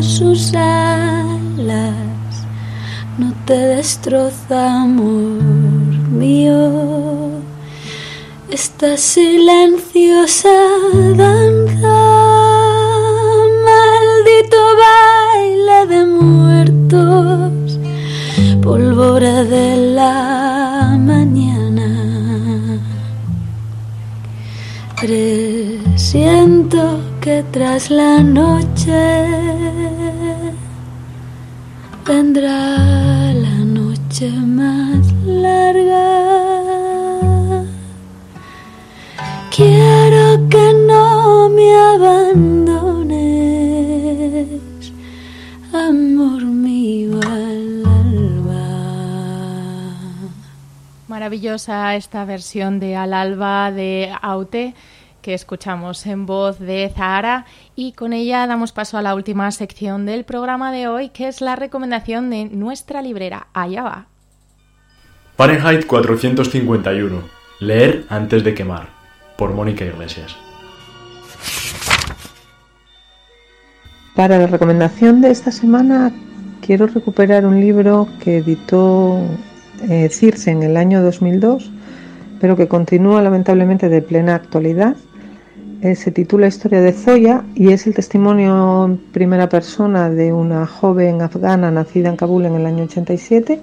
sus 0.00 0.54
alas. 0.54 1.92
No 3.18 3.34
te 3.44 3.58
destroza, 3.76 4.82
amor 4.84 5.42
mío, 6.22 6.62
esta 8.50 8.96
silenciosa 8.96 10.56
danza, 11.22 11.98
maldito 13.68 14.60
baile 14.84 15.80
de 15.92 16.00
muertos, 16.06 17.78
pólvora 18.62 19.44
de 19.44 19.76
la 19.98 20.96
mañana. 20.98 21.90
Presiento 24.98 27.07
que 27.20 27.44
tras 27.52 27.90
la 27.90 28.20
noche 28.22 29.26
vendrá 32.06 33.32
la 33.32 33.58
noche 33.64 34.30
más 34.30 35.12
larga. 35.26 36.06
Quiero 39.54 40.48
que 40.48 40.74
no 40.86 41.48
me 41.48 41.74
abandones, 41.74 42.86
amor 45.72 46.44
mío 46.44 47.20
al 47.22 47.84
alba. 47.86 48.66
Maravillosa 51.08 51.96
esta 51.96 52.24
versión 52.24 52.78
de 52.80 52.96
Al 52.96 53.12
alba 53.12 53.72
de 53.72 54.12
Aute 54.22 54.74
que 55.22 55.34
escuchamos 55.34 56.06
en 56.06 56.26
voz 56.26 56.58
de 56.58 56.90
Zahara 56.94 57.46
y 57.74 57.92
con 57.92 58.12
ella 58.12 58.46
damos 58.46 58.72
paso 58.72 58.98
a 58.98 59.02
la 59.02 59.14
última 59.14 59.50
sección 59.50 60.06
del 60.06 60.24
programa 60.24 60.72
de 60.72 60.88
hoy 60.88 61.08
que 61.10 61.28
es 61.28 61.40
la 61.40 61.56
recomendación 61.56 62.30
de 62.30 62.46
nuestra 62.46 63.02
librera. 63.02 63.48
Allá 63.52 63.82
va. 63.82 64.06
Fahrenheit 65.36 65.86
451. 65.86 67.22
Leer 67.60 68.04
antes 68.08 68.42
de 68.44 68.54
quemar. 68.54 68.88
Por 69.36 69.52
Mónica 69.52 69.84
Iglesias. 69.84 70.36
Para 74.16 74.36
la 74.38 74.48
recomendación 74.48 75.20
de 75.20 75.30
esta 75.30 75.52
semana 75.52 76.10
quiero 76.60 76.86
recuperar 76.88 77.46
un 77.46 77.60
libro 77.60 78.08
que 78.20 78.38
editó 78.38 79.22
eh, 79.88 80.08
Circe 80.10 80.50
en 80.50 80.62
el 80.62 80.76
año 80.76 81.02
2002, 81.02 81.70
pero 82.40 82.56
que 82.56 82.66
continúa 82.66 83.22
lamentablemente 83.22 83.88
de 83.88 84.02
plena 84.02 84.34
actualidad. 84.34 84.96
Eh, 85.80 85.94
se 85.94 86.10
titula 86.10 86.48
Historia 86.48 86.80
de 86.80 86.92
Zoya 86.92 87.44
y 87.54 87.70
es 87.70 87.86
el 87.86 87.94
testimonio 87.94 88.86
en 88.86 88.96
primera 88.96 89.48
persona 89.48 90.10
de 90.10 90.32
una 90.32 90.66
joven 90.66 91.22
afgana 91.22 91.70
nacida 91.70 92.08
en 92.08 92.16
Kabul 92.16 92.46
en 92.46 92.56
el 92.56 92.66
año 92.66 92.84
87. 92.84 93.60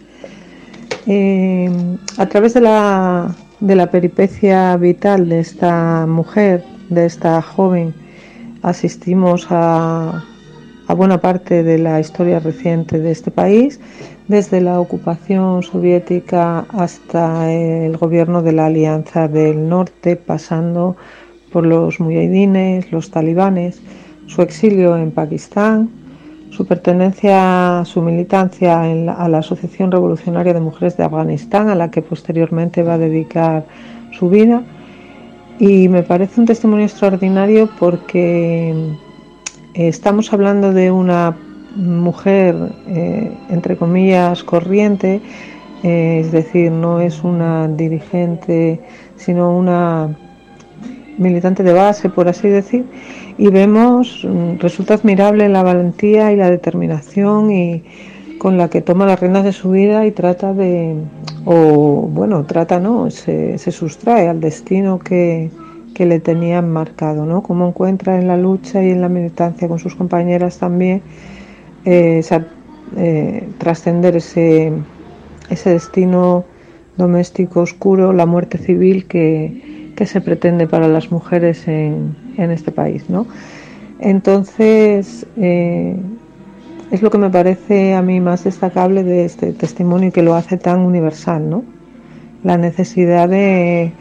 Eh, 1.08 1.70
a 2.18 2.26
través 2.28 2.54
de 2.54 2.62
la, 2.62 3.36
de 3.60 3.76
la 3.76 3.92
peripecia 3.92 4.78
vital 4.78 5.28
de 5.28 5.42
esta 5.42 6.06
mujer, 6.08 6.64
de 6.90 7.06
esta 7.06 7.42
joven, 7.42 7.94
asistimos 8.62 9.48
a, 9.50 10.24
a 10.88 10.94
buena 10.94 11.20
parte 11.20 11.64
de 11.64 11.78
la 11.80 12.00
historia 12.00 12.40
reciente 12.40 12.98
de 12.98 13.12
este 13.12 13.30
país, 13.30 13.82
desde 14.30 14.62
la 14.62 14.80
ocupación 14.80 15.64
soviética 15.64 16.66
hasta 16.70 17.52
el 17.52 17.98
gobierno 17.98 18.42
de 18.42 18.54
la 18.54 18.68
Alianza 18.68 19.28
del 19.28 19.68
Norte, 19.68 20.16
pasando 20.16 20.96
los 21.62 22.00
mujahidines, 22.00 22.92
los 22.92 23.12
talibanes, 23.12 23.82
su 24.28 24.42
exilio 24.42 24.98
en 24.98 25.12
Pakistán, 25.12 25.90
su 26.50 26.66
pertenencia, 26.66 27.84
su 27.86 28.02
militancia 28.02 28.82
a 28.82 29.28
la 29.28 29.38
Asociación 29.40 29.92
Revolucionaria 29.92 30.54
de 30.54 30.62
Mujeres 30.62 30.96
de 30.98 31.04
Afganistán, 31.04 31.70
a 31.70 31.76
la 31.76 31.92
que 31.92 32.02
posteriormente 32.02 32.82
va 32.82 32.94
a 32.94 32.98
dedicar 32.98 33.66
su 34.18 34.30
vida. 34.30 34.64
Y 35.60 35.90
me 35.90 36.04
parece 36.04 36.40
un 36.40 36.48
testimonio 36.48 36.86
extraordinario 36.86 37.70
porque 37.78 38.74
estamos 39.74 40.32
hablando 40.32 40.72
de 40.74 40.92
una 40.92 41.36
mujer, 41.76 42.56
eh, 42.88 43.32
entre 43.50 43.76
comillas, 43.76 44.44
corriente, 44.44 45.22
eh, 45.84 46.22
es 46.22 46.32
decir, 46.32 46.72
no 46.72 47.00
es 47.00 47.24
una 47.24 47.68
dirigente, 47.68 48.80
sino 49.18 49.56
una 49.56 50.18
militante 51.18 51.64
de 51.64 51.74
base, 51.74 52.10
por 52.10 52.28
así 52.28 52.48
decir, 52.48 52.86
y 53.38 53.48
vemos, 53.50 54.26
mm, 54.28 54.60
resulta 54.60 54.96
admirable 54.96 55.50
la 55.50 55.64
valentía 55.64 56.32
y 56.32 56.36
la 56.36 56.50
determinación 56.50 57.52
y 57.52 57.84
con 58.38 58.58
la 58.58 58.70
que 58.70 58.82
toma 58.82 59.06
las 59.06 59.20
riendas 59.20 59.44
de 59.44 59.54
su 59.54 59.72
vida 59.72 60.06
y 60.06 60.12
trata 60.12 60.54
de, 60.54 60.96
o 61.46 62.08
bueno, 62.12 62.46
trata 62.46 62.80
no, 62.80 63.10
se, 63.10 63.58
se 63.58 63.72
sustrae 63.72 64.28
al 64.28 64.40
destino 64.40 65.00
que, 65.00 65.50
que 65.94 66.06
le 66.06 66.20
tenían 66.20 66.70
marcado, 66.72 67.26
¿no? 67.26 67.42
Cómo 67.42 67.68
encuentra 67.68 68.20
en 68.20 68.28
la 68.28 68.38
lucha 68.38 68.84
y 68.84 68.92
en 68.92 69.02
la 69.02 69.10
militancia 69.10 69.68
con 69.68 69.80
sus 69.80 69.96
compañeras 69.96 70.60
también 70.60 71.02
eh, 71.86 72.22
eh, 72.98 73.50
trascender 73.58 74.18
ese, 74.18 74.74
ese 75.50 75.70
destino 75.72 76.46
doméstico 76.98 77.62
oscuro, 77.62 78.14
la 78.14 78.26
muerte 78.26 78.58
civil 78.58 79.08
que, 79.08 79.75
que 79.96 80.06
se 80.06 80.22
pretende 80.22 80.68
para 80.68 80.88
las 80.88 81.12
mujeres 81.12 81.68
en, 81.68 82.16
en 82.38 82.52
este 82.52 82.72
país, 82.72 83.10
¿no? 83.10 83.28
Entonces, 84.00 85.26
eh, 85.38 85.96
es 86.92 87.02
lo 87.02 87.10
que 87.10 87.18
me 87.18 87.30
parece 87.30 87.94
a 87.94 88.02
mí 88.02 88.20
más 88.20 88.44
destacable 88.44 89.04
de 89.04 89.26
este 89.26 89.54
testimonio 89.54 90.10
y 90.10 90.12
que 90.12 90.22
lo 90.22 90.36
hace 90.36 90.58
tan 90.58 90.82
universal, 90.82 91.50
¿no? 91.50 91.64
La 92.44 92.58
necesidad 92.58 93.30
de 93.30 93.94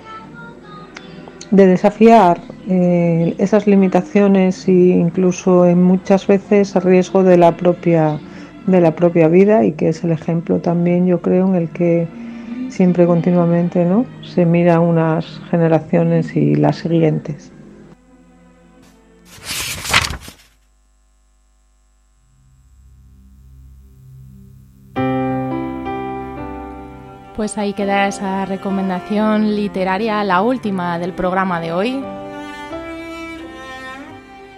de 1.54 1.68
desafiar 1.68 2.40
eh, 2.68 3.34
esas 3.38 3.68
limitaciones 3.68 4.66
e 4.66 4.72
incluso 4.72 5.64
muchas 5.76 6.26
veces 6.26 6.74
a 6.74 6.80
riesgo 6.80 7.22
de 7.22 7.36
la 7.36 7.56
propia 7.56 8.18
de 8.66 8.80
la 8.80 8.96
propia 8.96 9.28
vida 9.28 9.64
y 9.64 9.72
que 9.72 9.90
es 9.90 10.02
el 10.02 10.10
ejemplo 10.10 10.58
también 10.58 11.06
yo 11.06 11.20
creo 11.20 11.46
en 11.46 11.54
el 11.54 11.68
que 11.68 12.08
siempre 12.74 13.06
continuamente 13.06 13.84
no 13.84 14.04
se 14.22 14.44
mira 14.44 14.80
unas 14.80 15.40
generaciones 15.48 16.34
y 16.34 16.56
las 16.56 16.76
siguientes 16.78 17.52
Pues 27.36 27.58
ahí 27.58 27.72
queda 27.72 28.06
esa 28.06 28.44
recomendación 28.44 29.56
literaria, 29.56 30.22
la 30.22 30.40
última 30.40 31.00
del 31.00 31.12
programa 31.12 31.60
de 31.60 31.72
hoy. 31.72 32.23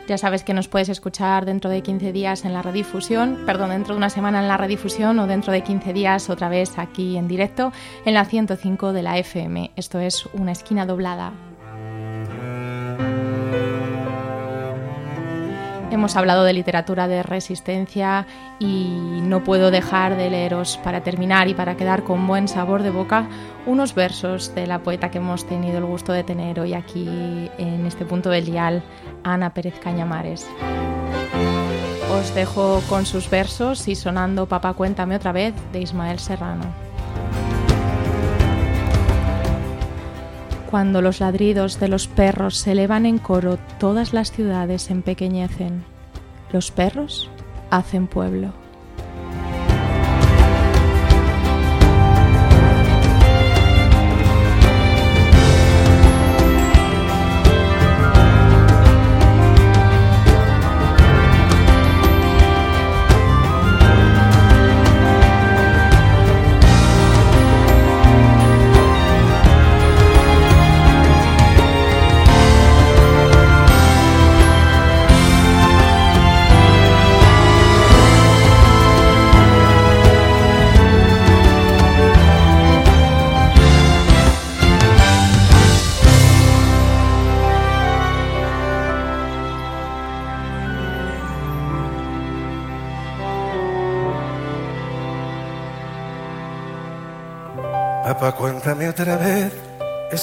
Ya 0.07 0.19
sabes 0.19 0.45
que 0.45 0.55
nos 0.55 0.69
puedes 0.69 0.89
escuchar 0.89 1.45
dentro 1.47 1.69
de 1.69 1.83
15 1.83 2.13
días 2.13 2.45
en 2.45 2.53
la 2.53 2.63
redifusión, 2.63 3.43
perdón, 3.45 3.71
dentro 3.71 3.95
de 3.95 3.99
una 3.99 4.11
semana 4.11 4.41
en 4.41 4.47
la 4.47 4.57
redifusión 4.57 5.19
o 5.19 5.27
dentro 5.27 5.53
de 5.53 5.63
15 5.63 5.93
días 5.93 6.31
otra 6.31 6.49
vez 6.49 6.79
aquí 6.79 7.17
en 7.17 7.27
directo 7.27 7.73
en 8.05 8.15
la 8.15 8.25
105 8.25 8.93
de 8.93 9.03
la 9.03 9.19
FM. 9.19 9.73
Esto 9.75 9.99
es 9.99 10.27
una 10.33 10.53
esquina 10.53 10.87
doblada. 10.87 11.33
Hemos 16.07 16.17
hablado 16.17 16.45
de 16.45 16.53
literatura 16.53 17.09
de 17.09 17.25
resistencia 17.25 18.29
y 18.61 18.87
no 19.23 19.43
puedo 19.43 19.73
dejar 19.73 20.17
de 20.17 20.31
leeros 20.31 20.79
para 20.85 21.01
terminar 21.01 21.49
y 21.49 21.55
para 21.55 21.77
quedar 21.77 22.05
con 22.05 22.29
buen 22.29 22.47
sabor 22.47 22.85
de 22.85 22.91
boca 22.91 23.27
unos 23.67 23.93
versos 23.93 24.55
de 24.55 24.69
la 24.69 24.79
poeta 24.79 25.11
que 25.11 25.19
hemos 25.19 25.45
tenido 25.47 25.79
el 25.79 25.85
gusto 25.85 26.13
de 26.13 26.23
tener 26.23 26.61
hoy 26.61 26.75
aquí 26.75 27.51
en 27.59 27.85
este 27.87 28.05
punto 28.05 28.31
del 28.31 28.45
dial, 28.45 28.85
Ana 29.25 29.53
Pérez 29.53 29.81
Cañamares. 29.81 30.47
Os 32.17 32.33
dejo 32.37 32.81
con 32.89 33.05
sus 33.05 33.29
versos 33.29 33.89
y 33.89 33.97
sonando 33.97 34.47
Papá 34.47 34.75
cuéntame 34.75 35.17
otra 35.17 35.33
vez 35.33 35.55
de 35.73 35.81
Ismael 35.81 36.21
Serrano. 36.21 36.67
Cuando 40.71 41.03
los 41.03 41.19
ladridos 41.19 41.81
de 41.81 41.89
los 41.89 42.07
perros 42.07 42.59
se 42.59 42.73
elevan 42.73 43.07
en 43.07 43.19
coro, 43.19 43.59
todas 43.81 44.13
las 44.13 44.31
ciudades 44.31 44.89
empequeñecen. 44.89 45.96
Los 46.57 46.71
perros 46.71 47.29
hacen 47.69 48.07
pueblo. 48.07 48.51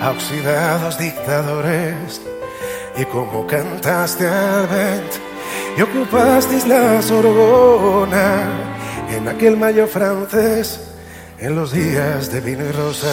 a 0.00 0.10
oxidados 0.10 0.98
dictadores 0.98 2.22
y 2.96 3.04
como 3.04 3.46
cantaste 3.46 4.26
al 4.26 4.66
vent 4.66 5.12
y 5.76 5.82
ocupasteis 5.82 6.66
la 6.66 7.02
Sorbona 7.02 8.44
en 9.14 9.28
aquel 9.28 9.56
mayo 9.56 9.86
francés 9.86 10.80
en 11.38 11.54
los 11.54 11.72
días 11.72 12.32
de 12.32 12.40
vino 12.40 12.64
y 12.64 12.72
rosas. 12.72 13.10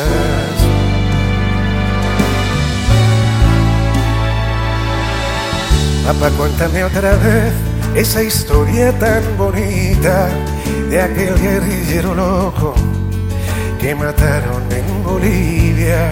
Papá, 6.06 6.30
cuéntame 6.38 6.84
otra 6.86 7.16
vez 7.18 7.54
esa 7.96 8.24
historia 8.24 8.98
tan 8.98 9.24
bonita 9.38 10.30
de 10.90 11.02
aquel 11.02 11.36
guerrillero 11.36 12.16
loco 12.16 12.74
que 13.80 13.94
mataron 13.94 14.64
en 14.72 15.04
Bolivia 15.04 16.10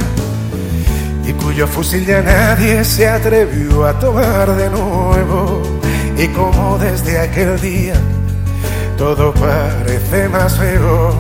y 1.28 1.34
cuyo 1.34 1.68
fusil 1.68 2.06
ya 2.06 2.22
nadie 2.22 2.84
se 2.84 3.08
atrevió 3.08 3.86
a 3.86 3.98
tomar 4.00 4.56
de 4.56 4.70
nuevo 4.70 5.62
y 6.18 6.28
como 6.30 6.78
desde 6.78 7.20
aquel 7.20 7.60
día 7.60 7.96
todo 8.98 9.34
parece 9.34 10.30
más 10.30 10.58
feo. 10.58 11.14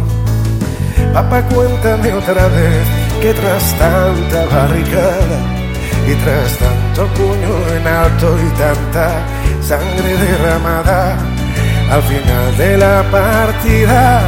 Papá, 1.14 1.41
cuéntame 1.53 2.14
otra 2.14 2.47
vez 2.47 2.88
que 3.22 3.34
tras 3.34 3.74
tanta 3.78 4.45
barricada 4.45 5.39
y 6.08 6.14
tras 6.24 6.58
tanto 6.58 7.08
puño 7.16 7.78
en 7.78 7.88
alto 7.88 8.38
y 8.38 8.49
tanta 8.58 9.26
sangre 9.62 10.18
derramada, 10.18 11.18
al 11.91 12.03
final 12.03 12.58
de 12.58 12.78
la 12.78 13.03
partida 13.12 14.22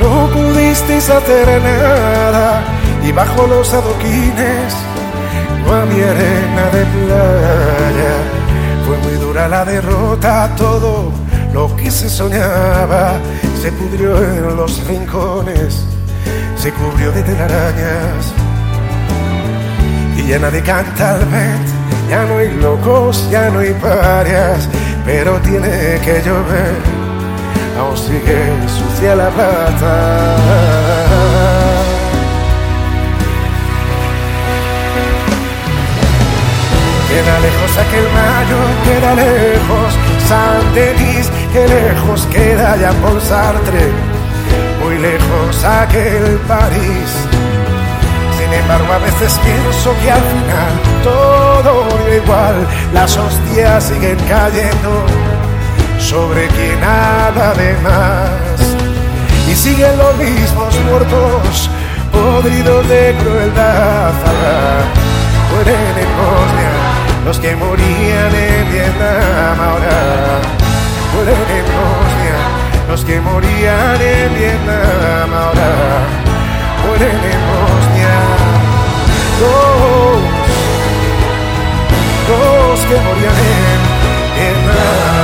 no 0.00 0.28
pudisteis 0.28 1.08
hacer 1.08 1.62
nada 1.62 2.77
y 3.04 3.12
bajo 3.12 3.46
los 3.46 3.72
adoquines 3.72 4.74
no 5.64 5.72
había 5.74 6.10
arena 6.10 6.66
de 6.72 6.84
playa. 6.84 8.16
Fue 8.86 8.96
muy 8.98 9.14
dura 9.18 9.48
la 9.48 9.64
derrota, 9.64 10.50
todo 10.56 11.12
lo 11.52 11.74
que 11.76 11.90
se 11.90 12.08
soñaba 12.08 13.18
se 13.60 13.72
pudrió 13.72 14.22
en 14.22 14.56
los 14.56 14.86
rincones, 14.86 15.84
se 16.56 16.72
cubrió 16.72 17.10
de 17.10 17.22
telarañas 17.22 18.32
y 20.16 20.28
ya 20.28 20.38
nadie 20.38 20.62
canta 20.62 21.14
al 21.14 21.24
vent, 21.26 21.68
ya 22.08 22.24
no 22.24 22.38
hay 22.38 22.54
locos, 22.54 23.28
ya 23.30 23.50
no 23.50 23.58
hay 23.60 23.74
parias, 23.74 24.68
pero 25.04 25.40
tiene 25.40 26.00
que 26.04 26.22
llover, 26.24 26.76
aún 27.78 27.96
sigue 27.96 28.52
sucia 28.68 29.16
la 29.16 29.28
plata. 29.30 31.37
Queda 37.18 37.40
lejos 37.40 37.76
aquel 37.76 38.08
mayo, 38.14 38.58
queda 38.84 39.14
lejos 39.16 39.92
San 40.28 40.72
Denis, 40.72 41.28
que 41.52 41.66
lejos 41.66 42.28
queda 42.30 42.76
ya 42.76 42.92
Paul 43.02 43.20
Sartre, 43.20 43.90
muy 44.80 44.98
lejos 44.98 45.64
aquel 45.64 46.38
París. 46.46 47.10
Sin 48.38 48.52
embargo, 48.52 48.92
a 48.92 48.98
veces 48.98 49.36
pienso 49.42 49.96
que 50.00 50.12
al 50.12 50.20
final 50.20 50.72
todo 51.02 51.88
da 51.88 52.14
igual, 52.14 52.54
las 52.94 53.16
hostias 53.16 53.82
siguen 53.82 54.18
cayendo 54.28 55.04
sobre 55.98 56.46
quien 56.46 56.78
habla 56.84 57.52
de 57.54 57.72
más. 57.82 58.60
Y 59.50 59.56
siguen 59.56 59.98
los 59.98 60.16
mismos 60.18 60.72
muertos, 60.88 61.68
podridos 62.12 62.88
de 62.88 63.16
crueldad. 63.18 64.12
Mueren 65.50 65.98
en 65.98 66.16
Bosnia 66.16 66.67
los 67.28 67.38
que 67.40 67.54
morían 67.56 68.34
en 68.34 68.72
Vietnam 68.72 69.60
ahora 69.60 70.40
mueren 71.12 71.50
en 71.58 71.66
Bosnia, 71.76 72.38
los 72.88 73.04
que 73.04 73.20
morían 73.20 74.00
en 74.00 74.34
Vietnam 74.34 75.34
ahora 75.34 75.70
mueren 76.86 77.20
en 77.32 77.40
Bosnia. 77.52 78.14
Los, 79.42 80.20
los 82.30 82.80
que 82.86 82.96
morían 82.96 83.36
en 83.36 83.80
Vietnam. 84.36 85.17